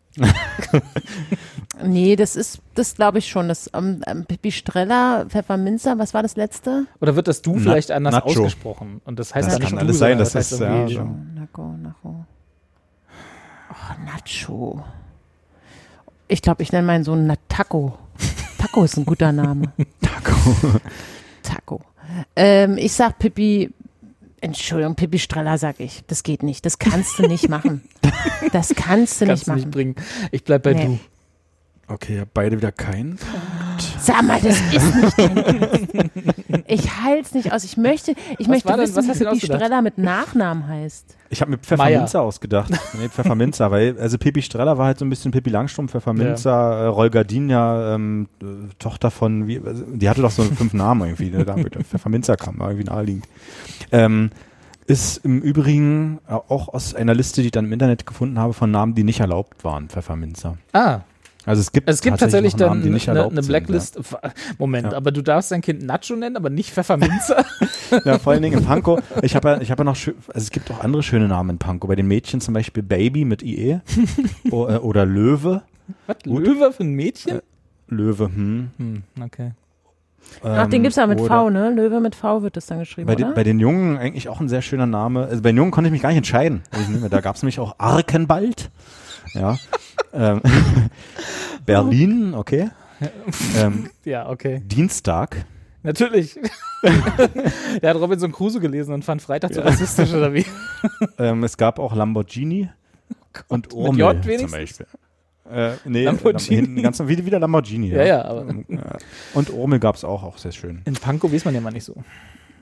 [1.85, 3.49] Nee, das ist, das glaube ich schon.
[3.49, 6.87] Das ähm, ähm, Pipi Streller, Pfefferminzer, was war das letzte?
[7.01, 8.29] Oder wird das du Na- vielleicht anders Nacho.
[8.29, 9.01] ausgesprochen?
[9.05, 11.75] Und das heißt Das dann kann nicht alles du, sein, das heißt ist, ja, Nacho,
[11.83, 12.25] Nacho.
[13.71, 14.85] Oh, Nacho.
[16.29, 17.99] Ich glaube, ich nenne meinen Sohn Nataco.
[18.59, 19.73] Taco ist ein guter Name.
[20.01, 20.81] Taco.
[21.43, 21.81] Taco.
[22.37, 23.71] Ähm, ich sag Pippi,
[24.43, 26.03] Entschuldigung, Pippi Streller, sag ich.
[26.09, 26.67] Das geht nicht.
[26.67, 27.83] Das kannst du nicht machen.
[28.53, 29.71] Das kannst du Kannst nicht du nicht machen.
[29.71, 29.95] bringen.
[30.33, 30.85] Ich bleib bei Nee.
[30.87, 30.99] du.
[31.95, 33.19] Okay, habt beide wieder keinen.
[34.01, 36.11] Sag mal, das ist nicht dein.
[36.67, 37.65] Ich halt's nicht aus.
[37.65, 39.47] Ich möchte, ich möchte war denn- wissen, was wie Pippi?
[39.47, 41.17] Streller mit Nachnamen heißt.
[41.33, 42.71] Ich habe mir Pfefferminzer ausgedacht.
[43.01, 46.87] Nee, Pfefferminzer, weil, also Pippi Streller war halt so ein bisschen Pippi Langstrumpf, Pfefferminzer, äh,
[46.87, 48.45] Rolgardina, ähm, äh,
[48.79, 51.47] Tochter von, wie, also, die hatte doch so fünf Namen irgendwie, ne?
[51.47, 53.27] da Pfefferminzer kam, war irgendwie naheliegend.
[53.93, 54.31] Ähm,
[54.87, 58.71] ist im Übrigen auch aus einer Liste, die ich dann im Internet gefunden habe, von
[58.71, 60.59] Namen, die nicht erlaubt waren, Pfefferminzer.
[60.75, 61.01] Ah,
[61.45, 63.99] Also es gibt, es gibt tatsächlich, noch dann Namen, die nicht eine, eine sind, Blacklist.
[64.59, 64.97] Moment, Ja.
[64.97, 67.45] aber du darfst dein Kind Nacho nennen, aber nicht Pfefferminzer.
[67.91, 68.01] Ja.
[68.05, 69.01] ja, vor allen Dingen in Pankow.
[69.23, 71.59] Ich habe ja, ich hab ja noch, also es gibt auch andere schöne Namen in
[71.59, 71.89] Pankow.
[71.89, 73.81] Bei den Mädchen zum Beispiel Baby mit IE
[74.51, 75.63] o, äh, oder Löwe.
[76.07, 76.17] Was?
[76.25, 76.47] Gut.
[76.47, 77.41] Löwe für ein Mädchen?
[77.89, 78.71] Löwe, hm.
[78.79, 79.51] Hm, okay.
[80.45, 81.71] Ach, den Ähm, gibt's ja mit oder V, ne?
[81.73, 83.27] Löwe mit V wird das dann geschrieben, Bei oder?
[83.27, 85.25] den, bei den Jungen eigentlich auch ein sehr schöner Name.
[85.27, 86.63] Also bei den Jungen konnte ich mich gar nicht entscheiden.
[86.71, 88.71] Also ich nehme- Da gab es nämlich auch Arkenwald.
[89.35, 89.59] Ja.
[90.13, 90.41] ähm,
[91.67, 92.71] Berlin, okay.
[93.57, 94.61] Ähm, Ja, okay.
[94.65, 95.45] Dienstag.
[95.83, 96.39] Natürlich.
[97.83, 100.47] Der hat Robinson Crusoe gelesen und fand Freitag zu rassistisch oder wie?
[101.19, 102.69] Ähm, es gab auch Lamborghini
[103.49, 104.53] und mit Urmel J zum wenigstens?
[104.53, 104.87] Beispiel.
[105.51, 106.83] Äh, nee, Lamborghini.
[106.83, 107.89] Ganz wieder, wieder Lamborghini.
[107.89, 108.97] Ja, ja, aber Ja.
[109.35, 110.83] Und Urmel gab es auch, auch sehr schön.
[110.85, 111.95] in Pankow weiß man ja mal nicht so.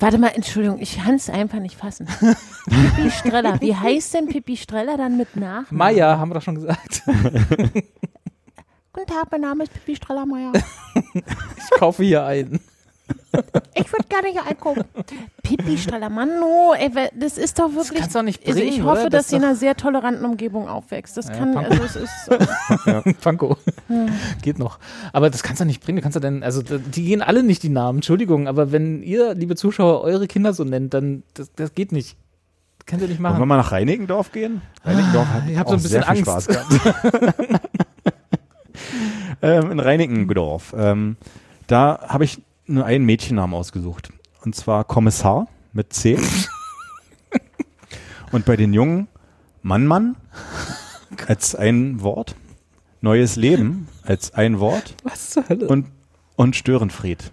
[0.00, 2.06] Warte mal, Entschuldigung, ich kann es einfach nicht fassen.
[2.06, 3.60] Pippi Streller.
[3.60, 5.66] Wie heißt denn Pippi Streller dann mit Nachnamen?
[5.70, 7.02] Maya, haben wir doch schon gesagt.
[7.06, 10.52] Guten Tag, mein Name ist Pippi Streller Meier.
[11.14, 12.58] Ich kaufe hier ein.
[13.74, 14.84] Ich würde gerne hier einkaufen.
[15.42, 18.00] Pippi no, ey, das ist doch wirklich.
[18.00, 19.10] kannst du doch nicht also ich bringen, hoffe, oder?
[19.10, 21.16] dass Das sie in einer sehr toleranten Umgebung aufwächst.
[21.16, 21.80] Das Ja, kann, Pankow.
[21.80, 23.20] also es ist.
[23.20, 23.56] Pankow.
[24.42, 24.78] Geht noch.
[25.12, 25.96] Aber das kannst du nicht bringen.
[25.96, 29.34] Du kannst ja denn, also die gehen alle nicht die Namen, Entschuldigung, aber wenn ihr,
[29.34, 32.16] liebe Zuschauer, eure Kinder so nennt, dann das, das geht nicht.
[32.78, 33.48] Das könnt ihr nicht Wollen wir machen.
[33.48, 34.62] mal nach Reinickendorf gehen?
[34.84, 36.44] Reinickendorf hat ich hab auch so ein bisschen sehr viel Angst.
[36.44, 37.34] Spaß gehabt.
[39.42, 40.74] ähm, in Reinickendorf.
[40.76, 41.16] Ähm,
[41.66, 44.10] da habe ich nur einen Mädchennamen ausgesucht.
[44.42, 46.18] Und zwar Kommissar mit C.
[48.32, 49.08] Und bei den Jungen
[49.62, 50.16] Mann Mann
[51.26, 52.36] als ein Wort.
[53.00, 54.94] Neues Leben als ein Wort.
[55.02, 55.68] Was zur Hölle?
[55.68, 55.86] Und,
[56.36, 57.32] und Störenfried.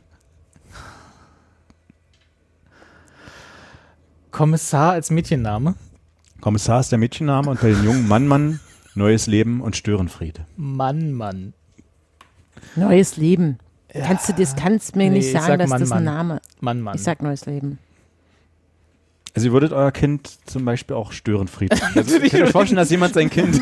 [4.32, 5.76] Kommissar als Mädchenname?
[6.42, 8.60] Kommissar ist der Mädchenname und bei den Jungen Mann Mann,
[8.94, 10.42] Neues Leben und Störenfried.
[10.56, 11.54] Mann, Mann.
[12.76, 13.58] Neues Leben.
[13.94, 16.16] Kannst du das kannst mir Nee, nicht ich sagen, sag dass Mann, das ein Mann.
[16.16, 16.42] Name.
[16.60, 16.96] Mann, Mann.
[16.96, 17.80] Ich sag neues Leben.
[19.36, 21.72] Also ihr würdet euer Kind zum Beispiel auch Störenfried.
[21.96, 23.62] Also ich kann mir vorstellen, dass jemand sein Kind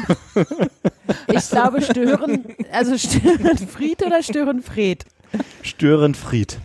[1.31, 5.05] Ich glaube Stören, also Störenfried oder Störenfred?
[5.61, 6.59] Störenfried.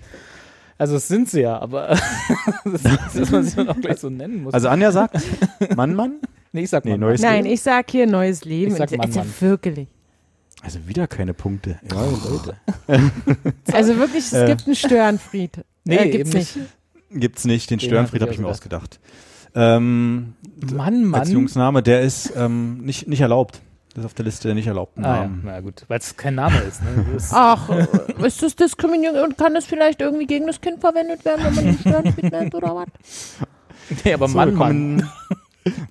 [0.78, 1.88] Also es sind sie ja, aber
[2.64, 4.54] das ist, dass man sie dann auch gleich so nennen muss.
[4.54, 5.18] Also Anja sagt,
[5.76, 6.14] Mann, Mann.
[6.52, 7.00] nee, ich sag Nee, Mann.
[7.00, 7.54] neues Nein, Leben.
[7.54, 8.72] ich sag hier neues Leben.
[8.72, 9.34] Ich sag Und- Mann, also Mann.
[9.40, 9.88] wirklich.
[10.62, 11.78] Also wieder keine Punkte.
[11.90, 12.56] Ja, Leute.
[13.72, 14.46] Also wirklich, es Äh.
[14.46, 15.64] gibt einen Störenfried.
[15.84, 16.58] Nee, äh, gibt's nicht.
[17.10, 17.70] Gibt's nicht.
[17.70, 19.00] Den Den Störenfried hab habe ich ich mir ausgedacht.
[19.54, 20.34] Ähm,
[20.72, 21.20] Mann, Mann.
[21.20, 23.60] als Jungsname, der ist ähm, nicht, nicht erlaubt.
[23.94, 25.22] Das ist auf der Liste der nicht erlaubten Ah, ja.
[25.22, 25.42] Namen.
[25.44, 26.80] Na gut, weil es kein Name ist.
[26.82, 27.06] Ne?
[27.16, 27.86] Ist Ach, äh,
[28.24, 31.64] ist das diskriminierend und kann das vielleicht irgendwie gegen das Kind verwendet werden, wenn man
[31.64, 32.88] den Störenfried nennt oder was?
[34.04, 35.08] nee, aber So, Mann, Mann.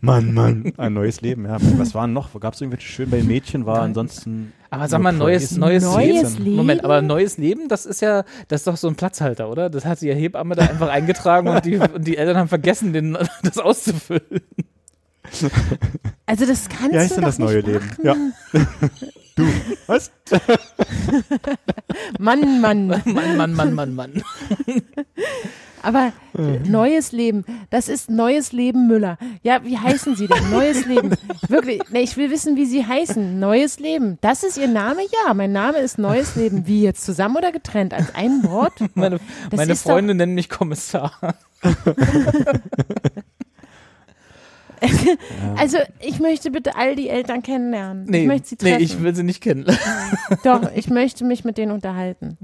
[0.02, 0.74] Mann, Mann.
[0.78, 1.58] Ein neues Leben, ja.
[1.78, 2.40] Was waren noch?
[2.40, 3.66] Gab es irgendwelche schön bei den Mädchen?
[3.66, 4.54] War ansonsten.
[4.72, 6.44] Aber sag mal, neues, neues, Neues Leben.
[6.44, 6.56] Leben?
[6.58, 9.70] Moment, aber neues Leben, das ist ja, das ist doch so ein Platzhalter, oder?
[9.70, 13.18] Das hat die Hebamme da einfach eingetragen und die, und die Eltern haben vergessen, den,
[13.44, 14.42] das auszufüllen.
[16.26, 17.90] Also das kannst heißt du denn doch das neue Leben?
[18.04, 18.16] Ja.
[19.36, 19.48] du,
[19.88, 20.12] was?
[22.20, 22.88] Mann, Mann.
[22.88, 24.24] Mann, Mann, Mann, Mann, Mann.
[25.82, 26.14] Aber
[26.66, 29.18] neues Leben, das ist neues Leben Müller.
[29.44, 30.50] Ja, wie heißen Sie denn?
[30.50, 31.12] Neues Leben.
[31.48, 33.40] Wirklich, ne, ich will wissen, wie Sie heißen.
[33.40, 34.18] Neues Leben.
[34.22, 35.02] Das ist Ihr Name?
[35.26, 36.68] Ja, mein Name ist Neues Leben.
[36.68, 37.94] Wie jetzt zusammen oder getrennt?
[37.94, 38.74] Als ein Wort?
[38.96, 39.20] Meine,
[39.56, 41.14] meine Freunde nennen mich Kommissar.
[45.58, 48.06] Also, ich möchte bitte all die Eltern kennenlernen.
[48.08, 48.84] Nee, ich möchte sie nee, treffen.
[48.84, 49.66] ich will sie nicht kennen.
[50.46, 52.38] Doch, ich möchte mich mit denen unterhalten.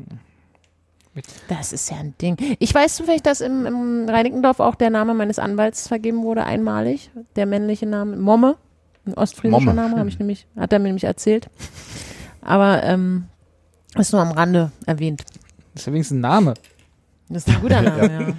[1.48, 2.38] Das ist ja ein Ding.
[2.60, 7.10] Ich weiß zufällig, dass im, im Reinickendorf auch der Name meines Anwalts vergeben wurde, einmalig.
[7.36, 8.58] Der männliche Name, Momme.
[9.06, 9.74] Ein ostfriesischer Momme.
[9.74, 11.50] Name, habe ich nämlich, hat er mir nämlich erzählt.
[12.42, 13.26] Aber ähm,
[13.98, 15.24] ist nur am Rande erwähnt.
[15.74, 16.54] Das ist übrigens ein Name.
[17.30, 18.34] Das ist ein guter Name, ja.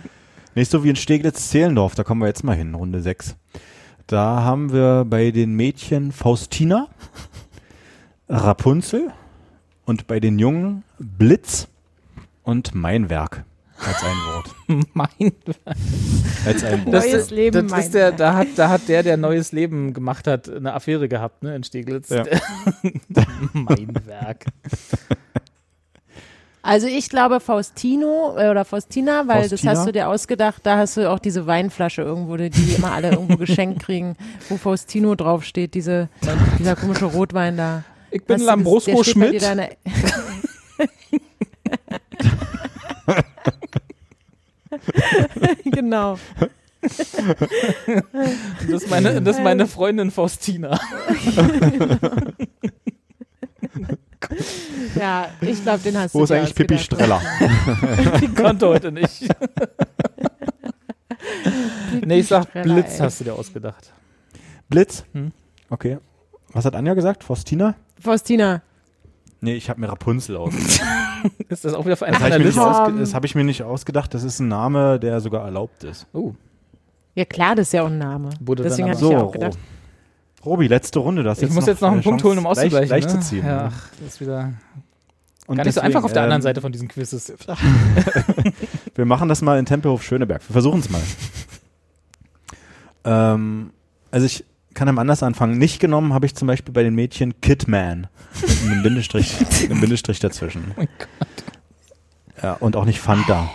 [0.54, 3.36] Nicht so wie in Steglitz-Zehlendorf, da kommen wir jetzt mal hin, Runde 6.
[4.06, 6.88] Da haben wir bei den Mädchen Faustina,
[8.28, 9.12] Rapunzel
[9.84, 11.68] und bei den Jungen Blitz
[12.46, 13.44] und Mein Werk.
[13.78, 14.54] Als ein Wort.
[14.94, 15.32] Mein
[16.46, 16.94] Als ein Wort.
[16.94, 18.16] Das, Neues Leben, das ist der, Werk.
[18.16, 21.64] da hat, da hat der, der neues Leben gemacht hat, eine Affäre gehabt, ne, in
[21.64, 22.08] Steglitz.
[22.08, 22.22] Ja.
[23.52, 24.46] mein Werk.
[26.62, 29.72] Also ich glaube Faustino äh, oder Faustina, weil das Faustina?
[29.72, 33.10] hast du dir ausgedacht, da hast du auch diese Weinflasche irgendwo, die die immer alle
[33.10, 34.16] irgendwo geschenkt kriegen,
[34.48, 36.08] wo Faustino draufsteht, diese,
[36.58, 37.84] dieser komische Rotwein da.
[38.10, 39.42] Ich bin dir Schmidt.
[45.64, 46.18] genau.
[46.80, 46.98] Das
[48.82, 50.78] ist meine, das ist meine Freundin Faustina.
[54.96, 56.78] Ja, ich glaube, den hast Wo du ist dir eigentlich Pippi.
[56.78, 57.20] Streller?
[58.20, 59.28] Die konnte heute nicht.
[62.04, 62.98] nee, ich sag Streller, Blitz ey.
[63.00, 63.92] hast du dir ausgedacht.
[64.68, 65.04] Blitz?
[65.12, 65.32] Hm.
[65.70, 65.98] Okay.
[66.52, 67.24] Was hat Anja gesagt?
[67.24, 67.74] Faustina?
[68.00, 68.62] Faustina.
[69.46, 70.80] Nee, ich habe mir Rapunzel ausgedacht.
[71.48, 72.60] Ist das auch wieder auf einer Das habe ich, deiner mir nicht Liste?
[72.70, 72.98] ausge- Ähm.
[72.98, 74.12] das hab ich mir nicht ausgedacht.
[74.12, 76.06] Das ist ein Name, der sogar erlaubt ist.
[76.12, 76.32] Oh,
[77.14, 78.30] Ja klar, das ist ja auch ein Name.
[78.40, 79.58] Wurde Deswegen aber- hatte ich ja auch gedacht.
[80.44, 81.22] Robi, letzte Runde.
[81.22, 82.88] Das ich muss jetzt noch einen Punkt holen, um auszugleichen.
[82.90, 83.20] Leicht, leicht ne?
[83.20, 83.46] zu ziehen.
[83.46, 83.72] Ja, ne?
[83.72, 84.52] ach, das ist wieder
[85.46, 87.32] Und gar nicht so deswegen, einfach auf der anderen ähm, Seite von diesen Quizzes.
[88.96, 90.42] Wir machen das mal in Tempelhof Schöneberg.
[90.48, 91.00] Wir versuchen es mal.
[93.04, 93.70] ähm,
[94.10, 94.44] also ich
[94.76, 95.58] kann am anders anfangen.
[95.58, 98.06] Nicht genommen habe ich zum Beispiel bei den Mädchen Kidman.
[98.40, 100.62] Mit einem Bindestrich, einem Bindestrich dazwischen.
[100.70, 100.88] Oh mein
[102.42, 103.50] Ja, und auch nicht Fanta.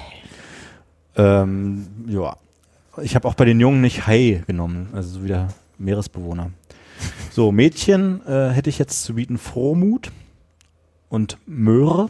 [1.15, 2.35] Ähm, ja.
[3.01, 6.51] Ich habe auch bei den Jungen nicht Hai genommen, also so wie der Meeresbewohner.
[7.29, 10.11] So, Mädchen äh, hätte ich jetzt zu bieten Frohmut
[11.07, 12.09] und Möhre.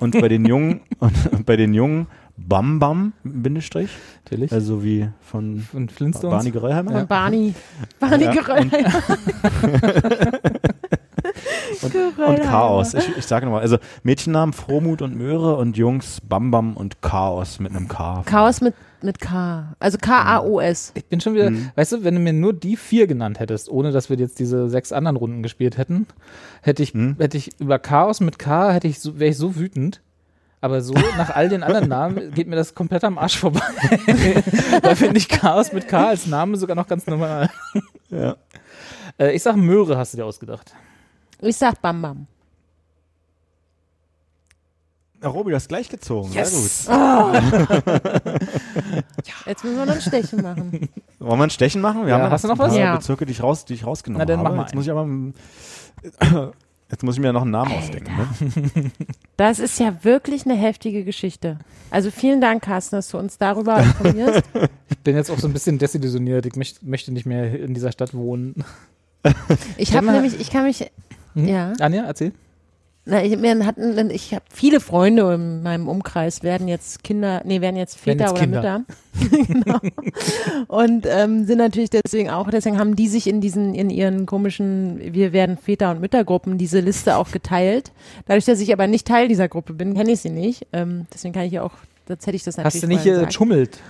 [0.00, 1.14] und bei den Jungen und
[1.46, 2.06] bei den Jungen
[2.48, 3.90] Bam Bam Bindestrich,
[4.24, 4.52] Natürlich.
[4.52, 6.36] also wie von Und Flintstones.
[6.36, 7.00] Barney Geröllheimer.
[7.00, 7.54] Und Barney.
[8.00, 8.60] Barney Ja, Geröll.
[8.60, 10.38] Und, Geröllheimer.
[12.28, 12.94] und Chaos.
[12.94, 17.60] Ich, ich sage nochmal, also Mädchennamen Frohmut und Möhre und Jungs Bam Bam und Chaos
[17.60, 18.22] mit einem K.
[18.26, 19.74] Chaos mit, mit K.
[19.78, 20.92] Also K-A-O-S.
[20.94, 21.70] Ich bin schon wieder, Mhm.
[21.74, 24.68] weißt du, wenn du mir nur die vier genannt hättest, ohne dass wir jetzt diese
[24.68, 26.06] sechs anderen Runden gespielt hätten,
[26.62, 27.16] hätte ich, Hm.
[27.18, 30.00] hätte ich über Chaos mit K, hätte ich so, wäre ich so wütend.
[30.62, 33.60] Aber so, nach all den anderen Namen, geht mir das komplett am Arsch vorbei.
[34.82, 37.50] da finde ich Chaos mit K als Name sogar noch ganz normal.
[38.10, 38.36] Ja.
[39.18, 40.72] Äh, ich sag Möhre hast du dir ausgedacht.
[41.40, 42.26] Ich sag Bam Bam.
[45.20, 46.32] Ja, Robi, du hast gleich gezogen.
[46.32, 46.84] Yes.
[46.84, 47.42] Sehr gut.
[49.46, 50.88] Jetzt müssen wir noch ein Stechen machen.
[51.18, 52.02] Wollen wir ein Stechen machen?
[52.02, 52.76] Wir Ja, haben hast du noch was?
[52.76, 52.96] Ja.
[52.96, 54.48] Bezirke, die ich, raus, die ich rausgenommen Na, dann habe.
[54.50, 55.06] mach mal jetzt muss ich aber
[56.92, 58.12] jetzt muss ich mir noch einen Namen ausdenken.
[58.16, 58.90] Ne?
[59.36, 61.58] Das ist ja wirklich eine heftige Geschichte.
[61.90, 64.42] Also vielen Dank, Carsten, dass du uns darüber informierst.
[64.90, 66.46] Ich bin jetzt auch so ein bisschen desillusioniert.
[66.46, 68.64] Ich möcht, möchte nicht mehr in dieser Stadt wohnen.
[69.76, 70.88] Ich habe nämlich, ich kann mich,
[71.34, 71.48] Hm?
[71.48, 72.32] ja, Anja, erzähl.
[73.04, 77.60] Na, ich, mir hatten, ich habe viele Freunde in meinem Umkreis werden jetzt Kinder, nee,
[77.60, 78.84] werden jetzt Väter jetzt oder Mütter.
[79.48, 79.80] genau.
[80.68, 85.00] Und ähm, sind natürlich deswegen auch, deswegen haben die sich in diesen, in ihren komischen,
[85.00, 87.90] wir werden Väter- und Müttergruppen diese Liste auch geteilt.
[88.26, 90.68] Dadurch, dass ich aber nicht Teil dieser Gruppe bin, kenne ich sie nicht.
[90.72, 91.72] Ähm, deswegen kann ich ja auch,
[92.06, 93.26] sonst hätte ich das natürlich Hast du nicht äh, gesagt.
[93.26, 93.80] geschummelt?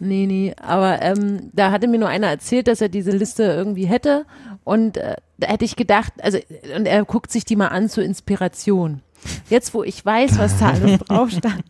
[0.00, 3.86] Nee, nee, aber ähm, da hatte mir nur einer erzählt, dass er diese Liste irgendwie
[3.86, 4.26] hätte
[4.64, 6.38] und äh, da hätte ich gedacht, also
[6.76, 9.02] und er guckt sich die mal an zur Inspiration.
[9.50, 11.62] Jetzt, wo ich weiß, was da alles drauf stand,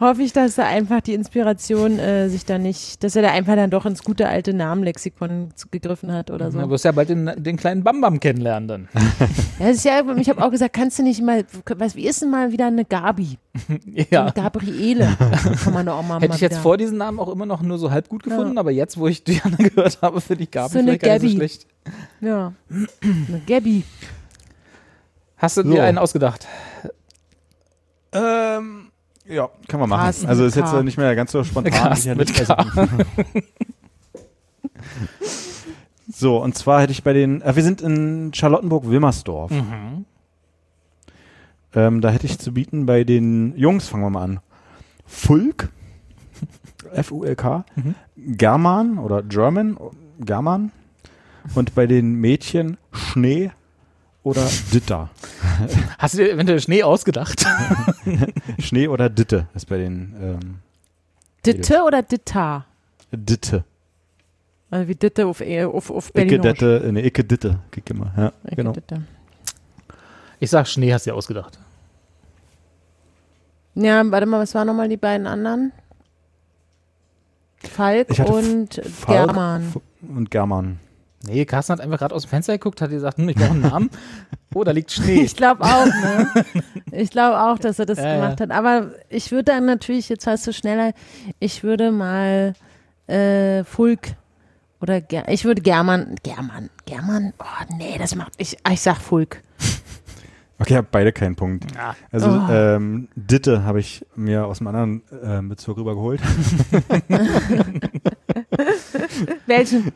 [0.00, 3.56] hoffe ich, dass er einfach die Inspiration äh, sich da nicht, dass er da einfach
[3.56, 6.60] dann doch ins gute alte Namenlexikon gegriffen hat oder so.
[6.60, 8.88] Du wirst ja bald den, den kleinen Bambam kennenlernen dann.
[9.58, 11.44] Ja, das ist ja, ich habe auch gesagt, kannst du nicht mal,
[11.76, 13.38] was, wie ist denn mal wieder eine Gabi?
[14.10, 14.24] ja.
[14.24, 15.16] Eine Gabriele.
[15.64, 16.62] Kann man auch mal Hätte ich jetzt wieder.
[16.62, 19.22] vor diesen Namen auch immer noch nur so halb gut gefunden, aber jetzt, wo ich
[19.44, 21.66] anderen gehört habe, finde ich Gabi So vielleicht gar nicht so schlecht.
[22.20, 22.52] Ja.
[22.70, 23.84] Eine Gabi.
[25.36, 25.70] Hast du So.
[25.70, 26.46] dir einen ausgedacht?
[28.12, 28.90] Ähm,
[29.26, 30.04] ja, kann man machen.
[30.04, 30.82] Carsten also ist jetzt K.
[30.82, 31.72] nicht mehr ganz so spontan.
[31.72, 32.38] Carsten mit.
[32.38, 32.54] Also,
[36.10, 39.52] so, und zwar hätte ich bei den, äh, wir sind in Charlottenburg-Wilmersdorf.
[41.74, 44.40] Ähm, da hätte ich zu bieten bei den Jungs, fangen wir mal an.
[45.04, 45.68] Fulk,
[46.94, 47.64] F-U-L-K,
[48.16, 49.76] German oder German,
[50.20, 50.72] German.
[51.54, 53.50] Und bei den Mädchen Schnee
[54.26, 54.44] oder
[54.74, 55.08] Ditter.
[55.98, 57.46] Hast du dir eventuell Schnee ausgedacht?
[58.58, 60.54] Schnee oder Ditte ist bei den ähm,
[61.46, 62.64] Ditte oder Ditta?
[63.12, 63.62] Ditte.
[64.68, 66.58] Also wie Ditte auf, E- auf, auf Icke Berlinerisch.
[66.58, 68.12] Ditte, ne, Icke Ditte, kick immer.
[68.16, 68.72] Ja, Icke genau.
[68.72, 69.02] Ditte.
[70.40, 71.60] Ich sag, Schnee hast du dir ausgedacht.
[73.76, 75.70] Ja, warte mal, was waren nochmal die beiden anderen?
[77.58, 79.72] Falk und Falk German.
[80.02, 80.80] Und German.
[81.24, 83.62] Nee, Carsten hat einfach gerade aus dem Fenster geguckt, hat gesagt, hm, ich brauche einen
[83.62, 83.90] Namen.
[84.54, 85.20] Oh, da liegt Schnee.
[85.24, 86.30] Ich glaube auch, ne?
[86.92, 88.50] Ich glaube auch, dass er das Ja, gemacht hat.
[88.50, 90.92] Aber ich würde dann natürlich, jetzt weißt du schneller,
[91.40, 92.54] ich würde mal
[93.06, 94.08] äh, Fulk
[94.80, 99.42] oder Ger ich würde German, German, German, oh nee, das macht, ich, ich sag Fulk.
[100.58, 101.66] Okay, ich habe beide keinen Punkt.
[101.78, 102.48] Ah, Also Oh.
[102.50, 106.20] ähm, Ditte habe ich mir aus einem anderen äh, Bezug rübergeholt.
[109.46, 109.92] Welchen?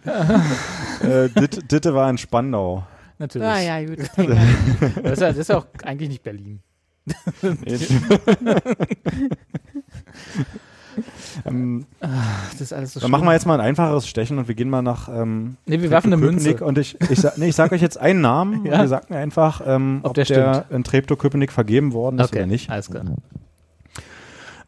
[1.03, 2.87] äh, Ditte, Ditte war in Spandau.
[3.19, 3.49] natürlich.
[3.49, 3.99] Ah ja, gut.
[4.01, 4.19] Das,
[5.13, 6.61] ist ja, das ist auch eigentlich nicht Berlin.
[11.45, 14.55] Ähm, Das ist alles so dann machen wir jetzt mal ein einfacheres Stechen und wir
[14.55, 16.57] gehen mal nach ähm, Nee, wir werfen eine Münze.
[16.65, 18.75] Und ich, ich, nee, ich sage euch jetzt einen Namen Ja.
[18.75, 22.33] und ihr sagt mir einfach, ähm, Ob ob, der der, in Treptow-Köpenick vergeben worden ist
[22.33, 22.71] oder nicht.
[22.71, 23.05] alles klar.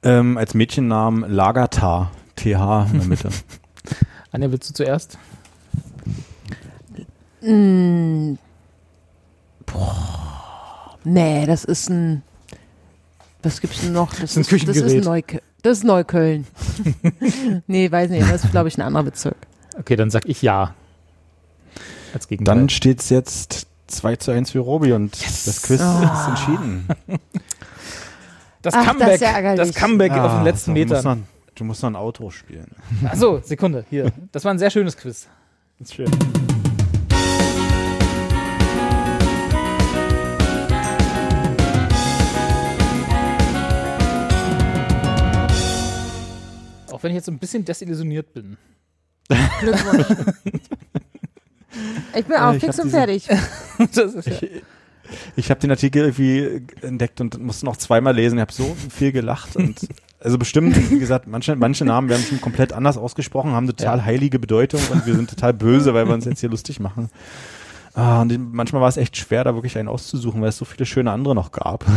[0.03, 2.11] Ähm, als Mädchennamen Lagertar.
[2.37, 2.45] TH
[2.93, 3.29] in der Mitte.
[4.33, 5.19] Anja, willst du zuerst?
[7.43, 8.35] Mm.
[9.67, 10.99] Boah.
[11.05, 12.23] Nee, das ist ein.
[13.43, 14.11] Was gibt's denn noch?
[14.15, 15.43] Das, ist ein ist, das ist Küchengerät.
[15.62, 16.47] Das ist Neukölln.
[17.66, 18.28] nee, weiß nicht.
[18.30, 19.36] Das ist, glaube ich, ein anderer Bezirk.
[19.78, 20.74] Okay, dann sag ich ja.
[22.12, 22.55] Als Gegenteil.
[22.56, 26.20] Dann steht es jetzt 2 zu 1 für Robi und das Quiz Ah.
[26.20, 26.89] ist entschieden.
[28.62, 29.14] das Ach, das Comeback.
[29.14, 31.18] ist ja das Comeback auf den Ah, letzten so, Du musst, Metern.
[31.20, 32.70] noch, du musst noch ein Auto spielen.
[33.05, 34.12] Achso, Sekunde, hier.
[34.32, 35.28] Das war ein sehr schönes Quiz.
[35.78, 36.10] Das ist schön.
[47.03, 48.57] Auch wenn ich jetzt so ein bisschen desillusioniert bin.
[49.59, 50.07] Glückwunsch.
[52.15, 53.29] ich bin auch Äh, ich fix und fertig.
[53.79, 54.62] Das ist ja, Ich,
[55.35, 58.37] ich habe den Artikel irgendwie entdeckt und musste noch zweimal lesen.
[58.39, 59.81] Ich habe so viel gelacht und
[60.20, 64.05] also bestimmt, wie gesagt, manche, manche Namen werden schon komplett anders ausgesprochen, haben total Ja.
[64.05, 67.09] heilige Bedeutung und wir sind total böse, weil wir uns jetzt hier lustig machen.
[67.95, 70.87] Ah, und manchmal war es echt schwer, da wirklich einen auszusuchen, weil es so viele
[70.87, 71.85] schöne andere noch gab.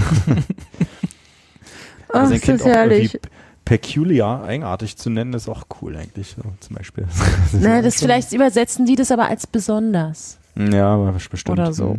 [2.11, 3.19] Ach, ist Kind das auch herrlich.
[3.65, 7.07] Peculiar, eigenartig zu nennen, ist auch cool eigentlich, so, zum Beispiel.
[7.53, 10.37] Na, das vielleicht übersetzen die das aber als besonders.
[10.55, 11.49] ja, aber bestimmt.
[11.49, 11.97] Oder so.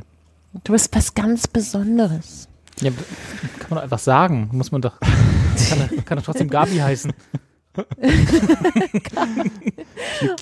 [0.65, 2.49] Du bist was ganz Besonderes.
[2.81, 4.49] ja, kann man doch einfach sagen.
[4.53, 4.99] Muss man doch.
[5.01, 7.13] Kann, doch- kann doch trotzdem Gabi heißen.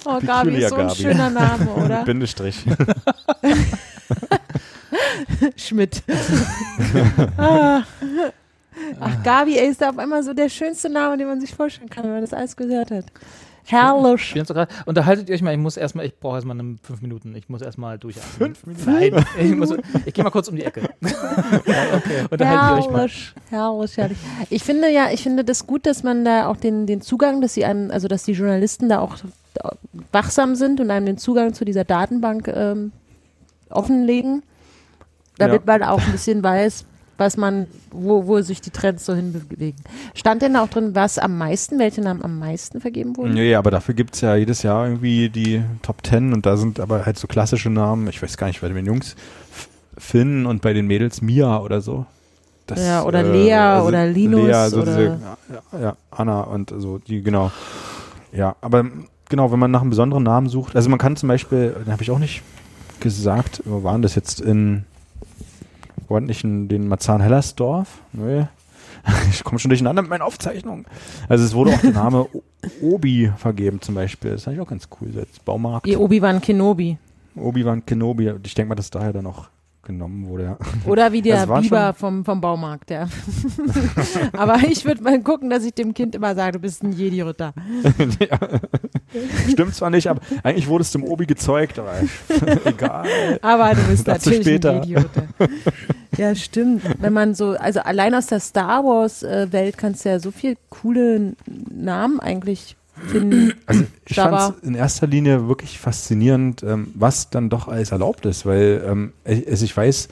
[0.04, 1.00] Oh, Gabi ist so ein Gabi.
[1.02, 2.04] schöner Name, oder?
[2.04, 2.64] Bindestrich.
[5.56, 6.02] Schmidt.
[7.36, 7.82] ah.
[9.00, 11.90] Ach, Gabi, ey, ist da auf einmal so der schönste Name, den man sich vorstellen
[11.90, 13.06] kann, wenn man das alles gehört hat.
[13.66, 14.34] Herrlich.
[14.46, 17.48] So grad, unterhaltet ihr euch mal, ich muss erstmal, ich brauche erstmal fünf Minuten, ich
[17.48, 18.54] muss erstmal durchatmen.
[18.54, 18.92] Fünf Minuten?
[18.92, 19.70] Nein, ich, muss,
[20.06, 20.82] ich gehe mal kurz um die Ecke.
[21.02, 22.26] okay.
[22.30, 22.98] Unterhaltet ihr euch mal.
[22.98, 24.18] Herrlich, herrlich, herrlich.
[24.50, 27.54] Ich finde ja, ich finde das gut, dass man da auch den, den Zugang, dass
[27.54, 29.16] sie einem, also dass die Journalisten da auch
[30.12, 32.92] wachsam sind und einem den Zugang zu dieser Datenbank ähm,
[33.70, 34.42] offenlegen,
[35.38, 35.78] damit Ja.
[35.78, 36.84] man auch ein bisschen weiß,
[37.18, 39.80] was man, wo, wo sich die Trends so hinbewegen.
[40.14, 43.34] Stand denn da auch drin, was am meisten, welche Namen am meisten vergeben wurden?
[43.34, 47.06] Nee, aber dafür gibt's ja jedes Jahr irgendwie die Top Ten und da sind aber
[47.06, 49.16] halt so klassische Namen, ich weiß gar nicht, bei den Jungs
[49.96, 52.06] Finn und bei den Mädels Mia oder so.
[52.66, 55.20] Das, äh, Ja, oder Lea oder Linus Lea, so oder- Diese,
[55.72, 57.52] ja, ja, Anna und so, die, genau.
[58.32, 58.84] Ja, aber
[59.28, 62.02] genau, wenn man nach einem besonderen Namen sucht, also man kann zum Beispiel, den habe
[62.02, 62.42] ich auch nicht
[63.00, 64.84] gesagt, wo waren das jetzt in,
[66.08, 67.88] wo war nicht in den Marzahn-Hellersdorf?
[68.12, 68.46] Nee.
[69.30, 70.86] Ich komme schon durcheinander mit meinen Aufzeichnungen.
[71.28, 72.26] Also es wurde auch der Name
[72.80, 74.30] Obi vergeben zum Beispiel.
[74.30, 75.12] Das fand ich auch ganz cool.
[75.12, 75.86] So Baumarkt.
[75.86, 76.96] Ihr Obi-Wan Kenobi.
[77.36, 78.32] Obi-Wan Kenobi.
[78.44, 79.48] Ich denke mal, dass daher dann auch
[79.84, 80.44] genommen wurde.
[80.44, 80.58] Ja.
[80.86, 83.08] Oder wie der Biber vom, vom Baumarkt, ja.
[84.32, 87.52] Aber ich würde mal gucken, dass ich dem Kind immer sage, du bist ein Jedi-Ritter.
[89.50, 91.92] Stimmt zwar nicht, aber eigentlich wurde es dem Obi gezeugt, aber
[92.64, 93.38] egal.
[93.42, 94.72] Aber du bist Dazu natürlich später.
[94.72, 95.26] ein Jedi-Ritter.
[96.16, 96.82] Ja, stimmt.
[97.00, 101.34] Wenn man so, also allein aus der Star Wars-Welt kannst du ja so viel coole
[101.70, 102.76] Namen eigentlich
[103.08, 103.52] finden.
[103.66, 108.24] Also ich fand es in erster Linie wirklich faszinierend, ähm, was dann doch alles erlaubt
[108.26, 110.08] ist, weil ähm, ich- also ich weiß,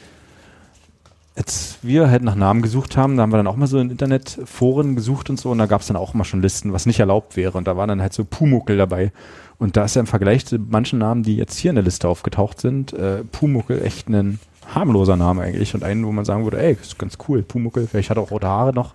[1.34, 3.88] als wir halt nach Namen gesucht haben, da haben wir dann auch mal so in
[3.90, 7.00] Internetforen gesucht und so und da gab es dann auch mal schon Listen, was nicht
[7.00, 9.12] erlaubt wäre und da waren dann halt so Pumuckel dabei
[9.58, 12.06] und da ist ja im Vergleich zu manchen Namen, die jetzt hier in der Liste
[12.08, 14.40] aufgetaucht sind, äh, Pumuckel echt ein
[14.74, 18.10] harmloser Name eigentlich und einen, wo man sagen würde, ey, ist ganz cool, Pumuckel, vielleicht
[18.10, 18.94] hat er auch rote Haare noch.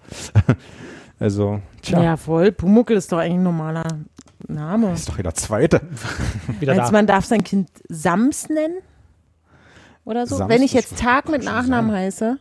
[1.19, 2.51] also, tja, Ja, voll.
[2.51, 3.87] Pumuckel ist doch eigentlich ein normaler
[4.47, 4.93] Name.
[4.93, 5.81] ist doch jeder Zweite.
[6.59, 6.91] Wieder Meinst da.
[6.93, 8.77] man darf sein Kind Sams nennen?
[10.05, 10.37] Oder so?
[10.37, 11.99] Sams Wenn ich jetzt Tag mit schon Nachnamen sein.
[11.99, 12.39] heiße,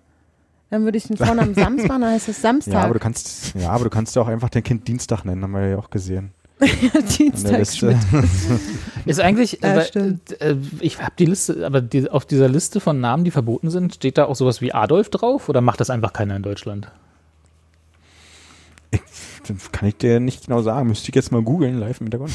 [0.70, 2.74] dann würde ich den Vornamen Sams machen, dann heißt es Samstag.
[2.74, 5.42] Ja, aber du kannst, ja, aber du kannst ja auch einfach dein Kind Dienstag nennen,
[5.42, 6.32] haben wir ja auch gesehen.
[7.18, 7.98] Dienstagsschmidt.
[9.04, 10.40] Ist eigentlich, Ja, stimmt.
[10.40, 13.94] äh, ich habe die Liste, aber die, auf dieser Liste von Namen, die verboten sind,
[13.94, 16.90] steht da auch sowas wie Adolf drauf oder macht das einfach keiner in Deutschland?
[19.48, 20.88] Das kann ich dir nicht genau sagen.
[20.88, 22.32] Müsste ich jetzt mal googeln, live im Hintergrund.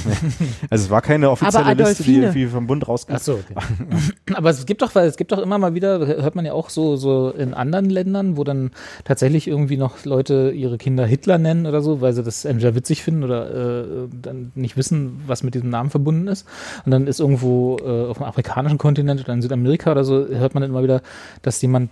[0.70, 3.14] Also es war keine offizielle Liste, die irgendwie vom Bund rauskam.
[3.16, 3.56] Ach so, okay.
[4.34, 6.70] Aber es gibt doch, weil es gibt doch immer mal wieder, hört man ja auch
[6.70, 8.72] so, so in anderen Ländern, wo dann
[9.04, 13.04] tatsächlich irgendwie noch Leute ihre Kinder Hitler nennen oder so, weil sie das entweder witzig
[13.04, 16.48] finden oder äh, dann nicht wissen, was mit diesem Namen verbunden ist.
[16.86, 20.54] Und dann ist irgendwo äh, auf dem afrikanischen Kontinent oder in Südamerika oder so, hört
[20.54, 21.02] man dann immer wieder,
[21.42, 21.90] dass jemand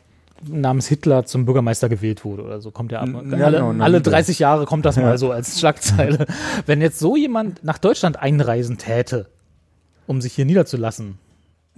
[0.48, 2.72] namens Hitler zum Bürgermeister gewählt wurde oder so.
[2.72, 3.10] Kommt ja ab.
[3.10, 4.11] Ja, alle, genau, alle Hitler.
[4.14, 6.26] 30 Jahre kommt das mal so als Schlagzeile.
[6.66, 9.28] Wenn jetzt so jemand nach Deutschland einreisen täte,
[10.07, 11.18] um sich hier niederzulassen,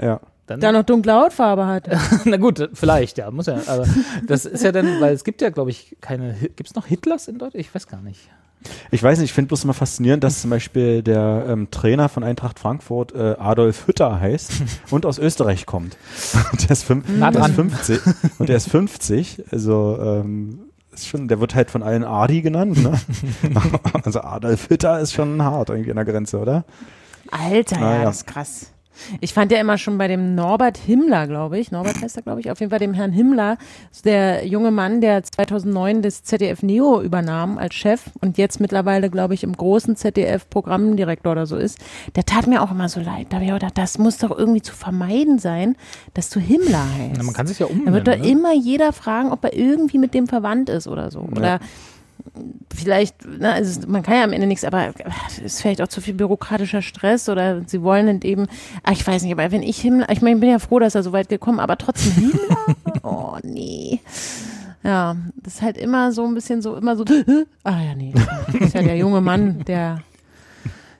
[0.02, 0.20] Ja.
[0.52, 1.90] Dann, Da noch dunkle Hautfarbe hat.
[2.26, 3.86] na gut, vielleicht, ja, muss ja, aber
[4.28, 7.28] das ist ja dann, weil es gibt ja, glaube ich, keine, gibt es noch Hitlers
[7.28, 7.66] in Deutschland?
[7.66, 8.30] Ich weiß gar nicht.
[8.92, 12.24] Ich weiß nicht, ich finde bloß immer faszinierend, dass zum Beispiel der ähm, Trainer von
[12.24, 14.52] Eintracht Frankfurt äh, Adolf Hütter heißt
[14.92, 15.98] und aus Österreich kommt.
[16.52, 17.70] Und der ist, fünf, Nah der ist dran.
[17.70, 18.00] 50.
[18.38, 19.46] Und der ist 50.
[19.52, 20.60] Also ähm,
[20.94, 22.84] ist schon, der wird halt von allen Adi genannt.
[22.84, 22.94] Ne?
[24.04, 26.66] also Adolf Hütter ist schon hart irgendwie an der Grenze, oder?
[27.32, 28.04] Alter, Ah, ja, ja.
[28.04, 28.71] das ist krass.
[29.20, 32.42] Ich fand ja immer schon bei dem Norbert Himmler, glaube ich, Norbert heißt er, glaube
[32.42, 33.58] ich, auf jeden Fall dem Herrn Himmler,
[34.06, 39.34] der junge Mann, der 2009 das ZDF Neo übernahm als Chef und jetzt mittlerweile, glaube
[39.34, 41.80] ich, im großen ZDF Programmdirektor oder so ist,
[42.16, 43.28] der tat mir auch immer so leid.
[43.30, 45.76] Da habe ich auch gedacht, das muss doch irgendwie zu vermeiden sein,
[46.14, 47.14] dass du Himmler heißt.
[47.18, 47.94] Na, man kann sich ja Da umbenennen.
[47.94, 48.30] wird doch ne?
[48.30, 51.22] immer jeder fragen, ob er irgendwie mit dem verwandt ist oder so.
[51.22, 51.60] Oder
[52.76, 54.94] vielleicht, na, also man kann ja am Ende nichts, aber
[55.28, 58.48] es ist vielleicht auch zu viel bürokratischer Stress oder sie wollen eben,
[58.84, 60.96] ah, ich weiß nicht, aber wenn ich Himmler, ich meine, ich bin ja froh, dass
[60.96, 62.58] er so weit gekommen, aber trotzdem Himmler?
[63.04, 64.00] oh, nee.
[64.84, 67.06] Ja, das ist halt immer so ein bisschen so, immer so,
[67.64, 70.02] ah ja, nee, das ist ja der junge Mann, der,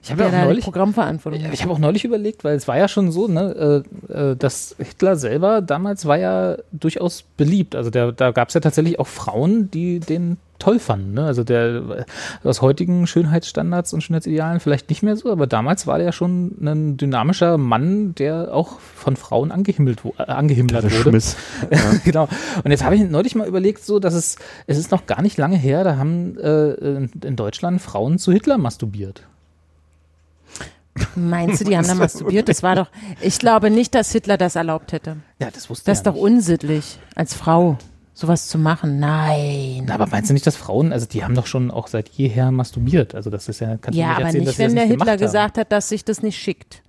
[0.02, 2.88] Ich habe ja auch neulich, Programmverantwortung ich habe auch neulich überlegt, weil es war ja
[2.88, 7.76] schon so, ne, äh, äh, dass Hitler selber damals war ja durchaus beliebt.
[7.76, 11.14] Also der, da gab es ja tatsächlich auch Frauen, die den toll fanden.
[11.14, 11.24] Ne?
[11.24, 12.04] Also der
[12.44, 16.56] aus heutigen Schönheitsstandards und Schönheitsidealen vielleicht nicht mehr so, aber damals war der ja schon
[16.60, 21.10] ein dynamischer Mann, der auch von Frauen angehimmelt, wo- äh, angehimmelt Der wurde.
[21.10, 21.36] Schmiss.
[22.04, 22.28] genau.
[22.62, 25.36] Und jetzt habe ich neulich mal überlegt, so, dass es, es ist noch gar nicht
[25.38, 29.22] lange her, da haben äh, in, in Deutschland Frauen zu Hitler masturbiert.
[31.14, 32.48] Meinst du, die haben da masturbiert?
[32.48, 32.88] Das war doch,
[33.20, 35.16] ich glaube nicht, dass Hitler das erlaubt hätte.
[35.38, 36.24] Ja, das wusste Das ist ja doch nicht.
[36.24, 37.78] unsittlich, als Frau
[38.14, 39.00] sowas zu machen.
[39.00, 39.84] Nein.
[39.86, 42.50] Na, aber meinst du nicht, dass Frauen, also die haben doch schon auch seit jeher
[42.50, 43.14] masturbiert?
[43.14, 44.76] Also das ist ja, kannst du Ja, nicht aber erzählen, nicht, dass sie das wenn
[44.76, 46.82] der nicht Hitler gesagt hat, dass sich das nicht schickt.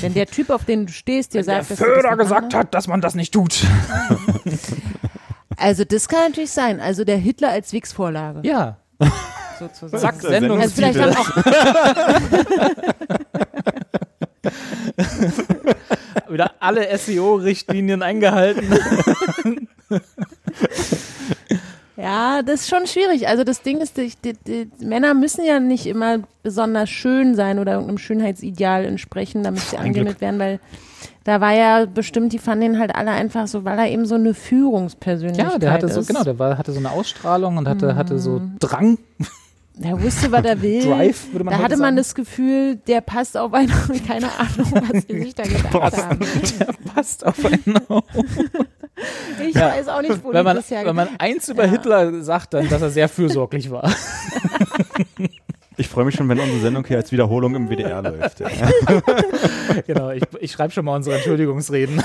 [0.00, 2.54] Wenn der Typ, auf den du stehst, dir sagt, der dass das Föder nicht gesagt
[2.54, 3.64] hat, dass man das nicht tut.
[5.56, 6.80] Also das kann natürlich sein.
[6.80, 8.40] Also der Hitler als Wix-Vorlage.
[8.48, 8.78] Ja,
[9.58, 10.00] sozusagen.
[10.00, 10.58] zack, der Sendung.
[10.58, 11.36] Also vielleicht haben auch,
[16.28, 18.70] wieder alle SEO-Richtlinien eingehalten.
[21.96, 23.28] ja, das ist schon schwierig.
[23.28, 27.58] Also das Ding ist, die, die, die Männer müssen ja nicht immer besonders schön sein
[27.58, 30.60] oder irgendeinem Schönheitsideal entsprechen, damit sie angemeldet werden, weil
[31.24, 34.14] da war ja bestimmt, die fanden ihn halt alle einfach so, weil er eben so
[34.14, 36.06] eine Führungspersönlichkeit Ja, der hatte so, ist.
[36.06, 38.98] genau, der war, hatte so eine Ausstrahlung und hatte, hatte so Drang.
[39.82, 40.82] Der wusste, was er will.
[40.84, 41.96] Drive, würde man da hatte man sagen.
[41.96, 43.72] das Gefühl, der passt auf einen,
[44.06, 46.20] keine Ahnung, was die sich da gedacht haben.
[46.94, 47.62] Passt auf einen.
[49.48, 49.68] Ich Ja.
[49.70, 51.70] weiß auch nicht, wo Wenn man, bisher wenn man eins über Ja.
[51.70, 53.90] Hitler sagt, dann, dass er sehr fürsorglich war.
[55.78, 58.40] Ich freue mich schon, wenn unsere Sendung hier als Wiederholung im WDR läuft.
[58.40, 58.48] Ja.
[59.86, 62.02] genau, ich, ich schreibe schon mal unsere Entschuldigungsreden.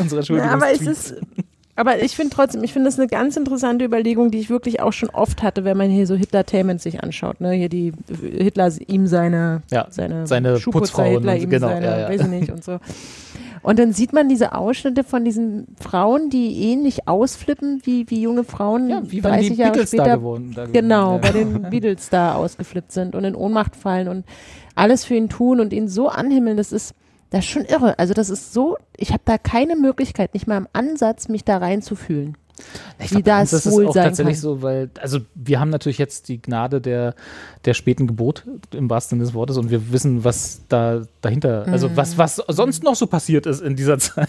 [0.00, 1.14] unsere Ja, aber es ist.
[1.76, 4.92] Aber ich finde trotzdem, ich finde das eine ganz interessante Überlegung, die ich wirklich auch
[4.92, 7.40] schon oft hatte, wenn man hier so Hitlertainment sich anschaut.
[7.40, 7.52] Ne?
[7.52, 12.08] Hier die Hitler ihm seine, Ja, seine, seine Putzfrauen Hitler ihm genau, seine, ja, ja.
[12.08, 12.78] weiß ich nicht und so.
[13.62, 18.44] Und dann sieht man diese Ausschnitte von diesen Frauen, die ähnlich ausflippen wie, wie junge
[18.44, 20.52] Frauen Ja, wie waren 30 die Jahre Beatles da später geworden?
[20.54, 21.44] Da Genau, geworden, bei ja.
[21.44, 24.24] den Beatles da ausgeflippt sind und in Ohnmacht fallen und
[24.76, 26.94] alles für ihn tun und ihn so anhimmeln, das ist,
[27.30, 27.98] das ist schon irre.
[27.98, 31.58] Also das ist so, ich habe da keine Möglichkeit, nicht mal im Ansatz, mich da
[31.58, 32.36] reinzufühlen.
[32.98, 34.42] Ich wie glaub, uns das ist wohl auch sein tatsächlich kann.
[34.42, 37.14] so, weil, also wir haben natürlich jetzt die Gnade der,
[37.66, 41.88] der späten Geburt im wahrsten Sinne des Wortes und wir wissen, was da dahinter, also
[41.88, 41.96] Mhm.
[41.96, 44.28] was, was sonst noch so passiert ist in dieser Zeit,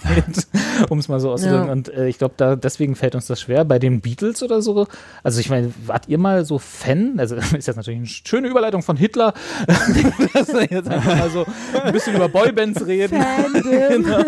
[0.89, 1.68] um es mal so auszudrücken.
[1.68, 1.72] Ja.
[1.72, 3.64] Und äh, ich glaube, da deswegen fällt uns das schwer.
[3.64, 4.88] Bei den Beatles oder so,
[5.23, 7.15] also ich meine, wart ihr mal so Fan?
[7.19, 9.34] Also ist jetzt natürlich eine schöne Überleitung von Hitler,
[10.34, 11.45] dass wir jetzt einfach mal so
[11.84, 13.23] ein bisschen über Boybands reden.
[13.53, 14.23] genau.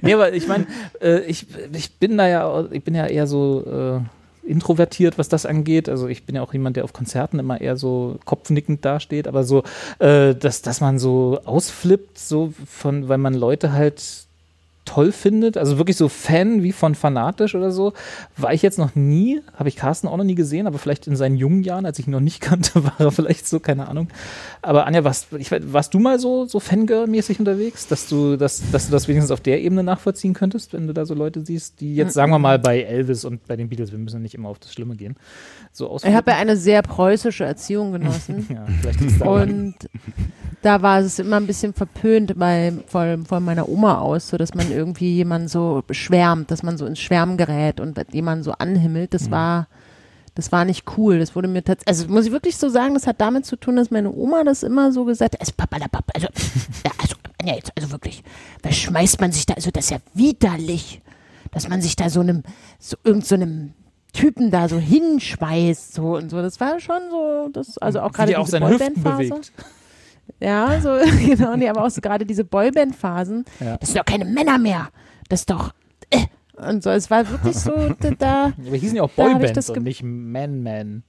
[0.00, 0.66] Nee, aber ich meine,
[1.00, 4.00] äh, ich, ich bin da ja, ich bin ja eher so, äh,
[4.42, 5.88] introvertiert, was das angeht.
[5.88, 9.44] Also ich bin ja auch jemand, der auf Konzerten immer eher so kopfnickend dasteht, aber
[9.44, 9.62] so,
[9.98, 14.26] äh, dass, dass man so ausflippt, so von, weil man Leute halt
[14.84, 17.92] toll findet, also wirklich so Fan wie von Fanatisch oder so,
[18.36, 21.16] war ich jetzt noch nie, habe ich Carsten auch noch nie gesehen, aber vielleicht in
[21.16, 24.08] seinen jungen Jahren, als ich ihn noch nicht kannte, war er vielleicht so, keine Ahnung.
[24.60, 28.86] Aber Anja, warst, ich, warst du mal so, so Fangirl-mäßig unterwegs, dass du, das, dass
[28.86, 31.94] du das wenigstens auf der Ebene nachvollziehen könntest, wenn du da so Leute siehst, die
[31.94, 34.58] jetzt, sagen wir mal, bei Elvis und bei den Beatles, wir müssen nicht immer auf
[34.58, 35.16] das Schlimme gehen,
[35.72, 38.46] so Ich habe ja eine sehr preußische Erziehung genossen.
[38.52, 39.74] ja, vielleicht ist da Und
[40.62, 44.54] da war es immer ein bisschen verpönt bei, von, von meiner Oma aus, so dass
[44.54, 49.12] man irgendwie jemanden so schwärmt, dass man so ins Schwärmen gerät und jemanden so anhimmelt.
[49.12, 49.66] Das war,
[50.34, 51.18] das war nicht cool.
[51.18, 53.76] Das wurde mir tatsächlich, also muss ich wirklich so sagen, das hat damit zu tun,
[53.76, 55.52] dass meine Oma das immer so gesagt hat, also
[56.14, 56.28] also,
[56.98, 58.22] also, ja, jetzt, also wirklich,
[58.62, 61.02] was schmeißt man sich da, also das ist ja widerlich,
[61.50, 62.44] dass man sich da so einem,
[62.78, 63.36] so irgend so
[64.12, 66.42] Typen da so hinschmeißt, so und so.
[66.42, 69.52] Das war schon so, das, also auch gerade die auch seine Hüften bewegt.
[70.40, 73.44] Ja, so, genau, nee, aber auch so gerade diese Boyband-Phasen.
[73.60, 73.76] Ja.
[73.76, 74.88] Das sind doch keine Männer mehr.
[75.28, 75.72] Das ist doch,
[76.10, 76.26] äh.
[76.56, 79.84] Und so, es war wirklich so, da, da Aber wir hießen ja auch Boybands und
[79.84, 81.02] nicht Man-Man.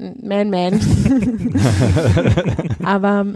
[0.00, 0.80] Man, man.
[2.82, 3.26] aber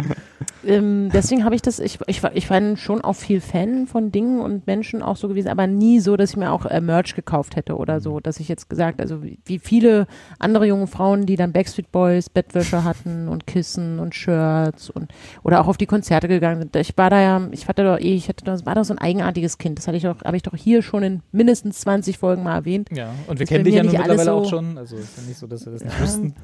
[0.66, 4.10] ähm, deswegen habe ich das, ich, ich, war, ich war schon auch viel Fan von
[4.12, 7.14] Dingen und Menschen auch so gewesen, aber nie so, dass ich mir auch äh, Merch
[7.14, 10.06] gekauft hätte oder so, dass ich jetzt gesagt, also wie, wie viele
[10.38, 15.12] andere junge Frauen, die dann Backstreet Boys Bettwäsche hatten und Kissen und Shirts und
[15.42, 16.76] oder auch auf die Konzerte gegangen sind.
[16.76, 18.98] Ich war da ja, ich hatte doch eh, ich hatte das war doch so ein
[18.98, 19.78] eigenartiges Kind.
[19.78, 22.88] Das hatte ich doch, habe ich doch hier schon in mindestens 20 Folgen mal erwähnt.
[22.94, 24.78] Ja, und wir kennen dich ja nun mittlerweile auch so- schon.
[24.78, 26.34] Also ist ja nicht so, dass wir das nicht wüssten.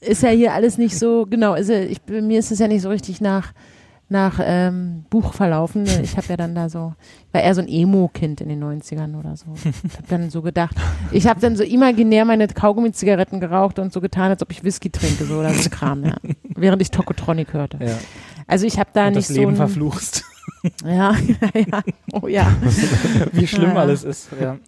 [0.00, 2.82] Ist ja hier alles nicht so, genau, ist ja, ich, mir ist es ja nicht
[2.82, 3.52] so richtig nach,
[4.08, 5.84] nach ähm, Buch verlaufen.
[6.02, 6.94] Ich habe ja dann da so,
[7.26, 9.46] ich war eher so ein Emo-Kind in den 90ern oder so.
[9.64, 10.76] Ich habe dann so gedacht,
[11.10, 14.90] ich habe dann so imaginär meine Kaugummi-Zigaretten geraucht und so getan, als ob ich Whisky
[14.90, 16.16] trinke, so oder so Kram, ja.
[16.54, 17.78] Während ich Tokotronic hörte.
[17.84, 17.96] Ja.
[18.46, 20.24] Also ich habe da und nicht das so Leben ein, verfluchst.
[20.84, 21.14] Ja,
[21.54, 21.82] ja, ja,
[22.12, 22.56] oh ja.
[23.32, 24.28] Wie schlimm Ja, alles ist.
[24.40, 24.58] Ja.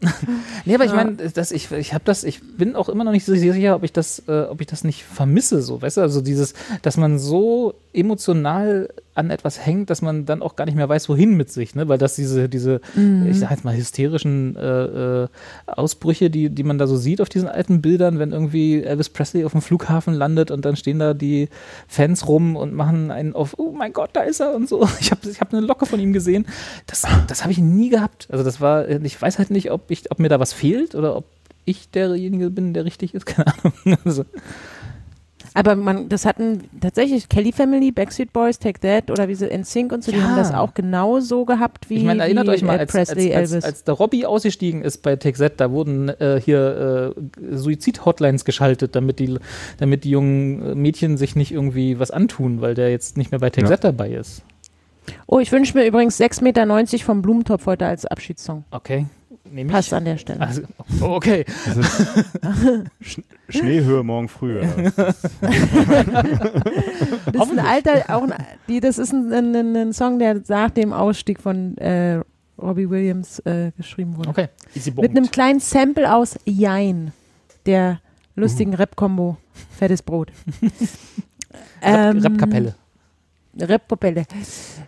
[0.65, 3.25] Nee, aber ich meine, dass ich, ich habe das, ich bin auch immer noch nicht
[3.25, 6.20] so sicher, ob ich das, äh, ob ich das nicht vermisse, so, weißt du, also
[6.20, 10.89] dieses, dass man so emotional an etwas hängt, dass man dann auch gar nicht mehr
[10.89, 11.89] weiß, wohin mit sich, ne?
[11.89, 12.81] Weil das diese, diese,
[13.27, 15.29] ich sag jetzt mal, hysterischen äh, äh,
[15.66, 19.45] Ausbrüche, die, die man da so sieht auf diesen alten Bildern, wenn irgendwie Elvis Presley
[19.45, 21.49] auf dem Flughafen landet und dann stehen da die
[21.89, 24.89] Fans rum und machen einen auf, oh mein Gott, da ist er und so.
[25.01, 26.47] Ich habe ich hab eine Locke von ihm gesehen.
[26.87, 28.29] Das, das habe ich nie gehabt.
[28.31, 31.16] Also das war, ich weiß halt nicht, ob ich, ob mir da was fehlt oder
[31.16, 31.25] ob
[31.69, 33.99] ich derjenige bin, der richtig ist, keine Ahnung.
[34.05, 34.25] Also,
[35.55, 39.93] Aber man, das hatten tatsächlich Kelly Family, Backstreet Boys, Take That oder wie sie NSYNC
[39.93, 40.25] und so, die Ja.
[40.25, 43.35] haben das auch genau so gehabt wie, ich meine, erinnert wie euch mal, als, Presley,
[43.35, 48.45] als, als, als der Robbie ausgestiegen ist bei TechZ, da wurden äh, hier äh, Suizid-Hotlines
[48.45, 49.39] geschaltet, damit die,
[49.79, 53.51] damit die jungen Mädchen sich nicht irgendwie was antun, weil der jetzt nicht mehr bei
[53.51, 53.77] TechZ Ja.
[53.77, 54.43] dabei ist.
[55.27, 58.65] oh, ich wünsche mir übrigens 6,90 Meter vom Blumentopf heute als Abschiedssong.
[58.70, 59.07] Okay.
[59.51, 59.73] Nehm ich.
[59.73, 60.41] Passt an der Stelle.
[60.41, 60.62] Also,
[61.01, 61.45] oh, okay.
[63.01, 64.61] Sch Schneehöhe morgen früh.
[64.61, 65.16] Das
[67.35, 68.35] ist ein alter, auch ein,
[68.69, 72.20] die, das ist ein, ein, ein Song, der nach dem Ausstieg von äh,
[72.61, 74.29] Robbie Williams äh, geschrieben wurde.
[74.29, 74.49] Okay.
[74.75, 77.12] Easy Mit einem kleinen Sample aus Jein,
[77.66, 78.01] der
[78.35, 78.77] lustigen Uh.
[78.77, 79.37] Rap-Kombo
[79.77, 80.33] Fettes Brot.
[81.81, 82.75] Ähm, Rap-Kapelle.
[83.60, 84.24] Rap-Popelle.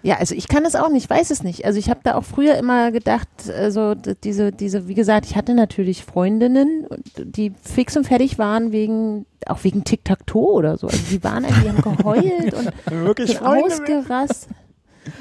[0.03, 1.65] Ja, also ich kann das auch nicht, weiß es nicht.
[1.65, 5.55] Also ich habe da auch früher immer gedacht, also diese, diese, wie gesagt, ich hatte
[5.55, 6.87] natürlich Freundinnen,
[7.17, 10.87] die fix und fertig waren wegen, auch wegen Tic-Tac-Toe oder so.
[10.87, 14.49] Also die waren irgendwie, die haben geheult und Wirklich sind ausgerastet.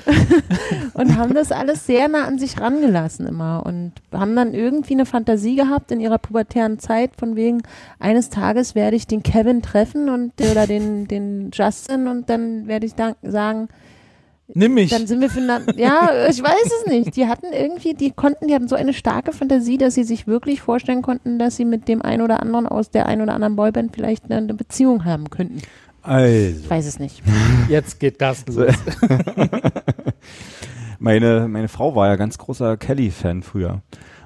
[0.93, 5.05] und haben das alles sehr nah an sich rangelassen immer und haben dann irgendwie eine
[5.05, 7.61] Fantasie gehabt in ihrer pubertären Zeit von wegen
[7.99, 12.85] eines Tages werde ich den Kevin treffen und oder den den Justin und dann werde
[12.85, 13.69] ich dann sagen
[14.51, 14.89] Nimm mich.
[14.89, 18.55] dann sind wir füreinander ja ich weiß es nicht die hatten irgendwie die konnten die
[18.55, 22.01] haben so eine starke Fantasie dass sie sich wirklich vorstellen konnten dass sie mit dem
[22.01, 25.61] einen oder anderen aus der einen oder anderen Boyband vielleicht eine Beziehung haben könnten
[26.01, 27.21] Also, ich weiß es nicht
[27.67, 28.67] Jetzt geht Carsten los.
[30.99, 33.81] meine, meine Frau war ja ganz großer Kelly-Fan früher.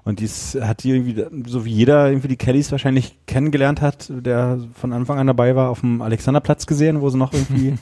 [0.06, 4.60] Und dies hat die irgendwie, so wie jeder irgendwie die Kellys wahrscheinlich kennengelernt hat, der
[4.74, 7.76] von Anfang an dabei war, auf dem Alexanderplatz gesehen, wo sie noch irgendwie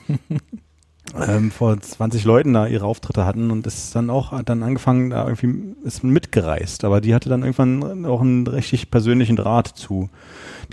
[1.28, 5.10] ähm, vor 20 Leuten da ihre Auftritte hatten und ist dann auch, hat dann angefangen,
[5.10, 6.84] da irgendwie ist mitgereist.
[6.84, 10.10] Aber die hatte dann irgendwann auch einen richtig persönlichen Draht zu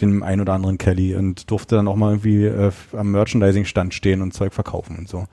[0.00, 4.22] dem ein oder anderen Kelly und durfte dann auch mal irgendwie äh, am Merchandising-Stand stehen
[4.22, 5.26] und Zeug verkaufen und so.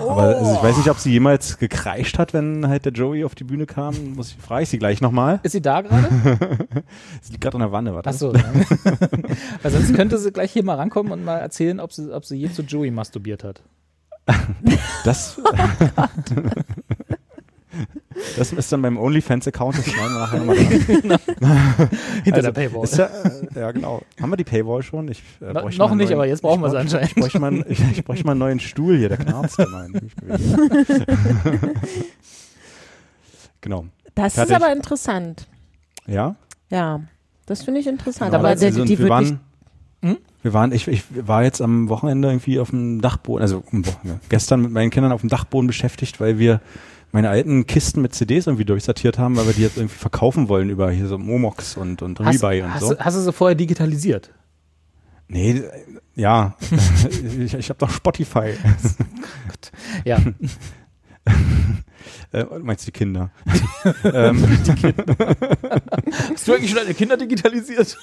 [0.00, 3.34] Aber also ich weiß nicht, ob sie jemals gekreischt hat, wenn halt der Joey auf
[3.34, 4.14] die Bühne kam.
[4.14, 5.40] Muss ich, frage ich sie gleich nochmal.
[5.42, 6.08] Ist sie da gerade?
[7.22, 8.08] Sie liegt gerade an der Wanne, warte.
[8.08, 8.34] Achso.
[8.34, 8.44] Ja.
[9.62, 12.36] Weil sonst könnte sie gleich hier mal rankommen und mal erzählen, ob sie, ob sie
[12.36, 13.62] je zu Joey masturbiert hat.
[15.04, 15.40] Das,
[18.36, 19.78] das ist dann beim OnlyFans-Account.
[19.78, 20.68] Das schneiden wir nachher nochmal dran.
[22.24, 22.84] Hinter Also, der Paywall.
[22.84, 24.02] Ist ja, äh, ja, genau.
[24.20, 25.08] Haben wir die Paywall schon?
[25.08, 25.78] Ich, äh, No- noch nicht,
[26.08, 27.08] neuen- aber jetzt brauchen wir bräuch- anscheinend.
[27.10, 29.86] Ich bräuchte, mal, einen- ich, ich bräuchte mal einen neuen Stuhl hier, der knarzt immer.
[33.60, 33.86] genau.
[34.14, 34.54] Das Fertig.
[34.56, 35.46] ist aber interessant.
[36.06, 36.36] Ja?
[36.70, 37.00] Ja,
[37.46, 38.30] das finde ich interessant.
[38.30, 39.40] Genau, aber also, der, die wir wird nicht, waren,
[40.02, 40.16] Hm?
[40.42, 44.62] wir waren, ich, ich war jetzt am Wochenende irgendwie auf dem Dachboden, also Wochenende, gestern
[44.62, 46.60] mit meinen Kindern auf dem Dachboden beschäftigt, weil wir
[47.12, 50.68] meine alten Kisten mit CDs irgendwie durchsortiert haben, weil wir die jetzt irgendwie verkaufen wollen
[50.70, 52.98] über hier so Momox und, und Hast, Rebuy und hast, so.
[52.98, 54.32] hast du sie vorher digitalisiert?
[55.28, 55.70] Nee, äh,
[56.14, 56.56] ja,
[57.38, 58.54] ich, ich habe doch Spotify.
[60.04, 60.20] Ja.
[62.32, 63.30] Äh, meinst du die Kinder?
[64.04, 64.44] ähm,
[66.32, 67.96] Hast du eigentlich schon deine Kinder digitalisiert?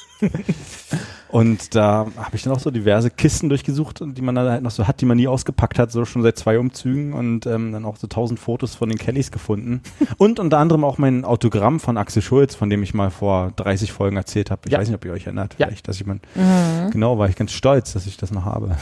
[1.34, 4.72] Und da habe ich dann auch so diverse Kisten durchgesucht, die man dann halt noch
[4.72, 7.85] so hat, die man nie ausgepackt hat, so schon seit zwei Umzügen und ähm, dann
[7.85, 9.81] auch so tausend Fotos von den Kellys gefunden.
[10.18, 13.91] Und unter anderem auch mein Autogramm von Axel Schulz, von dem ich mal vor 30
[13.91, 14.61] Folgen erzählt habe.
[14.65, 14.80] Ich Ja.
[14.80, 15.65] weiß nicht, ob ihr euch erinnert, Ja.
[15.68, 16.91] vielleicht, dass ich mein, Mhm.
[16.91, 18.77] genau, war ich ganz stolz, dass ich das noch habe.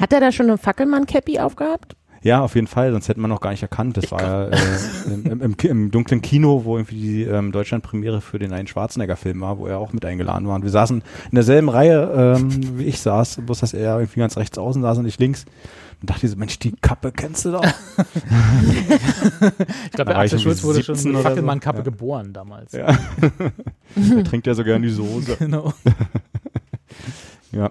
[0.00, 1.94] Hat er da schon eine Fackelmann-Cappy aufgehabt?
[2.24, 3.98] Ja, auf jeden Fall, sonst hätte man noch gar nicht erkannt.
[3.98, 4.56] Das war ja äh,
[5.12, 9.58] im, im, im, dunklen Kino, wo irgendwie die ähm, Deutschland-Premiere für den einen Schwarzenegger-Film war,
[9.58, 10.54] wo er auch mit eingeladen war.
[10.54, 14.38] Und wir saßen in derselben Reihe, ähm, wie ich saß, bloß dass er irgendwie ganz
[14.38, 15.44] rechts außen saß und ich links.
[16.00, 17.64] Und dachte ich so, Mensch, die Kappe kennst du doch.
[19.84, 21.28] Ich glaube, ich Axel Schulz wurde schon 17 mit oder so.
[21.28, 21.84] Fackelmann-Kappe Ja.
[21.84, 22.72] geboren damals.
[22.72, 22.86] Ja.
[24.16, 25.36] er trinkt ja so gern die Soße.
[25.38, 25.72] Genau.
[27.52, 27.70] Ja.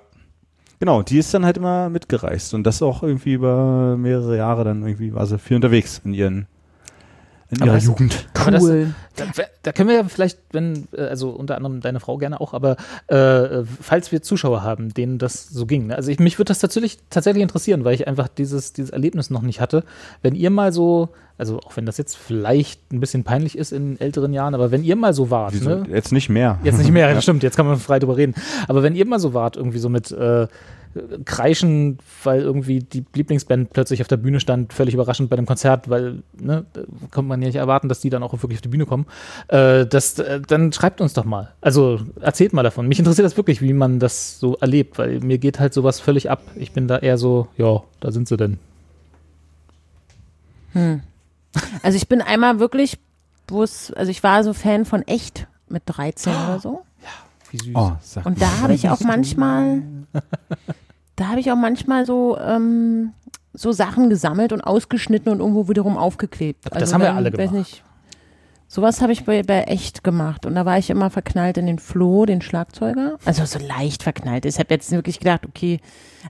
[0.83, 2.53] Genau, die ist dann halt immer mitgereist.
[2.53, 6.45] Und das auch irgendwie über mehrere Jahre dann irgendwie war sie viel unterwegs in ihren
[7.53, 8.27] in Aber ihrer das- Jugend.
[8.39, 8.93] Aber das- Cool.
[9.15, 9.25] Da,
[9.61, 12.77] da können wir ja vielleicht, wenn, äh, also unter anderem deine Frau gerne auch, aber
[13.07, 15.87] äh, falls wir Zuschauer haben, denen das so ging.
[15.87, 15.95] Ne?
[15.95, 19.43] Also ich, mich würde das tatsächlich, tatsächlich interessieren, weil ich einfach dieses, dieses Erlebnis noch
[19.43, 19.83] nicht hatte.
[20.23, 23.99] Wenn ihr mal so, also auch wenn das jetzt vielleicht ein bisschen peinlich ist in
[24.01, 25.69] älteren Jahren, aber wenn ihr mal so wart, Wieso?
[25.69, 25.83] ne?
[25.91, 26.57] Jetzt nicht mehr.
[26.63, 28.33] Jetzt nicht mehr, stimmt, jetzt kann man frei drüber reden.
[28.67, 30.47] Aber wenn ihr mal so wart, irgendwie so mit äh,
[31.25, 35.89] Kreischen, weil irgendwie die Lieblingsband plötzlich auf der Bühne stand, völlig überraschend bei einem Konzert,
[35.89, 38.69] weil, ne, da kann man ja nicht erwarten, dass die dann auch wirklich auf die
[38.69, 39.05] Bühne kommen.
[39.47, 41.51] Äh, das, äh, dann schreibt uns doch mal.
[41.61, 42.87] Also erzählt mal davon.
[42.87, 46.29] Mich interessiert das wirklich, wie man das so erlebt, weil mir geht halt sowas völlig
[46.29, 46.41] ab.
[46.55, 48.59] Ich bin da eher so, ja, da sind sie denn.
[51.83, 52.97] Also ich bin einmal wirklich,
[53.47, 56.85] wo es, also ich war so Fan von echt mit 13 oder so.
[57.51, 57.75] Wie süß.
[57.75, 59.83] Oh, sag Und da habe ich auch manchmal,
[61.15, 63.11] da habe ich auch manchmal so, ähm,
[63.53, 66.65] so Sachen gesammelt und ausgeschnitten und irgendwo wiederum aufgeklebt.
[66.65, 67.53] Also das haben wir alle weiß gemacht.
[67.53, 67.83] Nicht,
[68.73, 70.47] sowas habe ich bei, bei echt gemacht.
[70.47, 73.19] Und da war ich immer verknallt in den Flo, den Schlagzeuger.
[73.23, 74.45] Also so leicht verknallt.
[74.45, 75.79] Ich habe jetzt wirklich gedacht, okay.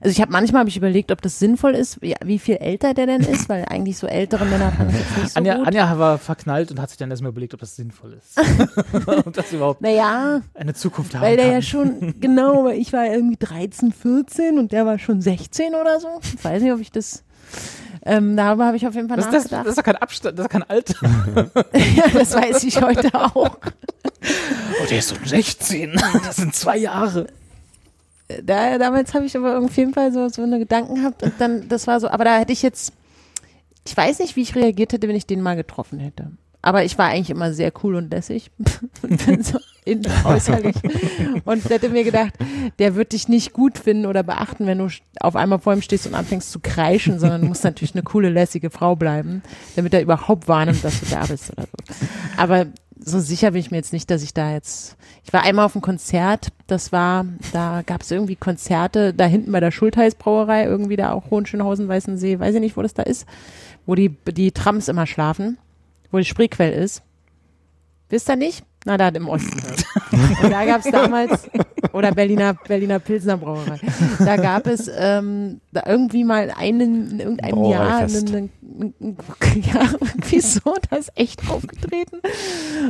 [0.02, 2.92] Also ich habe manchmal habe ich überlegt, ob das sinnvoll ist, wie, wie viel älter
[2.92, 5.66] der denn ist, weil eigentlich so ältere Männer fanden das nicht so Anja, gut.
[5.68, 8.38] Anja war verknallt und hat sich dann erstmal überlegt, ob das sinnvoll ist.
[9.06, 11.54] ob das überhaupt naja, eine Zukunft haben Weil der kann.
[11.54, 15.98] ja schon, genau, weil ich war irgendwie 13, 14 und der war schon 16 oder
[15.98, 16.08] so.
[16.22, 17.24] Ich weiß nicht, ob ich das.
[18.06, 19.66] Ähm, darüber habe ich auf jeden Fall Das, das, nachgedacht.
[19.66, 20.94] das ist doch kein Abstand, das ist doch kein Alter.
[21.96, 23.34] ja, das weiß ich heute auch.
[23.56, 25.92] Oh, der ist so 16.
[26.24, 27.26] Das sind zwei Jahre.
[28.42, 31.68] Da, damals habe ich aber auf jeden Fall so, so eine Gedanken gehabt und dann,
[31.68, 32.92] das war so, aber da hätte ich jetzt,
[33.86, 36.30] ich weiß nicht, wie ich reagiert hätte, wenn ich den mal getroffen hätte.
[36.62, 38.50] Aber ich war eigentlich immer sehr cool und lässig.
[39.02, 40.76] und so in, äußerlich.
[41.44, 42.32] Und hätte mir gedacht,
[42.78, 44.88] der wird dich nicht gut finden oder beachten, wenn du
[45.20, 48.30] auf einmal vor ihm stehst und anfängst zu kreischen, sondern du musst natürlich eine coole,
[48.30, 49.42] lässige Frau bleiben,
[49.76, 52.06] damit er überhaupt wahrnimmt, dass du da bist oder so.
[52.36, 52.66] Aber
[53.06, 54.96] so sicher bin ich mir jetzt nicht, dass ich da jetzt.
[55.24, 59.52] Ich war einmal auf einem Konzert, das war, da gab es irgendwie Konzerte da hinten
[59.52, 63.26] bei der Schultheißbrauerei, irgendwie da auch Hohenschönhausen, Weißensee, weiß ich nicht, wo das da ist,
[63.84, 65.58] wo die, die Trams immer schlafen,
[66.10, 67.02] wo die Spreequell ist.
[68.08, 68.64] Wisst ihr nicht?
[68.84, 69.60] Na, da im Osten.
[70.42, 71.48] Und da gab es damals,
[71.92, 73.78] oder Berliner, Berliner Pilsner Brauerei,
[74.18, 78.50] da gab es ähm, da irgendwie mal einen, in irgendeinem Jahr, einen, einen,
[79.54, 82.20] ja, irgendwie so, das ist echt aufgetreten.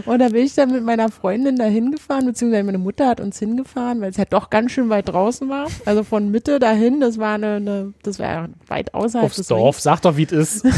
[0.06, 3.38] Und da bin ich dann mit meiner Freundin da hingefahren, beziehungsweise meine Mutter hat uns
[3.38, 5.66] hingefahren, weil es halt doch ganz schön weit draußen war.
[5.84, 9.80] Also von Mitte dahin, das war eine, eine das war weit außerhalb Aufs des Dorf,
[9.80, 10.66] sag doch, wie es ist.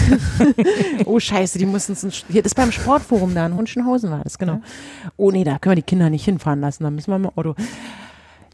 [1.05, 4.39] Oh Scheiße, die mussten uns, hier, das ist beim Sportforum da in Hunschenhausen war das,
[4.39, 4.61] genau.
[5.17, 7.39] Oh nee, da können wir die Kinder nicht hinfahren lassen, da müssen wir mit dem
[7.39, 7.55] Auto.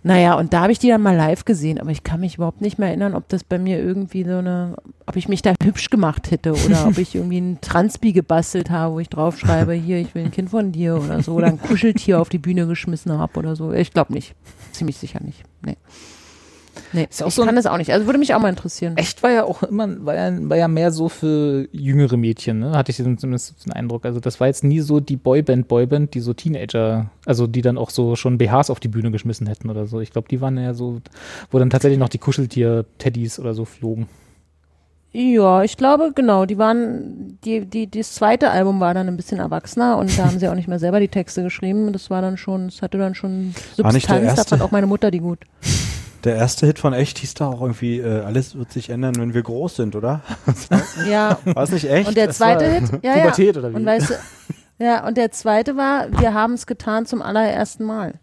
[0.04, 2.60] Naja, und da habe ich die dann mal live gesehen, aber ich kann mich überhaupt
[2.60, 4.74] nicht mehr erinnern, ob das bei mir irgendwie so eine,
[5.06, 8.94] ob ich mich da hübsch gemacht hätte oder ob ich irgendwie ein Transpi gebastelt habe,
[8.94, 12.20] wo ich draufschreibe, hier, ich will ein Kind von dir oder so, oder ein Kuscheltier
[12.20, 13.72] auf die Bühne geschmissen habe oder so.
[13.72, 14.34] Ich glaube nicht.
[14.72, 15.44] Ziemlich sicher nicht.
[15.64, 15.76] Nee.
[16.92, 17.92] Nee, Ist ja auch ich so ein- kann das auch nicht.
[17.92, 18.96] Also würde mich auch mal interessieren.
[18.96, 22.72] Echt war ja auch immer, war ja, war ja mehr so für jüngere Mädchen, ne?
[22.72, 24.04] Hatte ich zumindest den Eindruck.
[24.04, 27.78] Also das war jetzt nie so die Boyband, Boyband, die so Teenager, also die dann
[27.78, 30.00] auch so schon BHs auf die Bühne geschmissen hätten oder so.
[30.00, 31.00] Ich glaube, die waren ja so,
[31.50, 34.08] wo dann tatsächlich noch die Kuscheltier-Teddys oder so flogen.
[35.14, 36.46] Ja, ich glaube, genau.
[36.46, 40.38] Die waren, die, die, das zweite Album war dann ein bisschen erwachsener und da haben
[40.38, 41.92] sie auch nicht mehr selber die Texte geschrieben.
[41.92, 44.36] Das war dann schon, es hatte dann schon War nicht der Substanz.
[44.36, 45.40] Da fand auch meine Mutter die gut.
[46.24, 49.34] Der erste Hit von Echt hieß da auch irgendwie, äh, alles wird sich ändern, wenn
[49.34, 50.20] wir groß sind, oder?
[51.08, 51.38] Ja.
[51.44, 52.08] War es nicht echt?
[52.08, 53.22] Und der zweite Hit, ja, ja.
[53.22, 53.76] Pubertät oder wie?
[53.76, 54.14] Und weißt du,
[54.84, 58.14] ja, und der zweite war, wir haben es getan zum allerersten Mal.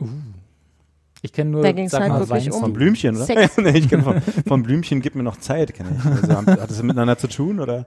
[1.21, 3.25] Ich kenne nur, Da ging's sag halt mal, wirklich Weins- um- Von Blümchen, oder?
[3.25, 3.57] Sex.
[3.57, 6.05] nee, ich kenne von, von Blümchen, gib mir noch Zeit, kenne ich.
[6.29, 7.85] Also, hat das miteinander zu tun, oder?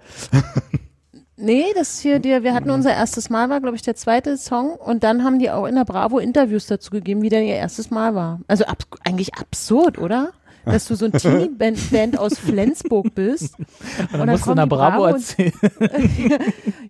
[1.45, 4.77] Nee, das hier, der, wir hatten unser erstes Mal, war, glaube ich, der zweite Song.
[4.77, 7.91] Und dann haben die auch in der Bravo Interviews dazu gegeben, wie denn ihr erstes
[7.91, 8.41] Mal war.
[8.47, 10.31] Also ab, eigentlich absurd, oder?
[10.65, 13.59] Dass du so ein Teenie-Band Band aus Flensburg bist.
[13.59, 13.67] Und
[14.13, 15.53] dann dann musst du in der Bravo und- erzählen.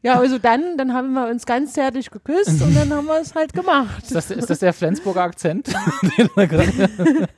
[0.05, 3.37] Ja, also dann, dann haben wir uns ganz zärtlich geküsst und dann haben wir es
[3.37, 4.03] halt gemacht.
[4.03, 5.69] Ist das, ist das der Flensburger Akzent?
[6.19, 7.29] Den du gerade-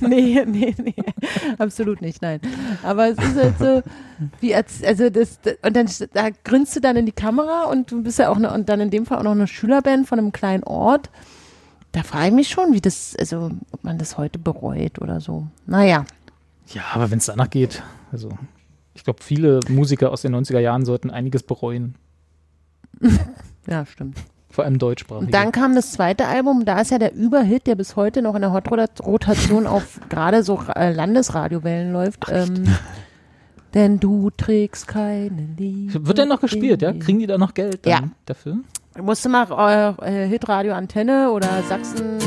[0.00, 0.94] Nee, nee, nee,
[1.58, 2.40] absolut nicht, nein.
[2.82, 3.82] Aber es ist halt so,
[4.40, 8.02] wie, als- also das, und dann, da grinst du dann in die Kamera und du
[8.02, 10.32] bist ja auch, eine, und dann in dem Fall auch noch eine Schülerband von einem
[10.32, 11.10] kleinen Ort.
[11.92, 15.46] Da frage ich mich schon, wie das, also, ob man das heute bereut oder so.
[15.66, 16.04] Naja,
[16.74, 18.30] ja, aber wenn es danach geht, also
[18.94, 21.96] ich glaube, viele Musiker aus den 90er Jahren sollten einiges bereuen.
[23.66, 24.18] ja, stimmt.
[24.50, 25.26] Vor allem deutschsprachig.
[25.26, 28.34] Und dann kam das zweite Album, da ist ja der Überhit, der bis heute noch
[28.34, 32.26] in der Hot-Rotation auf gerade so äh, Landesradiowellen läuft.
[32.28, 32.64] Ähm,
[33.74, 36.04] denn du trägst keine Liebe.
[36.06, 36.92] Wird der noch gespielt, ja?
[36.92, 38.02] Kriegen die da noch Geld Ja.
[38.26, 38.58] dafür?
[38.98, 42.18] Musste mal äh, äh, Hitradio Antenne oder Sachsen.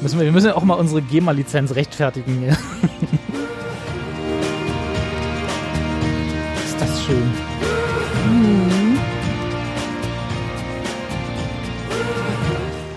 [0.00, 2.38] Müssen wir, wir müssen ja auch mal unsere GEMA-Lizenz rechtfertigen.
[2.38, 2.50] hier.
[6.64, 7.30] Ist das schön.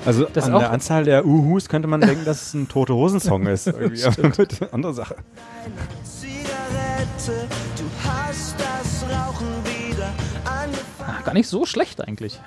[0.06, 3.48] Also Das an der Anzahl der Uhus könnte man denken, dass es ein Tote Hosen-Song
[3.48, 3.68] ist.
[4.72, 5.16] Andere Sache.
[6.04, 7.48] Zigarette,
[8.04, 10.10] hast das Rauchen wieder
[10.46, 11.18] angefangen.
[11.20, 12.40] Ah, gar nicht so schlecht eigentlich.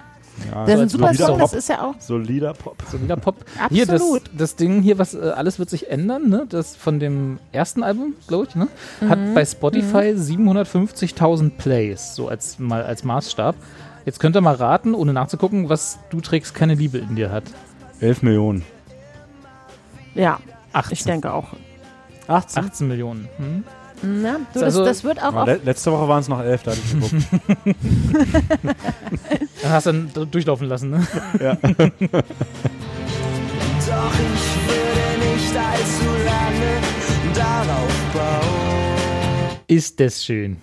[0.53, 1.59] Ja, Das ist ein als super solider Song, das Pop.
[1.59, 1.95] ist ja auch.
[1.99, 2.77] Solider Pop.
[2.91, 3.37] Solider Pop.
[3.71, 4.23] Hier, das, Absolut.
[4.37, 6.45] das Ding hier, was äh, alles wird sich ändern, ne?
[6.49, 8.69] Das von dem ersten Album, glaube ich, ne?
[9.09, 9.33] Hat Mhm.
[9.35, 13.55] bei Spotify 750.000 Plays, so als mal als Maßstab.
[14.05, 17.45] Jetzt könnt ihr mal raten, ohne nachzugucken, was du trägst keine Liebe in dir hat.
[18.01, 18.63] 11 Millionen.
[20.15, 20.39] Ja,
[20.75, 21.49] 18, ich denke auch.
[22.29, 22.65] 18?
[22.65, 23.29] 18 Millionen.
[23.39, 23.65] Hm?
[24.03, 26.63] Ja, du, das, Also- das wird auch auf le letzte Woche waren es noch 11,
[26.63, 27.15] da hatte ich geguckt.
[29.63, 31.07] Dann hast du dann durchlaufen lassen, ne?
[31.39, 31.53] Doch
[34.13, 36.81] ich würde nicht allzu lange
[37.35, 39.59] darauf bauen.
[39.67, 40.59] Ist das schön.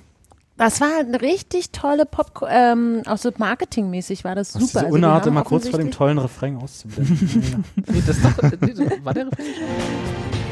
[0.56, 4.64] Das war eine richtig tolle Pop, ähm, auch so marketingmäßig war das super.
[4.66, 7.66] diese Also die Unart immer kurz vor dem tollen Refrain auszublenden.
[7.88, 8.74] Nee, das doch, nee,
[9.04, 10.43] war der Refrain schon?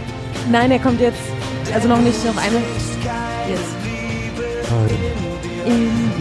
[0.52, 1.22] Nein, der kommt jetzt.
[1.73, 2.57] Also noch nicht, noch eine.
[3.48, 3.72] Jetzt.
[5.65, 6.11] In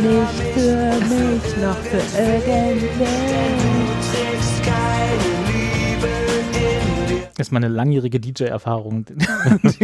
[0.00, 2.78] nicht für mich, noch für irgendwen.
[4.12, 6.27] Trägst keine Liebe
[7.38, 9.06] ist meine langjährige DJ-Erfahrung.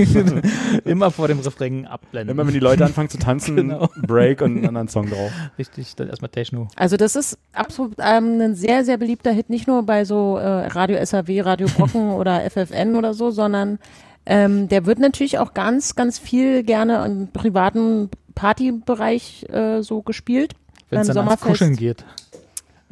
[0.85, 2.35] Immer vor dem Refrain abblenden.
[2.35, 3.89] Immer wenn die Leute anfangen zu tanzen, Genau.
[4.02, 5.31] Break und einen anderen Song drauf.
[5.59, 6.68] Richtig, dann erstmal Techno.
[6.76, 10.66] Also das ist absolut ähm, ein sehr, sehr beliebter Hit, nicht nur bei so äh,
[10.66, 13.78] Radio SAW, Radio Brocken oder FFN oder so, sondern
[14.26, 20.55] ähm, der wird natürlich auch ganz, ganz viel gerne im privaten Partybereich äh, so gespielt.
[20.90, 21.60] Wenn es dann ans Sommerfest.
[21.60, 22.05] Kuscheln geht.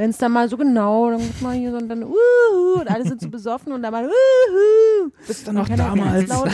[0.03, 2.91] Wenn es dann mal so genau, dann muss man hier so und dann uhu, und
[2.91, 5.11] alle sind so besoffen und dann mal uhu.
[5.29, 6.51] Bist du ganz laut-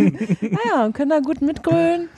[0.40, 2.08] naja, und können da gut mitgrölen.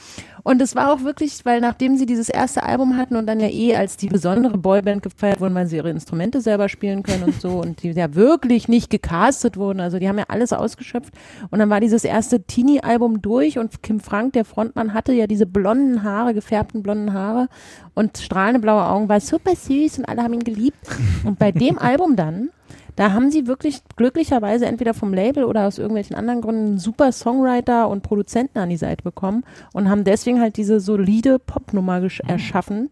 [0.46, 3.48] Und es war auch wirklich, weil nachdem sie dieses erste Album hatten und dann ja
[3.48, 7.40] eh als die besondere Boyband gefeiert wurden, weil sie ihre Instrumente selber spielen können und
[7.40, 11.12] so und die ja wirklich nicht gecastet wurden, also die haben ja alles ausgeschöpft
[11.50, 15.46] und dann war dieses erste Teenie-Album durch und Kim Frank, der Frontmann, hatte ja diese
[15.46, 17.48] blonden Haare, gefärbten blonden Haare
[17.94, 20.78] und strahlende blaue Augen, war super süß und alle haben ihn geliebt.
[21.24, 22.50] Und bei dem Album dann
[22.96, 27.88] da haben sie wirklich glücklicherweise entweder vom Label oder aus irgendwelchen anderen Gründen super Songwriter
[27.88, 32.90] und Produzenten an die Seite bekommen und haben deswegen halt diese solide Popnummer gesch- erschaffen,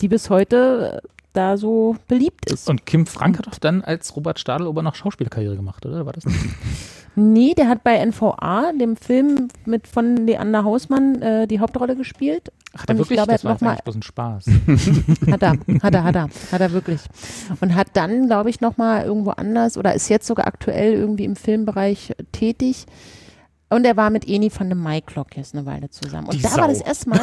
[0.00, 2.70] die bis heute äh, da so beliebt ist.
[2.70, 6.06] Und Kim Frank hat doch dann als Robert Stadelober noch Schauspielkarriere gemacht, oder?
[6.06, 6.38] War das nicht?
[7.16, 12.52] Nee, der hat bei NVA, dem Film mit von Leander Hausmann, äh, die Hauptrolle gespielt.
[12.76, 13.16] Ach, der wirklich?
[13.16, 14.46] glaube, das war mal- bloß ein Spaß.
[15.30, 15.52] Hat er,
[15.82, 17.00] hat er, hat er, hat er wirklich.
[17.62, 21.36] Und hat dann, glaube ich, nochmal irgendwo anders oder ist jetzt sogar aktuell irgendwie im
[21.36, 22.84] Filmbereich tätig.
[23.68, 26.28] Und er war mit Eni van de Maiklock jetzt eine Weile zusammen.
[26.28, 26.60] Und Die da Sau.
[26.60, 27.20] war das erstmal,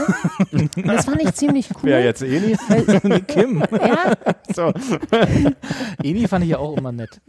[0.52, 1.84] und das fand ich ziemlich cool.
[1.84, 2.60] Wer jetzt nicht?
[2.70, 3.64] Weil, Kim.
[3.72, 4.14] ja,
[4.54, 4.74] So.
[6.04, 7.22] Eni fand ich ja auch immer nett.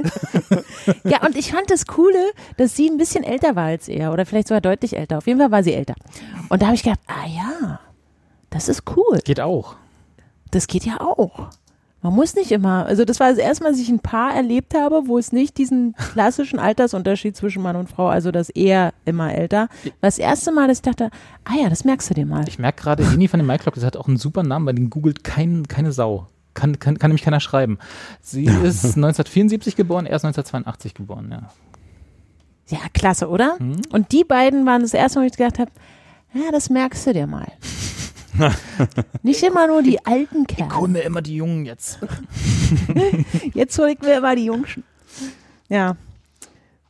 [1.04, 4.26] ja, und ich fand das Coole, dass sie ein bisschen älter war als er oder
[4.26, 5.18] vielleicht sogar deutlich älter.
[5.18, 5.94] Auf jeden Fall war sie älter.
[6.48, 7.80] Und da habe ich gedacht, ah ja,
[8.50, 9.20] das ist cool.
[9.24, 9.76] Geht auch.
[10.50, 11.50] Das geht ja auch.
[12.04, 14.74] Man muss nicht immer, also das war das erste Mal, dass ich ein Paar erlebt
[14.74, 19.32] habe, wo es nicht diesen klassischen Altersunterschied zwischen Mann und Frau, also dass er immer
[19.32, 19.68] älter.
[19.84, 21.08] War das erste Mal, dass ich dachte,
[21.44, 22.46] ah ja, das merkst du dir mal.
[22.46, 24.90] Ich merke gerade, Eni von den Mike das hat auch einen super Namen, weil den
[24.90, 26.26] googelt kein, keine Sau.
[26.52, 27.78] Kann, kann, kann nämlich keiner schreiben.
[28.20, 31.48] Sie ist 1974 geboren, er ist 1982 geboren, ja.
[32.68, 33.56] Ja, klasse, oder?
[33.58, 33.80] Mhm.
[33.92, 35.70] Und die beiden waren das erste Mal, wo ich gedacht habe,
[36.34, 37.50] ja, das merkst du dir mal.
[39.22, 40.76] nicht immer nur die alten Kerle.
[40.76, 41.98] Hol mir immer die Jungen jetzt.
[43.54, 44.84] Jetzt hol ich mir immer die Jungschen.
[45.68, 45.96] Ja.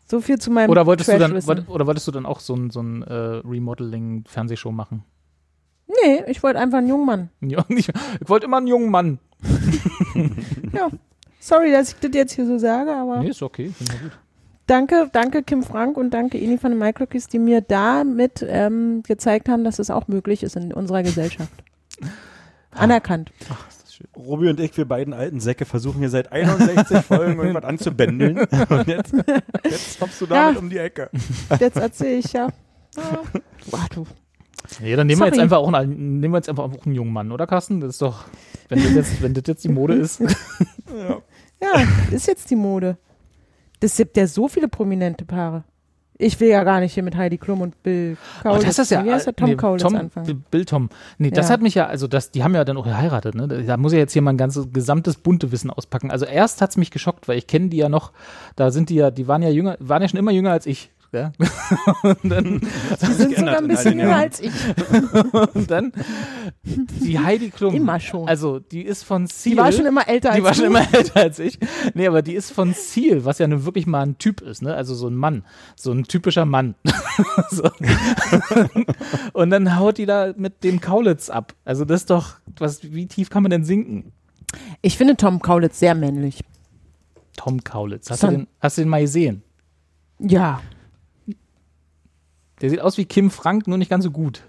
[0.06, 2.70] So viel zu meinem Oder wolltest, du dann, oder wolltest du dann auch so ein,
[2.70, 5.04] so ein äh, Remodeling-Fernsehshow machen?
[5.86, 7.30] Nee, ich wollte einfach einen jungen Mann.
[7.40, 7.90] Ja, nicht,
[8.20, 9.18] ich wollte immer einen jungen Mann.
[10.72, 10.88] Ja.
[11.40, 14.12] Sorry, dass ich das jetzt hier so sage, aber Nee, ist okay, finde ich gut.
[14.66, 19.48] Danke, danke Kim Frank und danke Eni von den Microcookies, die mir damit ähm, gezeigt
[19.48, 21.52] haben, dass es auch möglich ist in unserer Gesellschaft.
[22.72, 23.30] Anerkannt.
[23.52, 24.06] Ach, ist das schön.
[24.16, 28.38] Robi und ich, wir beiden alten Säcke, versuchen hier seit 61 Folgen irgendwas anzubändeln.
[28.68, 29.14] Und jetzt,
[29.64, 30.60] jetzt kommst du damit Ja.
[30.60, 31.08] um die Ecke.
[31.60, 32.48] Jetzt erzähle ich ja.
[32.96, 33.18] Ah,
[33.72, 34.06] Ach, du.
[34.82, 37.12] Ja, dann nehmen wir, jetzt einfach auch einen, nehmen wir jetzt einfach auch einen jungen
[37.12, 37.80] Mann, oder Carsten?
[37.80, 38.24] Das ist doch,
[38.68, 40.20] wenn das jetzt, wenn das jetzt die Mode ist.
[41.60, 42.96] Ja, ist jetzt die Mode.
[43.84, 45.62] Das gibt ja so viele prominente Paare.
[46.16, 48.64] Ich will ja gar nicht hier mit Heidi Klum und Bill Oh, Kaulitz.
[48.64, 50.42] das ist ja, Wie heißt der Tom nee, Kaulitz Tom, anfangen?
[50.50, 50.88] Bill Tom.
[51.18, 51.52] Nee, das Ja.
[51.52, 53.46] hat mich ja, also das, die haben ja dann auch geheiratet, ne?
[53.46, 56.10] Da muss ich jetzt hier mal ein ganzes gesamtes bunte Wissen auspacken.
[56.10, 58.12] Also erst hat's mich geschockt, weil ich kenne die ja noch,
[58.56, 60.90] da sind die ja, die waren ja jünger, waren ja schon immer jünger als ich.
[61.14, 61.32] Ja?
[62.02, 64.52] und, dann, Die sind sogar ein bisschen jünger als ich.
[65.54, 65.92] und dann
[66.64, 67.74] die Heidi Klum.
[67.74, 68.28] Immer schon.
[68.28, 69.54] Also die ist von Seal.
[69.54, 71.58] Die war schon immer älter Die als war schon immer älter als ich.
[71.94, 74.74] Nee, aber die ist von Seal, was ja nun wirklich mal ein Typ ist, ne?
[74.74, 75.44] Also so ein Mann.
[75.76, 76.74] So ein typischer Mann.
[77.50, 77.70] so.
[79.32, 81.54] Und dann haut die da mit dem Kaulitz ab.
[81.64, 84.12] Also das ist doch, was, wie tief kann man denn sinken?
[84.82, 86.44] Ich finde Tom Kaulitz sehr männlich.
[87.36, 88.10] Tom Kaulitz.
[88.10, 89.42] Hast, du den, hast du den mal gesehen?
[90.18, 90.60] Ja.
[92.60, 94.42] Der sieht aus wie Kim Frank, nur nicht ganz so gut.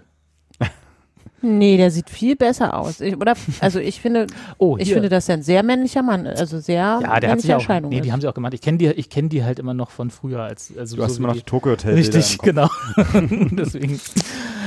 [1.42, 3.00] Nee, der sieht viel besser aus.
[3.02, 4.26] Ich, oder, also ich finde,
[4.58, 6.26] Oh, ich finde, dass er ein sehr männlicher Mann.
[6.26, 8.12] Also sehr ja, der hat männliche sich auch, Erscheinung nee, die ist.
[8.12, 8.54] haben sie auch gemacht.
[8.54, 10.40] Ich kenne die, ich kenn die halt immer noch von früher.
[10.40, 12.68] Als, also Du hast so immer wie noch die- Tokyo Hotel Richtig, genau.
[13.12, 14.00] Deswegen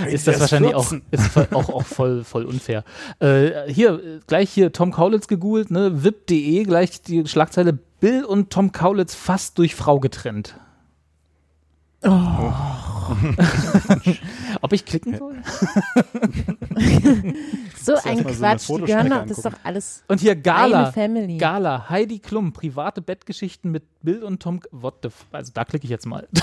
[0.10, 1.02] ist das wahrscheinlich auch, 14.
[1.11, 2.84] ist voll, auch, auch voll, voll unfair.
[3.20, 6.03] Äh, hier, gleich hier Tom Kaulitz gegoogelt, ne?
[6.03, 10.56] VIP.de, gleich die Schlagzeile Bill und Tom Kaulitz fast durch Frau getrennt.
[12.04, 12.54] Oh.
[14.62, 15.36] Ob ich klicken soll?
[17.82, 18.70] So ein mal so Quatsch.
[18.70, 20.92] Die gehören doch, das ist doch alles Und hier Gala.
[20.92, 21.38] Family.
[21.38, 24.60] Gala, Heidi Klum, private Bettgeschichten mit Bill und Tom.
[24.72, 26.28] What the f Also da klicke ich jetzt mal.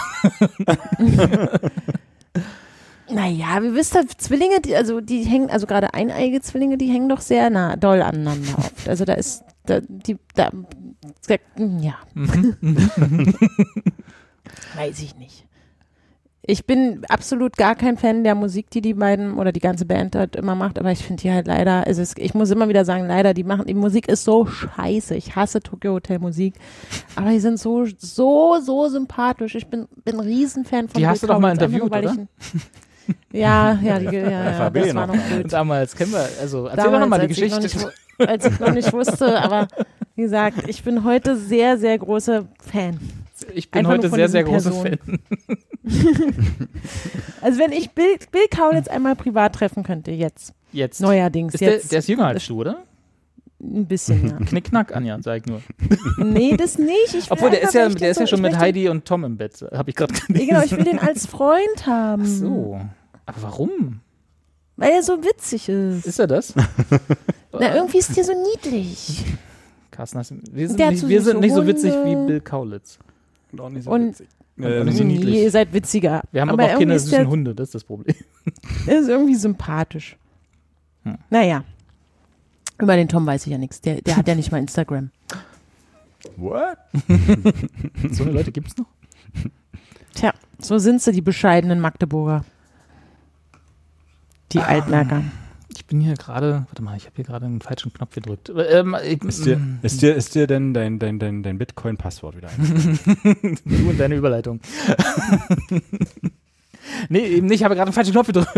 [3.08, 7.08] Naja, wir wissen, halt, Zwillinge, die, also die hängen, also gerade eineige Zwillinge, die hängen
[7.08, 8.88] doch sehr nah, doll aneinander oft.
[8.88, 10.50] Also da ist, da, die, da,
[11.28, 11.36] da
[11.80, 11.94] ja.
[14.76, 15.44] Weiß ich nicht.
[16.48, 20.14] Ich bin absolut gar kein Fan der Musik, die die beiden oder die ganze Band
[20.14, 22.84] halt immer macht, aber ich finde die halt leider, also es, ich muss immer wieder
[22.84, 25.16] sagen, leider, die machen, die Musik ist so scheiße.
[25.16, 26.54] Ich hasse Tokyo Hotel Musik,
[27.16, 29.56] aber die sind so, so, so sympathisch.
[29.56, 32.04] Ich bin, bin ein Riesenfan von Die hast Bill du doch mal einfach interviewt, weil
[32.04, 32.28] ich ein-
[33.32, 35.14] Ja, ja, die, ja, ja, das war noch.
[35.36, 37.86] Und damals kennen wir, also erzähl doch Damals, nochmal die als ich noch Geschichte.
[38.18, 39.66] nicht Als ich noch nicht wusste, aber
[40.14, 43.00] wie gesagt, ich bin heute sehr, sehr großer Fan.
[43.54, 44.72] Ich bin einfach heute sehr, sehr großer.
[44.72, 44.98] Fan.
[47.42, 51.00] Also wenn ich Bill, Bill Kaulitz einmal privat treffen könnte, jetzt, Jetzt.
[51.00, 52.82] neuerdings, Ist der, jetzt der ist jünger als du, oder?
[53.62, 54.36] ein bisschen, ja.
[54.46, 55.62] Knickknack, Anja, sag ich nur.
[56.26, 57.14] Nee, das nicht.
[57.14, 58.88] Ich Obwohl, der einfach, ist ja, der ist ja so, schon ich mit möchte- Heidi
[58.88, 60.48] und Tom im Bett, habe ich gerade gelesen.
[60.48, 62.22] Genau, ich will den als Freund haben.
[62.24, 62.80] Ach so.
[63.26, 64.00] Aber warum?
[64.76, 66.04] Weil er so witzig ist.
[66.06, 66.52] Ist er das?
[67.52, 69.24] Na, irgendwie ist der so niedlich.
[69.90, 70.18] Carsten,
[70.52, 72.14] wir sind, Der nicht, so wir sind nicht so witzig wie.
[72.26, 72.98] Bill Kaulitz.
[73.58, 74.28] Und auch nicht so Und- witzig.
[74.58, 75.34] Und Äh, auch nicht so niedlich.
[75.34, 76.22] Ihr seid witziger.
[76.32, 78.16] Wir haben aber, auch irgendwie keine süßen der, Hunde, das ist das Problem.
[78.86, 80.16] der ist irgendwie sympathisch.
[81.04, 81.18] Hm.
[81.30, 81.64] Naja.
[82.78, 83.80] Über den Tom weiß ich ja nichts.
[83.82, 85.10] Der, der hat ja nicht mal Instagram.
[86.36, 86.76] What?
[88.12, 88.86] So eine Leute gibt's noch?
[90.14, 92.44] Tja, so sind sie, die bescheidenen Magdeburger.
[94.52, 95.22] Die Altmerker.
[95.76, 98.50] Ich bin hier gerade, warte mal, ich habe hier gerade einen falschen Knopf gedrückt.
[98.70, 102.48] Ähm, ich, Ist dir, ist dir, ist dir denn dein, dein, dein, dein Bitcoin-Passwort wieder
[102.48, 102.98] ein?
[103.64, 104.60] du und deine Überleitung.
[107.08, 108.50] nee, eben nicht, ich habe gerade einen falschen Knopf gedrückt.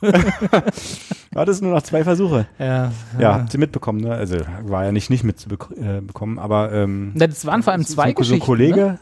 [1.32, 2.46] War das nur noch zwei Versuche?
[2.58, 4.12] Ja, Ja, habt ihr mitbekommen, ne?
[4.12, 8.40] Also war ja nicht nicht mitzubekommen, aber ähm, Das waren vor allem zwei so, Geschichten.
[8.40, 8.98] so Kollege, Ne?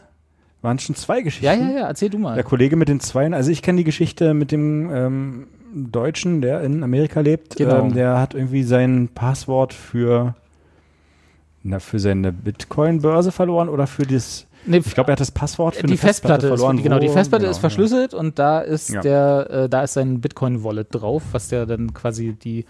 [0.61, 1.45] waren schon zwei Geschichten.
[1.45, 2.35] Ja, ja, ja, erzähl du mal.
[2.35, 6.61] Der Kollege mit den Zweien, also ich kenne die Geschichte mit dem ähm, Deutschen, der
[6.61, 7.55] in Amerika lebt.
[7.55, 7.79] Genau.
[7.85, 10.35] Ähm, der hat irgendwie sein Passwort für,
[11.63, 14.45] na, für seine Bitcoin-Börse verloren oder für das.
[14.65, 16.77] Nee, Ich glaube, er hat das Passwort für die eine Festplatte, verloren.
[16.77, 19.01] ist, genau, die Festplatte genau, ist verschlüsselt und da ist Ja.
[19.01, 22.65] der, äh, da ist sein Bitcoin-Wallet drauf, was der dann quasi die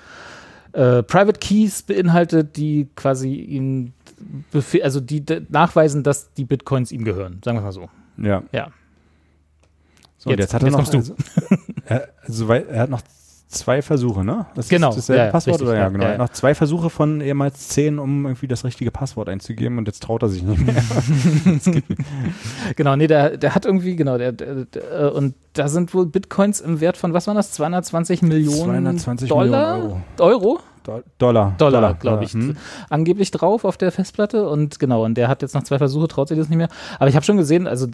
[0.74, 3.94] äh, Private Keys beinhaltet, die quasi ihn,
[4.84, 7.42] also die nachweisen, dass die Bitcoins ihm gehören.
[7.44, 7.90] Sagen wir mal so.
[8.18, 8.44] Ja.
[8.52, 8.68] Ja.
[10.20, 10.92] So, jetzt, jetzt hat er jetzt noch.
[10.92, 11.16] kommst du.
[11.16, 11.16] Also,
[11.86, 13.02] er, also, er hat noch
[13.48, 14.46] zwei Versuche, ne?
[14.54, 16.04] Das Genau, Ist dasselbe ja, Passwort richtig, oder ja, genau.
[16.04, 16.24] ja, Er hat ja.
[16.26, 20.22] noch zwei Versuche von ehemals zehn, um irgendwie das richtige Passwort einzugeben und jetzt traut
[20.22, 20.76] er sich nicht mehr.
[22.76, 26.62] Genau, nee, der, der hat irgendwie, genau, der, der, der, und da sind wohl Bitcoins
[26.62, 29.78] im Wert von, was waren das, 220 Millionen 220 Dollar?
[29.78, 30.56] Millionen Euro?
[30.56, 30.60] Do-
[31.18, 31.56] Dollar.
[31.58, 32.58] Dollar, glaube ich, Hm?
[32.90, 36.28] angeblich drauf auf der Festplatte und genau, und der hat jetzt noch zwei Versuche, traut
[36.28, 36.70] sich das nicht mehr.
[37.00, 37.88] Aber ich habe schon gesehen, also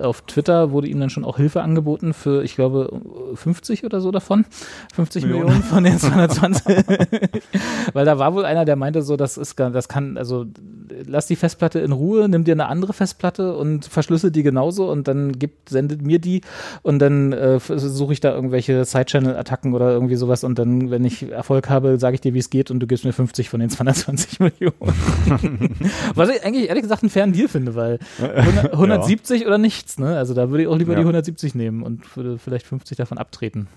[0.00, 3.00] auf Twitter wurde ihm dann schon auch Hilfe angeboten für, ich glaube,
[3.34, 4.44] 50 oder so davon.
[4.94, 5.44] 50 Millionen.
[5.44, 6.64] Millionen, von den 220.
[7.92, 10.46] Weil da war wohl einer, der meinte so, das ist, das kann, also
[11.06, 15.08] lass die Festplatte in Ruhe, nimm dir eine andere Festplatte und verschlüssel die genauso und
[15.08, 16.42] dann gibt, sendet mir die
[16.82, 21.30] und dann äh, suche ich da irgendwelche Side-Channel-Attacken oder irgendwie sowas und dann, wenn ich
[21.30, 23.70] Erfolg habe, sage ich dir, wie es geht und du gibst mir 50 von den
[23.70, 24.74] 220 Millionen.
[26.14, 30.16] Was ich eigentlich ehrlich gesagt einen fairen Deal finde, weil 100, 170 oder nichts, ne?
[30.16, 30.98] Also da würde ich auch lieber Ja.
[30.98, 33.68] die 170 nehmen und würde vielleicht 50 davon abtreten.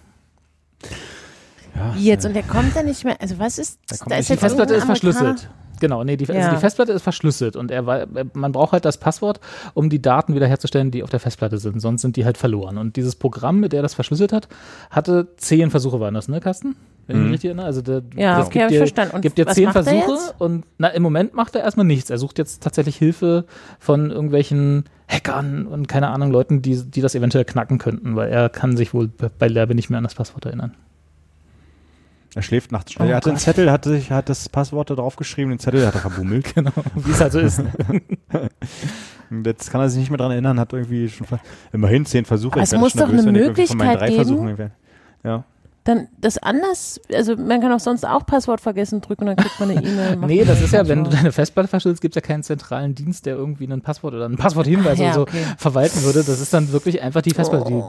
[1.76, 2.26] Ja, Wie jetzt?
[2.26, 3.20] Und der kommt ja nicht mehr.
[3.22, 3.80] Also was ist?
[4.08, 5.50] Da ist Die Festplatte ist verschlüsselt.
[5.82, 6.54] Genau, nee, die, also Ja.
[6.54, 9.42] die Festplatte ist verschlüsselt und er war, man braucht halt das Passwort,
[9.74, 11.82] um die Daten wiederherzustellen, die auf der Festplatte sind.
[11.82, 12.78] Sonst sind die halt verloren.
[12.78, 14.48] Und dieses Programm, mit der das verschlüsselt hat,
[14.90, 16.78] hatte zehn Versuche waren das, ne, Carsten?
[17.08, 17.24] Wenn ich Mhm.
[17.26, 17.66] mich richtig erinnere.
[17.68, 19.16] Also der, Ja, das okay, ich dir, verstanden.
[19.16, 20.36] Und gibt dir zehn macht er Versuche jetzt?
[20.40, 22.10] und na, im Moment macht er erstmal nichts.
[22.10, 23.46] Er sucht jetzt tatsächlich Hilfe
[23.80, 28.50] von irgendwelchen Hackern und keine Ahnung, Leuten, die, die das eventuell knacken könnten, weil er
[28.50, 30.74] kann sich wohl bei Lerbe nicht mehr an das Passwort erinnern.
[32.34, 33.10] Er schläft nachts Oh schnell.
[33.12, 33.38] er hat den.
[33.38, 36.46] Zettel, hat, sich, hat das Passwort da draufgeschrieben, den Zettel hat er verbummelt.
[36.56, 37.60] Genau, wie es halt so ist.
[39.30, 41.28] Und jetzt kann er sich nicht mehr dran erinnern, hat irgendwie schon
[41.72, 42.54] immerhin zehn Versuche.
[42.56, 44.16] Aber Ich es muss schon doch nervös, eine wenn ich irgendwie von meinen Möglichkeit drei
[44.16, 44.58] Versuchen geben.
[44.60, 45.44] irgendwie- Ja.
[45.86, 49.60] Dann das anders, also man kann auch sonst auch Passwort vergessen drücken und dann kriegt
[49.60, 50.16] man eine E-Mail.
[50.18, 53.26] Nee, das ist ja, wenn du deine Festplatte verschlüsselst, gibt es ja keinen zentralen Dienst,
[53.28, 55.44] der irgendwie ein Passwort oder einen Passworthinweis Ja, oder so okay.
[55.58, 56.24] verwalten würde.
[56.24, 57.84] Das ist dann wirklich einfach die Festplatte, die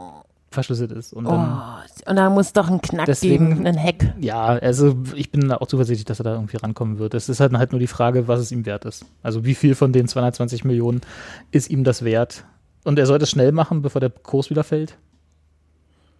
[0.50, 1.14] verschlüsselt ist.
[1.14, 1.62] Und Oh, dann,
[2.06, 4.14] und da muss doch ein Knack Deswegen- geben, ein Hack.
[4.20, 7.14] ja, also ich bin da auch zuversichtlich, dass er da irgendwie rankommen wird.
[7.14, 9.06] Es ist halt, halt nur die Frage, was es ihm wert ist.
[9.22, 11.00] Also wie viel von den 220 Millionen
[11.50, 12.44] ist ihm das wert?
[12.84, 14.98] Und er sollte es schnell machen, bevor der Kurs wieder fällt.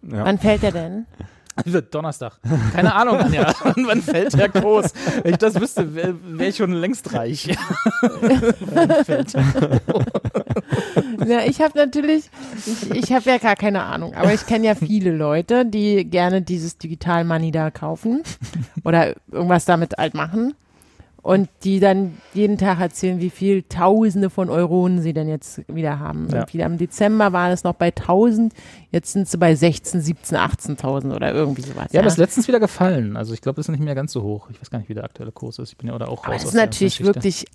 [0.01, 0.25] Ja.
[0.25, 1.05] Wann fällt der denn?
[1.65, 2.39] Wird Donnerstag.
[2.73, 3.53] Keine Ahnung, Anja.
[3.75, 4.93] Wann fällt der Kurs?
[5.23, 7.55] Wenn ich das wüsste, wäre wär ich schon längst reich.
[8.01, 9.81] Wann fällt der
[11.25, 12.29] Ja, ich habe natürlich,
[12.65, 16.41] ich, ich habe ja gar keine Ahnung, aber ich kenne ja viele Leute, die gerne
[16.41, 18.23] dieses Digital Money da kaufen
[18.83, 20.55] oder irgendwas damit halt machen
[21.27, 25.99] und die dann jeden Tag erzählen, wie viel Tausende von Euronen sie denn jetzt wieder
[25.99, 26.29] haben.
[26.29, 26.37] Ja.
[26.37, 28.53] Irgendwie am Dezember waren es noch bei 1000,
[28.91, 31.87] jetzt sind sie bei 16, 17, 18.000 oder irgendwie sowas.
[31.91, 33.17] Ja, aber ist letztens wieder gefallen.
[33.17, 34.49] Also ich glaube, das ist nicht mehr ganz so hoch.
[34.51, 35.71] Ich weiß gar nicht, wie der aktuelle Kurs ist.
[35.73, 37.45] Ich bin ja oder auch aber raus das ist natürlich wirklich,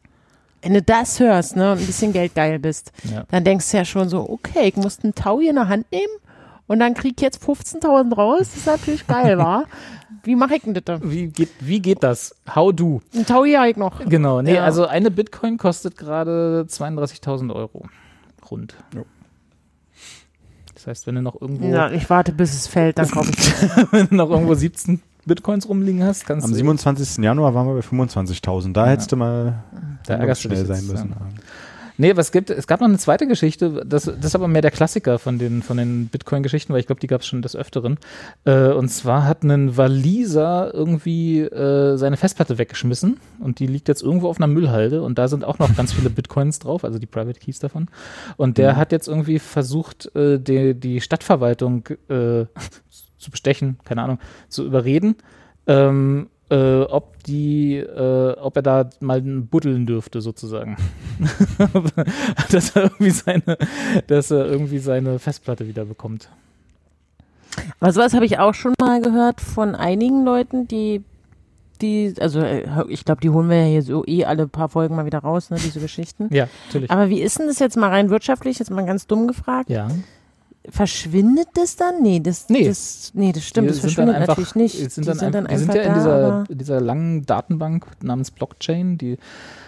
[0.61, 3.25] wenn du das hörst, ne, und ein bisschen geldgeil bist, Ja.
[3.31, 5.91] dann denkst du ja schon so, okay, ich muss einen Tau hier in der Hand
[5.91, 6.13] nehmen
[6.67, 8.39] und dann krieg ich jetzt 15.000 raus.
[8.41, 9.65] Das ist natürlich geil, wa?
[10.25, 11.01] Wie mache ich denn das?
[11.03, 12.35] Wie geht, wie geht das?
[12.55, 13.01] How do?
[13.15, 14.05] Ein Tau hier hab ich noch.
[14.09, 14.65] Genau, nee, Ja.
[14.65, 17.87] also eine Bitcoin kostet gerade 32.000 Euro.
[18.51, 18.75] Rund.
[18.95, 19.05] Jo.
[20.75, 23.53] Das heißt, wenn du noch irgendwo, Ja, ich warte, bis es fällt, dann kaufe ich.
[23.93, 27.23] wenn du noch irgendwo 17 Bitcoins rumliegen hast, kannst Am du 27.
[27.25, 28.73] Januar waren wir bei 25.000.
[28.73, 29.63] Da hättest du mal
[30.07, 31.11] Da schnell sein jetzt, müssen.
[31.11, 31.17] ja.
[32.03, 34.73] Nee, was gibt, es gab noch eine zweite Geschichte, das, das ist aber mehr der
[34.73, 37.97] Klassiker von den, von den Bitcoin-Geschichten, weil ich glaube, die gab es schon des Öfteren.
[38.45, 44.03] Äh, und zwar hat ein Waliser irgendwie äh, seine Festplatte weggeschmissen und die liegt jetzt
[44.03, 47.07] irgendwo auf einer Müllhalde und da sind auch noch ganz viele Bitcoins drauf, also die
[47.07, 47.87] Private Keys davon.
[48.37, 52.47] Und der hat jetzt irgendwie versucht, äh, die, die Stadtverwaltung äh,
[53.17, 54.19] zu bestechen, keine Ahnung,
[54.49, 55.15] zu überreden.
[55.69, 60.77] Ähm, äh, ob die, äh, ob er da mal buddeln dürfte, sozusagen.
[62.51, 63.59] dass er irgendwie seine,
[64.07, 66.29] dass er irgendwie seine Festplatte wieder bekommt.
[67.81, 71.03] Aber sowas habe ich auch schon mal gehört von einigen Leuten, die,
[71.81, 74.95] die, also äh, ich glaube, die holen wir ja hier so eh alle paar Folgen
[74.95, 76.29] mal wieder raus, ne, diese Geschichten.
[76.31, 76.91] Ja, natürlich.
[76.91, 79.71] Aber wie ist denn das jetzt mal rein wirtschaftlich, jetzt mal ganz dumm gefragt?
[79.71, 79.89] ja.
[80.69, 82.03] Verschwindet das dann?
[82.03, 82.69] Nee, das, Nee.
[82.69, 84.75] das, nee, das stimmt, Die das sind verschwindet einfach, natürlich nicht.
[84.75, 86.81] die Sind Die dann sind dann einfach, die sind einfach ja in dieser, in dieser
[86.81, 89.19] langen Datenbank namens Blockchain, die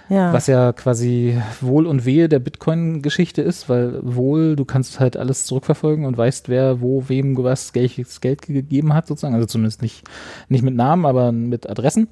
[0.08, 0.32] ja.
[0.32, 5.46] was ja quasi Wohl und Wehe der Bitcoin-Geschichte ist, weil Wohl, du kannst halt alles
[5.46, 9.34] zurückverfolgen und weißt, wer wo wem was Geld, Geld gegeben hat, sozusagen.
[9.34, 10.04] Also zumindest nicht,
[10.48, 12.08] nicht mit Namen, aber mit Adressen.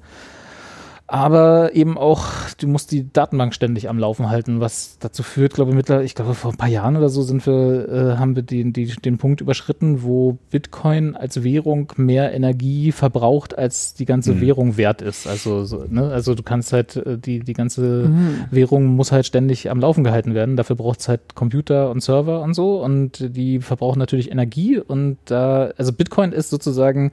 [1.13, 2.25] Aber eben auch,
[2.57, 6.15] du musst die Datenbank ständig am Laufen halten, was dazu führt, glaube ich, mittlerweile, ich
[6.15, 9.19] glaube, vor ein paar Jahren oder so sind wir, äh, haben wir den, die, den
[9.19, 14.41] Punkt überschritten, wo Bitcoin als Währung mehr Energie verbraucht, als die ganze Mhm.
[14.41, 15.27] Währung wert ist.
[15.27, 16.09] Also, so, ne?
[16.09, 18.45] also du kannst halt, äh, die, die ganze Mhm.
[18.49, 20.57] Währung muss halt ständig am Laufen gehalten werden.
[20.57, 25.17] Dafür braucht es halt Computer und Server und so und die verbrauchen natürlich Energie und
[25.25, 27.11] da, also Bitcoin ist sozusagen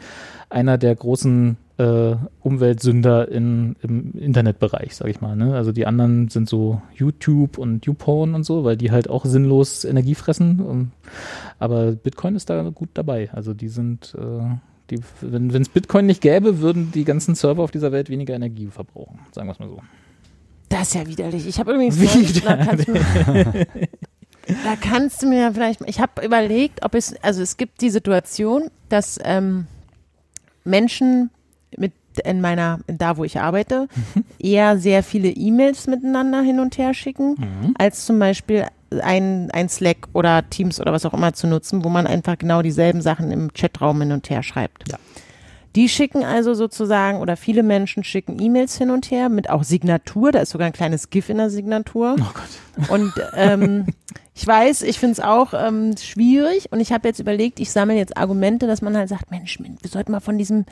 [0.48, 5.34] einer der großen äh, Umweltsünder in, im Internetbereich, sag ich mal.
[5.34, 5.54] Ne?
[5.54, 9.84] Also die anderen sind so YouTube und YouPorn und so, weil die halt auch sinnlos
[9.86, 10.60] Energie fressen.
[10.60, 10.92] Und,
[11.58, 13.30] aber Bitcoin ist da gut dabei.
[13.32, 14.56] Also die sind, äh,
[14.90, 18.66] die, wenn es Bitcoin nicht gäbe, würden die ganzen Server auf dieser Welt weniger Energie
[18.66, 19.80] verbrauchen, sagen wir es mal so.
[20.68, 21.48] Das ist ja widerlich.
[21.48, 23.66] Ich habe übrigens neulich- da kannst, du mir,
[24.64, 25.80] da kannst du mir ja vielleicht.
[25.86, 29.66] Ich habe überlegt, ob es also es gibt die Situation, dass ähm,
[30.64, 31.30] Menschen
[31.76, 31.92] mit
[32.24, 33.86] in meiner in da wo ich arbeite
[34.38, 38.66] eher sehr viele E-Mails miteinander hin und her schicken, als zum Beispiel
[39.02, 42.62] ein, ein Slack oder Teams oder was auch immer zu nutzen, wo man einfach genau
[42.62, 44.90] dieselben Sachen im Chatraum hin und her schreibt.
[44.90, 44.98] Ja.
[45.76, 50.32] Die schicken also sozusagen, oder viele Menschen schicken E-Mails hin und her mit auch Signatur.
[50.32, 52.16] Da ist sogar ein kleines GIF in der Signatur.
[52.18, 52.90] Oh Gott.
[52.90, 53.86] Und ähm,
[54.34, 56.72] ich weiß, ich finde es auch ähm, schwierig.
[56.72, 59.90] Und ich habe jetzt überlegt, ich sammle jetzt Argumente, dass man halt sagt, Mensch, wir
[59.90, 60.64] sollten mal von diesem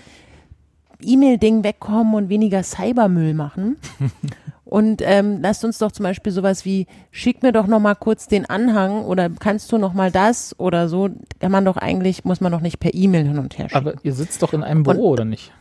[1.03, 3.77] E-Mail-Ding wegkommen und weniger Cybermüll machen.
[4.65, 8.29] Und ähm, lasst uns doch zum Beispiel sowas wie, schick mir doch noch mal kurz
[8.29, 11.09] den Anhang oder kannst du noch mal das oder so.
[11.41, 13.89] Kann man doch eigentlich, muss man doch nicht per E-Mail hin und her schicken.
[13.89, 15.53] Aber ihr sitzt doch in einem Büro, oder nicht?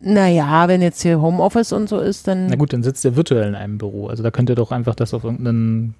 [0.00, 2.46] Naja, wenn jetzt hier Homeoffice und so ist, dann.
[2.46, 4.06] Na gut, dann sitzt ihr virtuell in einem Büro.
[4.06, 5.94] Also da könnt ihr doch einfach das auf irgendeinen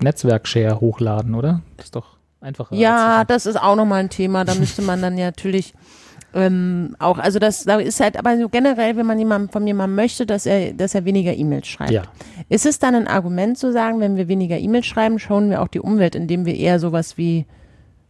[0.00, 1.60] Netzwerk-Share hochladen, oder?
[1.76, 2.76] Das ist doch einfacher.
[2.76, 4.44] Ja, als- das ist auch nochmal ein Thema.
[4.44, 5.74] Da müsste man dann ja natürlich
[6.34, 9.94] ähm, auch, also das da ist halt, aber so generell, wenn man jemandem von jemandem
[9.94, 11.92] möchte, dass er, dass er weniger E-Mails schreibt.
[11.92, 12.02] ja.
[12.48, 15.68] Ist es dann ein Argument zu sagen, wenn wir weniger E-Mails schreiben, schauen wir auch
[15.68, 17.46] die Umwelt, indem wir eher sowas wie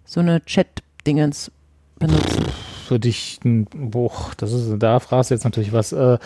[0.07, 1.51] so eine Chat-Dingens
[1.99, 2.45] benutzen?
[2.85, 5.93] Für dich, ein- boah, das ist, da fragst du jetzt natürlich was.
[5.93, 6.19] Äh,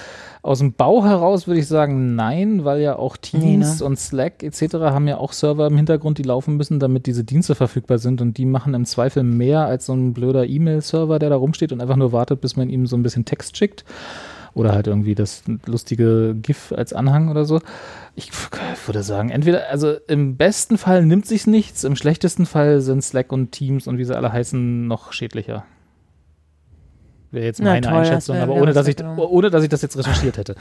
[0.43, 3.85] aus dem Bau heraus würde ich sagen, nein, weil ja auch Teams Nee, ne?
[3.85, 4.75] und Slack etc.
[4.75, 8.37] haben ja auch Server im Hintergrund, die laufen müssen, damit diese Dienste verfügbar sind und
[8.39, 11.97] die machen im Zweifel mehr als so ein blöder E-Mail-Server, der da rumsteht und einfach
[11.97, 13.85] nur wartet, bis man ihm so ein bisschen Text schickt.
[14.55, 17.61] Oder halt irgendwie das lustige GIF als Anhang oder so.
[18.17, 18.31] Ich
[18.87, 23.31] würde sagen, entweder, also im besten Fall nimmt sich nichts, im schlechtesten Fall sind Slack
[23.31, 25.65] und Teams und wie sie alle heißen noch schädlicher.
[27.31, 29.83] Wäre jetzt Na meine toll, Einschätzung, wär aber ohne dass, ich, ohne dass ich das
[29.83, 30.55] jetzt recherchiert hätte.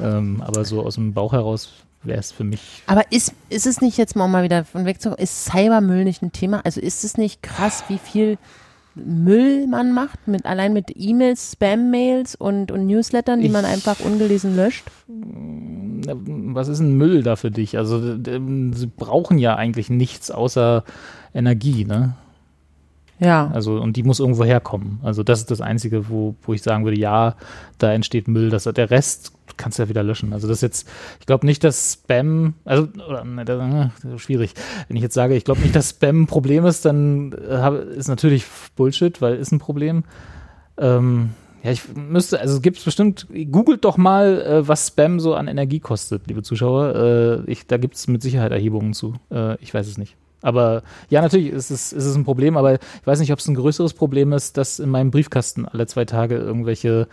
[0.00, 1.72] ähm, aber so aus dem Bauch heraus
[2.04, 2.82] wäre es für mich.
[2.86, 6.22] Aber ist, ist es nicht jetzt mal, mal wieder von weg zu, ist Cybermüll nicht
[6.22, 6.60] ein Thema?
[6.64, 8.38] Also ist es nicht krass, wie viel
[8.94, 14.00] Müll man macht, mit, allein mit E-Mails, Spam-Mails und, und Newslettern, die man Ich- einfach
[14.00, 14.84] ungelesen löscht?
[15.08, 17.76] Was ist ein Müll da für dich?
[17.76, 20.84] Also, sie brauchen ja eigentlich nichts außer
[21.34, 22.14] Energie, ne?
[23.18, 23.50] Ja.
[23.52, 25.00] Also, und die muss irgendwo herkommen.
[25.02, 27.36] Also, das ist das Einzige, wo, wo ich sagen würde, ja,
[27.78, 28.50] da entsteht Müll.
[28.50, 30.32] Das, der Rest kannst du ja wieder löschen.
[30.32, 30.88] Also, das ist jetzt,
[31.20, 34.54] ich glaube nicht, dass Spam, also, oder, ne, ist schwierig.
[34.88, 38.08] Wenn ich jetzt sage, ich glaube nicht, dass Spam ein Problem ist, dann äh, ist
[38.08, 38.44] natürlich
[38.76, 40.04] Bullshit, weil ist ein Problem.
[40.78, 41.30] Ähm,
[41.62, 45.48] ja, ich müsste, also gibt es bestimmt, googelt doch mal, äh, was Spam so an
[45.48, 46.94] Energie kostet, liebe Zuschauer.
[47.46, 49.14] Äh, ich, da gibt es mit Sicherheit Erhebungen zu.
[49.32, 50.16] Äh, ich weiß es nicht.
[50.42, 53.48] Aber ja, natürlich ist es, ist es ein Problem, aber ich weiß nicht, ob es
[53.48, 57.08] ein größeres Problem ist, dass in meinem Briefkasten alle zwei Tage irgendwelche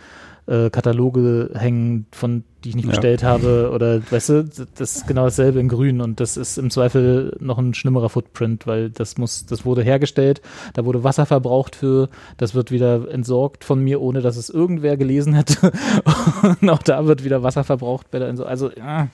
[0.46, 2.90] äh, Kataloge hängen, von die ich nicht Ja.
[2.90, 4.44] bestellt habe oder weißt du,
[4.76, 8.66] das ist genau dasselbe in grün und das ist im Zweifel noch ein schlimmerer Footprint,
[8.66, 10.42] weil das muss, das wurde hergestellt,
[10.74, 14.98] da wurde Wasser verbraucht für, das wird wieder entsorgt von mir, ohne dass es irgendwer
[14.98, 15.72] gelesen hätte
[16.60, 18.50] und auch da wird wieder Wasser verbraucht bei der Entsorgung.
[18.50, 19.08] Also ja,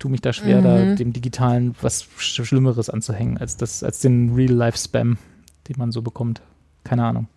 [0.00, 4.34] tu mich da schwer, da dem Digitalen was Sch- Schlimmeres anzuhängen, als das, als den
[4.34, 5.18] Real-Life-Spam,
[5.68, 6.42] den man so bekommt.
[6.82, 7.28] Keine Ahnung.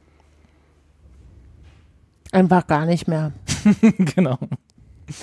[2.32, 3.32] Einfach gar nicht mehr.
[4.16, 4.40] genau.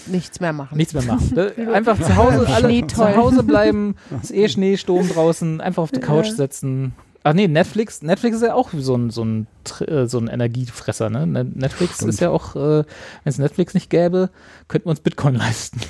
[0.07, 0.77] Nichts mehr machen.
[0.77, 1.37] Nichts mehr machen.
[1.75, 3.17] Einfach zu Hause, alle Schnee zu.
[3.17, 6.93] Hause bleiben, ist eh Schneesturm draußen, einfach auf die Couch setzen.
[7.25, 9.47] Ach nee, Netflix, Netflix ist ja auch so ein, so ein,
[9.87, 11.27] äh, so ein Energiefresser, ne?
[11.27, 12.11] Ne- Netflix Stimmt.
[12.11, 12.85] ist ja auch, äh, wenn
[13.25, 14.31] es Netflix nicht gäbe,
[14.69, 15.81] könnten wir uns Bitcoin leisten.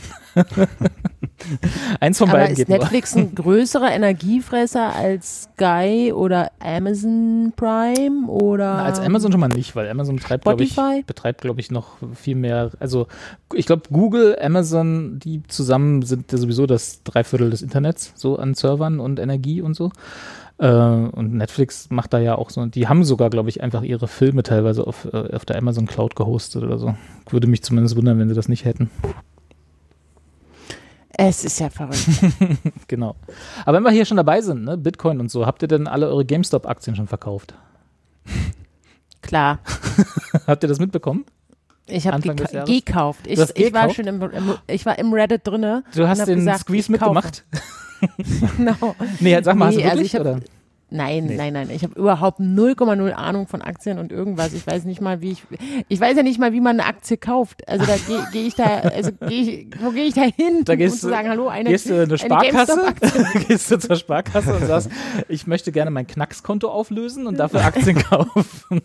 [2.01, 2.78] Eins von Aber beiden ist geht nur.
[2.78, 9.48] Netflix ein größerer Energiefresser als Sky oder Amazon Prime oder Na, als Amazon schon mal
[9.48, 10.76] nicht, weil Amazon betreibt, glaube ich,
[11.06, 12.70] betreibt, glaube ich, noch viel mehr.
[12.80, 13.06] Also
[13.55, 18.55] ich glaube, Google, Amazon, die zusammen sind ja sowieso das Dreiviertel des Internets, so an
[18.55, 19.90] Servern und Energie und so.
[20.60, 24.09] Äh, und Netflix macht da ja auch so, die haben sogar, glaube ich, einfach ihre
[24.09, 26.94] Filme teilweise auf, äh, auf der Amazon Cloud gehostet oder so.
[27.30, 28.90] Würde mich zumindest wundern, wenn sie das nicht hätten.
[31.22, 31.98] Es ist ja verrückt.
[32.88, 33.14] Genau.
[33.66, 36.09] Aber wenn wir hier schon dabei sind, ne, Bitcoin und so, habt ihr denn alle
[36.09, 37.55] eure GameStop-Aktien schon verkauft?
[39.22, 39.59] Klar.
[40.47, 41.26] habt ihr das mitbekommen?
[41.86, 43.26] Ich habe geka gekauft.
[43.26, 43.97] Ich, Du hast ich war gekauft?
[43.97, 45.84] schon im, im, ich war im Reddit drinne.
[45.94, 47.44] Du hast den gesagt, Squeeze mitgemacht?
[48.56, 48.94] Genau.
[49.18, 50.14] Nee, sag mal, hast Nee, du also wirklich?
[50.14, 50.40] ich hab- oder?
[50.92, 51.36] Nein, Nee.
[51.36, 51.70] nein, nein.
[51.70, 54.52] Ich habe überhaupt 0,0 Ahnung von Aktien und irgendwas.
[54.52, 55.42] Ich weiß nicht mal, wie ich.
[55.88, 57.66] Ich weiß ja nicht mal, wie man eine Aktie kauft.
[57.68, 60.62] Also da gehe geh ich da, also geh ich, wo gehe ich da hin?
[60.64, 63.40] Da gehst um zu du- sagen, hallo, eine, Gehst du in eine Sparkasse, GameStop-Aktie.
[63.48, 64.90] gehst du zur Sparkasse und sagst,
[65.28, 68.82] ich möchte gerne mein Knackskonto auflösen und dafür Aktien kaufen.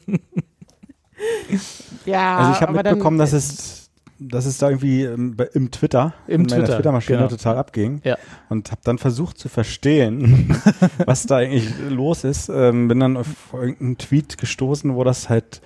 [2.05, 3.84] Ja, Also ich habe mitbekommen, dass es,
[4.19, 7.29] dass es da irgendwie im, bei- im Twitter, Im in meiner Twitter, Twitter-Maschine genau.
[7.29, 8.01] total abging.
[8.03, 8.17] Ja.
[8.49, 10.55] Und habe dann versucht zu verstehen,
[11.05, 12.49] was da eigentlich los ist.
[12.49, 15.61] Ähm, bin dann auf irgendeinen Tweet gestoßen, wo das halt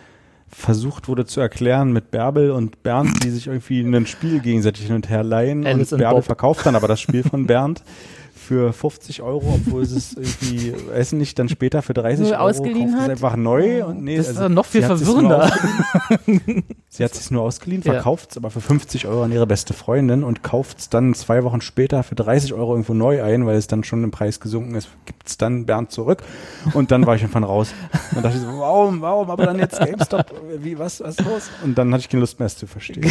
[0.51, 4.95] versucht wurde zu erklären mit Bärbel und Bernd, die sich irgendwie ein Spiel gegenseitig hin
[4.95, 5.63] und her leihen.
[5.65, 6.25] Alice und Bärbel Bob.
[6.25, 7.83] verkauft dann aber das Spiel von Bernd
[8.49, 12.49] für 50 Euro, obwohl sie es irgendwie, Essen nicht dann später für 30 Nur Euro
[12.49, 13.09] ausgeliehen kauft es hat?
[13.11, 13.85] einfach neu.
[13.85, 15.51] Und nee, Das ist also noch viel verwirrender.
[16.89, 20.23] Sie hat es nur ausgeliehen, verkauft es aber für 50 Euro an ihre beste Freundin
[20.23, 23.67] und kauft es dann zwei Wochen später für 30 Euro irgendwo neu ein, weil es
[23.67, 26.23] dann schon im Preis gesunken ist, gibt es dann Bernd zurück
[26.73, 27.69] und dann war ich einfach raus.
[28.15, 30.25] Dann dachte ich so, warum, warum, aber dann jetzt GameStop,
[30.57, 31.49] wie, was, was ist los?
[31.63, 33.05] Und dann hatte ich keine Lust mehr, es zu verstehen.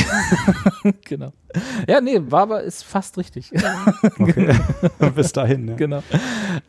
[1.04, 1.32] genau.
[1.86, 3.52] Ja, nee, war aber ist fast richtig.
[4.18, 4.54] Okay.
[5.28, 5.74] Bis dahin, ja.
[5.76, 6.02] genau.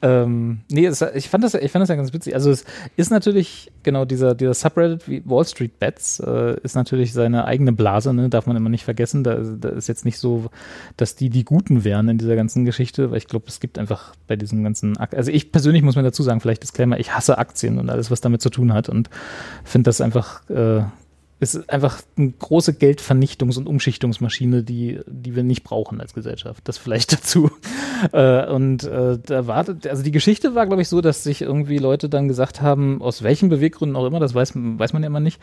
[0.02, 2.36] Ähm, nee, es, ich, fand das, ich fand das ja ganz witzig.
[2.36, 2.65] Also es
[2.95, 7.72] ist natürlich, genau, dieser, dieser Subreddit wie Wall Street Bets äh, ist natürlich seine eigene
[7.72, 8.30] Blase, ne?
[8.30, 9.23] darf man immer nicht vergessen.
[9.23, 10.49] Da, da ist jetzt nicht so,
[10.98, 14.14] dass die die Guten wären in dieser ganzen Geschichte, weil ich glaube, es gibt einfach
[14.27, 17.38] bei diesen ganzen, Ak also ich persönlich muss mir dazu sagen, vielleicht Disclaimer, ich hasse
[17.38, 19.10] Aktien und alles, was damit zu tun hat und
[19.64, 20.81] finde das einfach, äh,
[21.41, 26.68] es ist einfach eine große Geldvernichtungs- und Umschichtungsmaschine, die, die wir nicht brauchen als Gesellschaft.
[26.68, 27.49] Das vielleicht dazu.
[28.11, 31.78] Äh, und äh, da war, also die Geschichte war, glaube ich, so, dass sich irgendwie
[31.78, 35.22] Leute dann gesagt haben, aus welchen Beweggründen auch immer, das weiß, weiß man ja immer
[35.22, 35.40] nicht,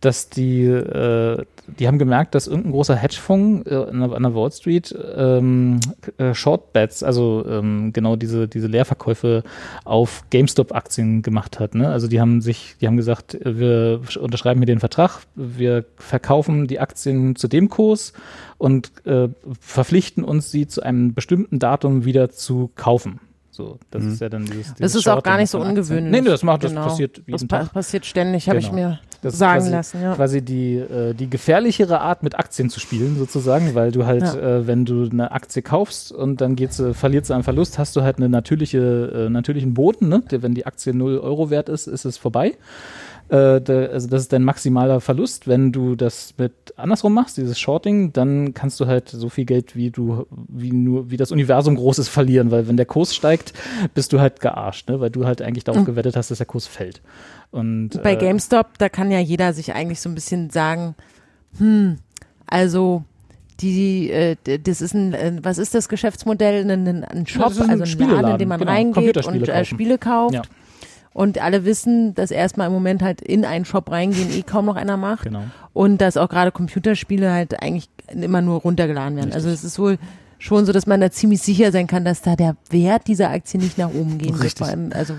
[0.00, 1.44] dass die, äh,
[1.78, 5.80] die haben gemerkt, dass irgendein großer Hedgefonds äh, an, der, an der Wall Street ähm,
[6.18, 9.42] äh, Short Bets, also ähm, genau diese, diese Leerverkäufe
[9.84, 11.74] auf GameStop-Aktien gemacht hat.
[11.74, 11.88] Ne?
[11.88, 16.66] Also die haben sich, die haben gesagt, äh, wir unterschreiben hier den Vertrag, wir verkaufen
[16.66, 18.12] die Aktien zu dem Kurs
[18.58, 19.28] und äh,
[19.60, 23.20] verpflichten uns, sie zu einem bestimmten Datum wieder zu kaufen.
[23.52, 24.12] So, das Mhm.
[24.12, 26.10] ist ja dann dieses, Das dieses ist auch gar nicht so ungewöhnlich.
[26.12, 26.82] Nee, nee, das macht, Genau.
[26.84, 27.72] das passiert jeden Das pa Tag.
[27.72, 28.76] passiert ständig, habe ich Genau.
[28.90, 30.02] mir Das sagen quasi, lassen.
[30.02, 30.14] Ja.
[30.14, 34.34] quasi die, äh, die gefährlichere Art, mit Aktien zu spielen, sozusagen, weil du halt, Ja.
[34.60, 37.96] äh, wenn du eine Aktie kaufst und dann geht sie, verliert sie einen Verlust, hast
[37.96, 40.22] du halt eine natürliche, äh, natürlichen Boden, ne?
[40.30, 42.54] Wenn die Aktie 0 Euro wert ist, ist es vorbei.
[43.30, 45.46] Äh, da, also das ist dein maximaler Verlust.
[45.46, 49.76] Wenn du das mit andersrum machst, dieses Shorting, dann kannst du halt so viel Geld,
[49.76, 53.52] wie du, wie nur, wie das Universum groß ist, verlieren, weil wenn der Kurs steigt,
[53.94, 54.98] bist du halt gearscht, ne?
[55.00, 57.02] weil du halt eigentlich darauf gewettet hast, dass der Kurs fällt.
[57.52, 60.96] Und Bei äh, GameStop, da kann ja jeder sich eigentlich so ein bisschen sagen,
[61.58, 61.98] hm,
[62.46, 63.04] also
[63.60, 66.68] die, äh, das ist ein, äh, was ist das Geschäftsmodell?
[66.68, 69.64] Ein, ein, Shop, ist ein also ein Laden, in dem man genau, reingeht und äh.
[69.64, 70.34] Spiele kauft.
[70.34, 70.42] Ja.
[71.12, 74.76] Und alle wissen, dass erstmal im Moment halt in einen Shop reingehen eh kaum noch
[74.76, 75.24] einer macht.
[75.24, 75.42] Genau.
[75.72, 79.32] Und dass auch gerade Computerspiele halt eigentlich immer nur runtergeladen werden.
[79.32, 79.98] Also es ist wohl
[80.42, 83.60] schon so, dass man da ziemlich sicher sein kann, dass da der Wert dieser Aktie
[83.60, 84.44] nicht nach oben gehen wird.
[84.44, 84.66] Richtig.
[84.66, 85.14] Vor allem, also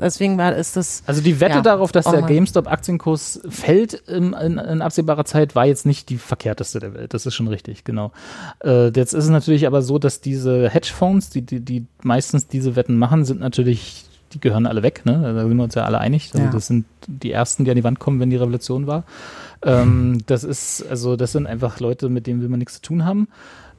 [0.00, 1.60] deswegen war ist das Also die Wette Ja.
[1.60, 2.22] darauf, dass der.
[2.22, 7.12] GameStop-Aktienkurs fällt im, in, in absehbarer Zeit, war jetzt nicht die verkehrteste der Welt.
[7.12, 8.12] Das ist schon richtig, genau.
[8.64, 12.74] Äh, jetzt ist es natürlich aber so, dass diese Hedgefonds, die, die, die meistens diese
[12.74, 15.02] Wetten machen, sind natürlich, die gehören alle weg.
[15.04, 15.20] Ne?
[15.22, 16.30] Da sind wir uns ja alle einig.
[16.32, 16.50] Also Ja.
[16.52, 19.04] das sind die ersten, die an die Wand kommen, wenn die Revolution war.
[19.64, 23.04] Ähm, das ist, also das sind einfach Leute, mit denen will man nichts zu tun
[23.04, 23.28] haben.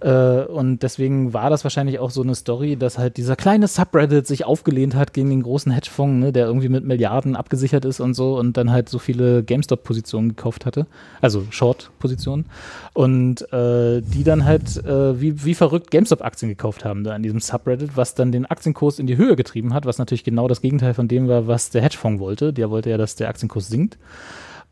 [0.03, 4.27] Äh, und deswegen war das wahrscheinlich auch so eine Story, dass halt dieser kleine Subreddit
[4.27, 8.13] sich aufgelehnt hat gegen den großen Hedgefonds, ne, der irgendwie mit Milliarden abgesichert ist und
[8.13, 10.87] so und dann halt so viele GameStop-Positionen gekauft hatte,
[11.21, 12.45] also Short-Positionen
[12.93, 17.39] und äh, die dann halt äh, wie, wie verrückt GameStop-Aktien gekauft haben da in diesem
[17.39, 20.93] Subreddit, was dann den Aktienkurs in die Höhe getrieben hat, was natürlich genau das Gegenteil
[20.93, 22.51] von dem war, was der Hedgefonds wollte.
[22.51, 23.97] Der wollte ja, dass der Aktienkurs sinkt.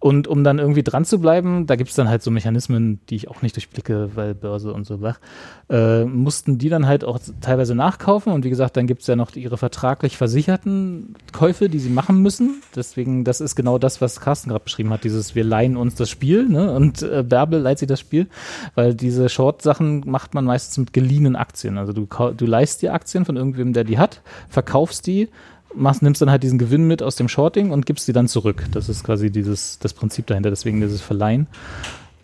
[0.01, 3.15] Und um dann irgendwie dran zu bleiben, da gibt es dann halt so Mechanismen, die
[3.15, 5.19] ich auch nicht durchblicke, weil Börse und so wach,
[5.69, 8.33] äh, mussten die dann halt auch teilweise nachkaufen.
[8.33, 12.19] Und wie gesagt, dann gibt es ja noch ihre vertraglich versicherten Käufe, die sie machen
[12.19, 12.63] müssen.
[12.75, 16.09] Deswegen, das ist genau das, was Carsten gerade beschrieben hat, dieses wir leihen uns das
[16.09, 16.73] Spiel ne?
[16.73, 18.25] und äh, Bärbel leiht sich das Spiel,
[18.73, 21.77] weil diese Short-Sachen macht man meistens mit geliehenen Aktien.
[21.77, 25.29] Also du, du leihst dir Aktien von irgendwem, der die hat, verkaufst die
[25.75, 28.65] machst, nimmst dann halt diesen Gewinn mit aus dem Shorting und gibst sie dann zurück.
[28.71, 31.47] Das ist quasi dieses, das Prinzip dahinter, deswegen dieses Verleihen.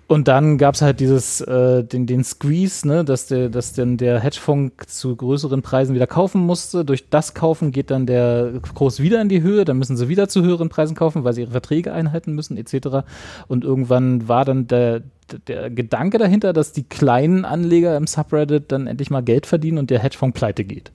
[0.08, 4.22] Und dann gab's halt dieses, äh, den, den Squeeze, ne, dass der, dass dann der
[4.22, 6.86] Hedgefonds zu größeren Preisen wieder kaufen musste.
[6.86, 10.30] Durch das Kaufen geht dann der Kurs wieder in die Höhe, dann müssen sie wieder
[10.30, 13.06] zu höheren Preisen kaufen, weil sie ihre Verträge einhalten müssen, etc.
[13.50, 15.02] Und irgendwann war dann der,
[15.46, 19.90] der Gedanke dahinter, dass die kleinen Anleger im Subreddit dann endlich mal Geld verdienen und
[19.90, 20.94] der Hedgefonds pleite geht.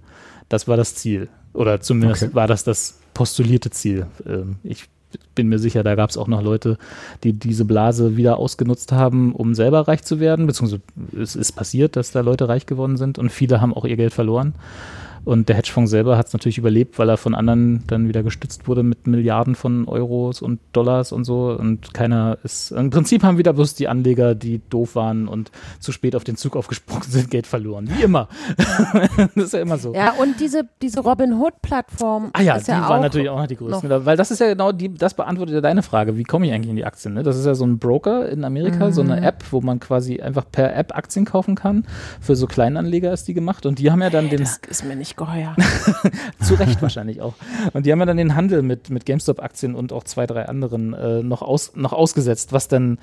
[0.48, 1.28] Das war das Ziel.
[1.54, 2.34] Oder zumindest Okay.
[2.34, 4.06] war das das postulierte Ziel.
[4.26, 4.88] Ähm, ich
[5.34, 6.78] bin mir sicher, da gab es auch noch Leute,
[7.22, 10.46] die diese Blase wieder ausgenutzt haben, um selber reich zu werden.
[10.46, 10.80] Beziehungsweise
[11.20, 14.14] es ist passiert, dass da Leute reich geworden sind und viele haben auch ihr Geld
[14.14, 14.54] verloren.
[15.24, 18.66] Und der Hedgefonds selber hat es natürlich überlebt, weil er von anderen dann wieder gestützt
[18.66, 21.51] wurde mit Milliarden von Euros und Dollars und so.
[21.59, 22.73] Und keiner ist.
[22.73, 26.36] Im Prinzip haben wieder bloß die Anleger, die doof waren und zu spät auf den
[26.36, 27.89] Zug aufgesprungen sind, Geld verloren.
[27.97, 28.28] Wie immer.
[29.35, 29.94] das ist ja immer so.
[29.94, 33.57] Ja, und diese, diese Robin Hood-Plattform Ah ja, die ja war natürlich auch noch die
[33.57, 33.90] größten.
[34.05, 36.16] Weil das ist ja genau die, das beantwortet ja deine Frage.
[36.16, 37.15] Wie komme ich eigentlich in die Aktien?
[37.15, 37.23] Ne?
[37.23, 39.11] Das ist ja so ein Broker in Amerika, so Mhm.
[39.12, 41.85] eine App, wo man quasi einfach per App Aktien kaufen kann.
[42.20, 43.66] Für so Kleinanleger ist die gemacht.
[43.66, 45.55] Und die haben ja dann den, Das ist mir nicht geheuer.
[46.40, 47.34] zu Recht wahrscheinlich auch.
[47.72, 50.94] Und die haben ja dann den Handel mit, mit GameStop-Aktien und auch zwei, drei anderen
[50.94, 52.98] äh, noch, aus, noch ausgesetzt, was dann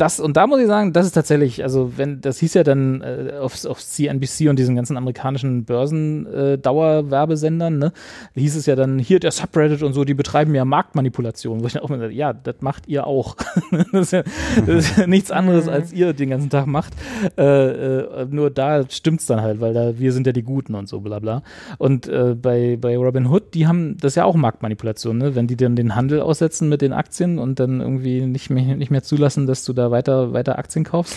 [0.00, 3.00] das, und da muss ich sagen, das ist tatsächlich, also wenn, das hieß ja dann
[3.02, 7.92] äh, auf, auf CNBC und diesen ganzen amerikanischen Börsen-Dauerwerbesendern, ne,
[8.34, 11.74] hieß es ja dann, hier der Subreddit und so, die betreiben ja Marktmanipulation, wo ich
[11.74, 13.36] dann auch mal sage, ja, das macht ihr auch.
[13.92, 14.22] das, ist ja,
[14.66, 16.94] das ist ja nichts anderes, als ihr den ganzen Tag macht.
[17.36, 20.88] Äh, äh, nur da stimmt's dann halt, weil da wir sind ja die Guten und
[20.88, 21.42] so, bla bla.
[21.78, 25.34] Und äh, bei, bei Robin Hood, die haben das ist ja auch Marktmanipulation, ne?
[25.34, 28.90] wenn die dann den Handel aussetzen mit den Aktien und dann irgendwie nicht mehr, nicht
[28.90, 31.16] mehr zulassen, dass du da weiter, weiter Aktien kaufst.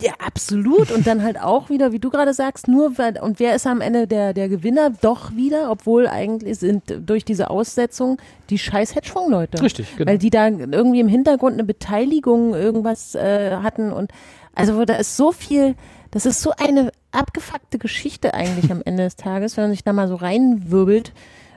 [0.00, 0.90] Ja, absolut.
[0.90, 3.80] Und dann halt auch wieder, wie du gerade sagst, nur weil, und wer ist am
[3.80, 4.90] Ende der, der Gewinner?
[4.90, 8.18] Doch wieder, obwohl eigentlich sind durch diese Aussetzung
[8.50, 9.62] die scheiß Hedgefonds-Leute.
[9.62, 10.10] Richtig, genau.
[10.10, 14.10] Weil die da irgendwie im Hintergrund eine Beteiligung irgendwas äh, hatten und
[14.54, 15.74] also da ist so viel,
[16.10, 19.92] das ist so eine abgefuckte Geschichte eigentlich am Ende des Tages, wenn man sich da
[19.92, 21.12] mal so reinwirbelt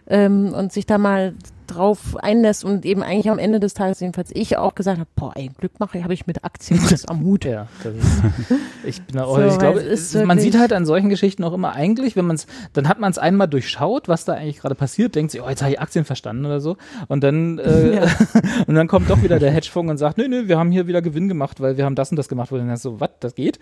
[0.07, 1.33] ähm, und sich da mal
[1.67, 5.33] drauf einlässt und eben eigentlich am Ende des Tages jedenfalls ich auch gesagt habe, boah,
[5.35, 7.45] ey, Glückmacher habe ich mit Aktien was am Hut.
[7.45, 8.23] Ja, das ist,
[8.85, 11.53] ich bin auch, So, ich glaube, es ist man sieht halt an solchen Geschichten auch
[11.53, 14.75] immer eigentlich, wenn man es, dann hat man es einmal durchschaut, was da eigentlich gerade
[14.75, 16.77] passiert, denkt sich, oh, jetzt habe ich Aktien verstanden oder so.
[17.07, 18.07] Und dann, äh,
[18.67, 21.01] und dann kommt doch wieder der Hedgefonds und sagt, nö, nö, wir haben hier wieder
[21.01, 23.35] Gewinn gemacht, weil wir haben das und das gemacht, wo du dann so, was, das
[23.35, 23.59] geht?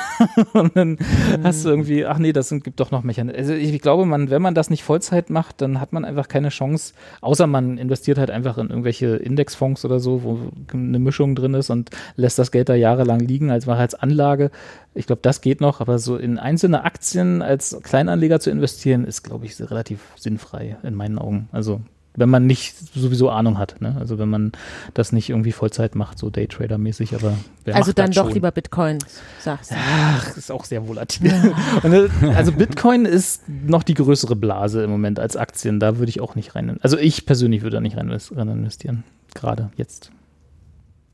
[0.52, 0.98] und dann
[1.42, 3.38] hast du irgendwie, ach nee, das sind, gibt doch noch Mechanismen.
[3.38, 6.28] Also ich, ich glaube, man, wenn man das nicht Vollzeit macht, dann hat man einfach
[6.28, 10.38] keine Chance, außer man investiert halt einfach in irgendwelche Indexfonds oder so, wo
[10.72, 14.50] eine Mischung drin ist und lässt das Geld da jahrelang liegen als, Anlage.
[14.94, 19.22] Ich glaube, das geht noch, aber so in einzelne Aktien als Kleinanleger zu investieren, ist,
[19.22, 21.48] glaube ich, relativ sinnfrei in meinen Augen.
[21.52, 21.80] Also
[22.18, 23.96] wenn man nicht sowieso Ahnung hat, ne?
[23.98, 24.52] Also wenn man
[24.94, 27.34] das nicht irgendwie Vollzeit macht, so Daytrader-mäßig, aber
[27.64, 28.34] wer Also dann das doch schon?
[28.34, 29.76] lieber Bitcoins, sagst du.
[29.78, 31.32] Ach, ist auch sehr volatil.
[31.82, 35.80] Und, äh, also Bitcoin ist noch die größere Blase im Moment als Aktien.
[35.80, 36.78] Da würde ich auch nicht rein.
[36.82, 39.04] Also ich persönlich würde da nicht rein investieren.
[39.34, 40.10] Gerade jetzt.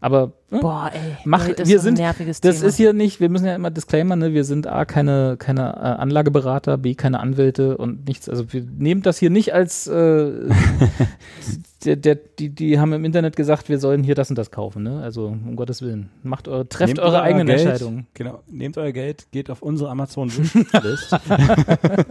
[0.04, 0.58] Aber ne?
[0.60, 2.68] Boah, ey, Mach- Leute, das wir ist ein sind- nerviges das Thema.
[2.68, 4.34] ist hier nicht, wir müssen ja immer Disclaimer, ne?
[4.34, 8.28] Wir sind A, keine, keine äh, Anlageberater, B, keine Anwälte und nichts.
[8.28, 10.30] Also wir nehmen das hier nicht als äh,
[11.86, 14.82] der, der, die, die haben im Internet gesagt, wir sollen hier das und das kaufen,
[14.82, 15.00] ne?
[15.02, 16.10] Also um Gottes Willen.
[16.22, 18.06] Macht eure, trefft Nehmt eure eigenen Geld, Entscheidungen.
[18.12, 18.42] Genau.
[18.46, 21.16] Nehmt euer Geld, geht auf unsere Amazon Wishlist.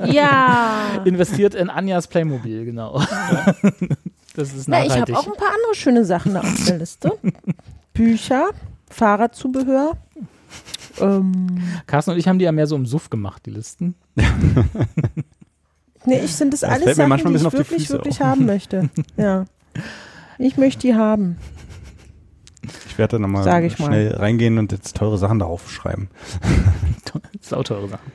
[0.12, 1.02] ja.
[1.06, 3.00] Investiert in Anjas Playmobil, genau.
[4.36, 5.16] Das ist Na, ich nachhaltig.
[5.16, 7.12] habe auch ein paar andere schöne Sachen auf der Liste.
[7.94, 8.50] Bücher,
[8.90, 9.98] Fahrradzubehör.
[11.00, 13.96] Ähm, Carsten und ich haben die ja mehr so im Suff gemacht, die Listen.
[16.06, 18.26] nee, ich sind das, Das alles Sachen, die ich auf die wirklich, Füße wirklich auch.
[18.26, 18.90] haben möchte.
[19.18, 19.46] Ja.
[20.38, 21.38] Ich möchte die haben.
[22.88, 23.88] Ich werde da nochmal ich mal.
[23.88, 26.10] schnell reingehen und jetzt teure Sachen darauf schreiben.
[27.12, 28.12] So sauteure Sachen.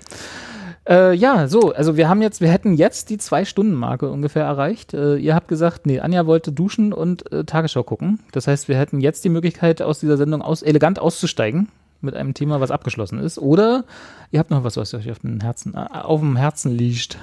[0.89, 4.95] Äh, ja, so, also wir haben jetzt, wir hätten jetzt die Zwei-Stunden-Marke ungefähr erreicht.
[4.95, 8.21] Äh, ihr habt gesagt, nee, Anja wollte duschen und äh, Tagesschau gucken.
[8.33, 11.69] Das heißt, wir hätten jetzt die Möglichkeit, aus dieser Sendung aus, elegant auszusteigen
[12.01, 13.39] mit einem Thema, was abgeschlossen ist.
[13.39, 13.85] Oder
[14.31, 17.19] ihr habt noch was, was euch auf dem Herzen, äh, auf dem Herzen liegt.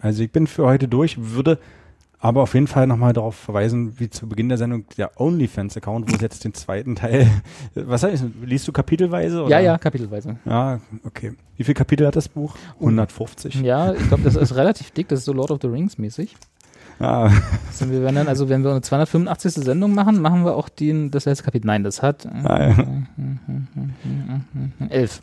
[0.00, 1.58] Also ich bin für heute durch, würde
[2.20, 6.14] aber auf jeden Fall nochmal darauf verweisen, wie zu Beginn der Sendung der OnlyFans-Account, wo
[6.16, 7.30] es jetzt den zweiten Teil,
[7.74, 9.42] was heißt, liest du kapitelweise?
[9.42, 9.50] Oder?
[9.50, 10.36] Ja, ja, kapitelweise.
[10.44, 11.34] Ja, okay.
[11.56, 12.56] Wie viele Kapitel hat das Buch?
[12.80, 13.56] 150.
[13.60, 15.08] Ja, ich glaube, das ist relativ dick.
[15.08, 16.36] Das ist so Lord of the Rings mäßig.
[17.00, 17.30] Ah,
[17.68, 19.62] Also wir werden dann, also wenn wir eine 285.
[19.62, 21.68] Sendung machen, machen wir auch den, das letzte Kapitel.
[21.68, 22.86] Nein, das hat äh, ah, ja.
[24.88, 25.22] elf,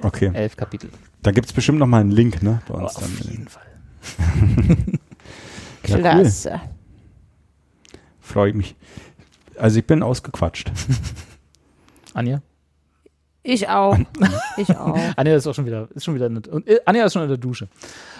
[0.00, 0.30] okay.
[0.32, 0.88] elf Kapitel.
[1.22, 2.62] Da gibt's bestimmt nochmal einen Link, ne?
[2.68, 3.30] Bei uns auf dann.
[3.30, 3.66] jeden Fall.
[5.92, 6.22] Ja, cool.
[6.22, 6.60] Klasse.
[8.20, 8.76] Freue ich mich.
[9.56, 10.70] Also ich bin ausgequatscht.
[12.14, 12.42] Anja?
[13.42, 13.98] Ich auch.
[14.58, 14.98] Ich auch.
[15.16, 17.28] Anja ist auch schon wieder, ist schon wieder, nicht, und, äh, Anja ist schon in
[17.28, 17.68] der Dusche.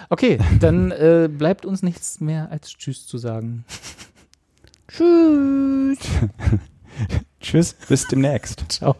[0.09, 3.65] Okay, dann äh, bleibt uns nichts mehr als Tschüss zu sagen.
[4.87, 5.99] Tschüss.
[7.39, 8.65] Tschüss, bis demnächst.
[8.69, 8.95] Ciao.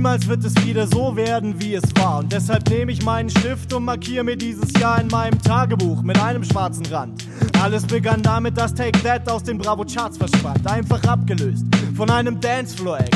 [0.00, 2.20] Niemals wird es wieder so werden, wie es war.
[2.20, 6.18] Und deshalb nehme ich meinen Stift und markiere mir dieses Jahr in meinem Tagebuch mit
[6.18, 7.22] einem schwarzen Rand.
[7.62, 10.66] Alles begann damit, dass Take That aus den Bravo Charts verschwand.
[10.66, 13.14] Einfach abgelöst von einem Dancefloor-Act.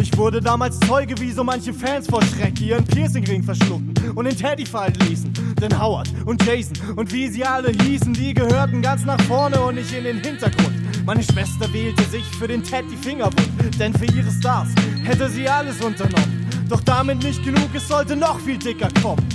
[0.00, 4.36] Ich wurde damals Zeuge, wie so manche Fans vor Schreck ihren Piercingring verschluckten und den
[4.36, 5.32] Teddy fallen ließen.
[5.60, 9.74] Denn Howard und Jason und wie sie alle hießen, die gehörten ganz nach vorne und
[9.74, 10.74] nicht in den Hintergrund.
[11.04, 14.68] Meine Schwester wählte sich für den Ted die Finger wund, denn für ihre Stars
[15.04, 16.48] hätte sie alles unternommen.
[16.68, 19.26] Doch damit nicht genug, es sollte noch viel dicker kommen.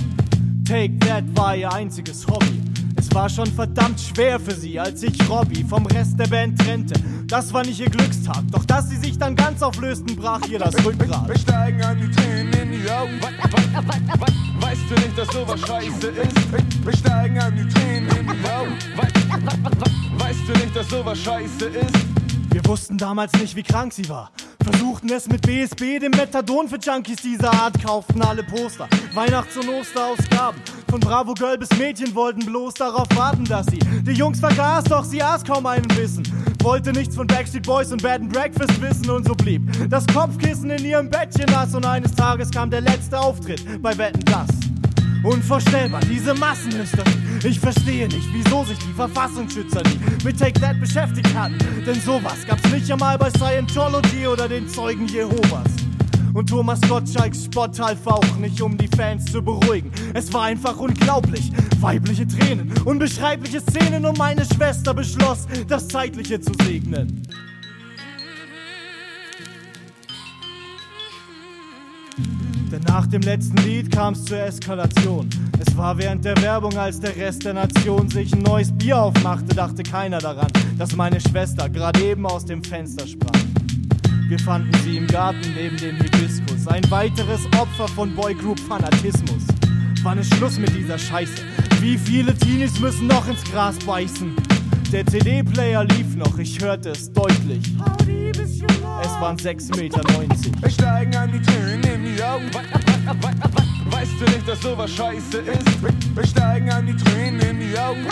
[0.66, 2.60] Take That war ihr einziges Hobby.
[2.96, 6.94] Es war schon verdammt schwer für sie, als sich Robbie vom Rest der Band trennte.
[7.28, 10.76] Das war nicht ihr Glückstag, doch dass sie sich dann ganz auflösten, brach ihr das
[10.84, 11.28] Rückgrat.
[11.28, 13.20] Wir steigen an die Tränen in die Augen.
[14.60, 16.84] Weißt du nicht, dass sowas scheiße ist?
[16.84, 18.78] Wir steigen an die Tränen in die Augen.
[20.18, 22.15] Weißt du nicht, dass sowas scheiße ist?
[22.56, 24.30] Wir wussten damals nicht, wie krank sie war.
[24.64, 28.88] Versuchten es mit BSB, dem Methadon für Junkies dieser Art, kauften alle Poster.
[29.12, 30.62] Weihnachts- und Osterausgaben.
[30.88, 35.04] Von Bravo Girl bis Mädchen wollten bloß darauf warten, dass sie die Jungs vergaß, doch
[35.04, 36.22] sie aß kaum einen Bissen.
[36.62, 39.60] Wollte nichts von Backstreet Boys und Bed and Breakfast wissen und so blieb
[39.90, 44.24] das Kopfkissen in ihrem Bettchen nass und eines Tages kam der letzte Auftritt bei Wetten
[44.24, 44.48] das.
[45.22, 47.12] Unvorstellbar, diese Massenhysterie.
[47.44, 51.58] Ich verstehe nicht, wieso sich die Verfassungsschützer nie mit Take That beschäftigt hatten.
[51.86, 55.70] Denn sowas gab's nicht einmal bei Scientology oder den Zeugen Jehovas.
[56.34, 59.90] Und Thomas Gottschalks Spott half auch nicht, um die Fans zu beruhigen.
[60.12, 61.50] Es war einfach unglaublich.
[61.80, 67.22] Weibliche Tränen, unbeschreibliche Szenen und meine Schwester beschloss, das Zeitliche zu segnen.
[72.70, 75.28] Denn nach dem letzten Lied kam's zur Eskalation.
[75.58, 79.54] Es war während der Werbung, als der Rest der Nation sich ein neues Bier aufmachte,
[79.54, 83.32] dachte keiner daran, dass meine Schwester gerade eben aus dem Fenster sprang.
[84.28, 86.66] Wir fanden sie im Garten neben dem Hibiskus.
[86.66, 89.44] Ein weiteres Opfer von Boygroup-Fanatismus.
[90.02, 91.42] Wann ist Schluss mit dieser Scheiße?
[91.80, 94.34] Wie viele Teenies müssen noch ins Gras beißen?
[94.92, 97.74] Der CD-Player lief noch, ich hörte es deutlich.
[99.02, 100.00] Es waren 6,90 Meter.
[100.60, 102.48] Wir steigen an die Tränen in die Augen.
[103.90, 105.82] Weißt du nicht, dass sowas scheiße ist?
[106.14, 108.06] Wir, steigen an die Tränen in die Augen.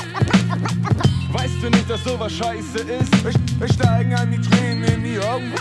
[1.33, 3.25] Weißt du nicht, dass sowas scheiße ist?
[3.61, 5.53] Wir, steigen an die Tränen in die Augen.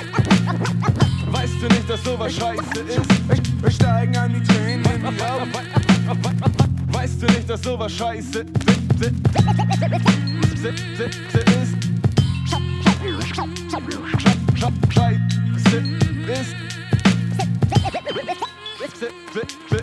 [1.31, 3.61] Weißt du nicht, dass sowas scheiße ist?
[3.61, 5.52] Wir steigen an die Tränen in die Augen.
[6.91, 8.73] Weißt du nicht, dass sowas scheiße ist?
[10.64, 10.80] Fit,
[19.34, 19.82] fit, fit.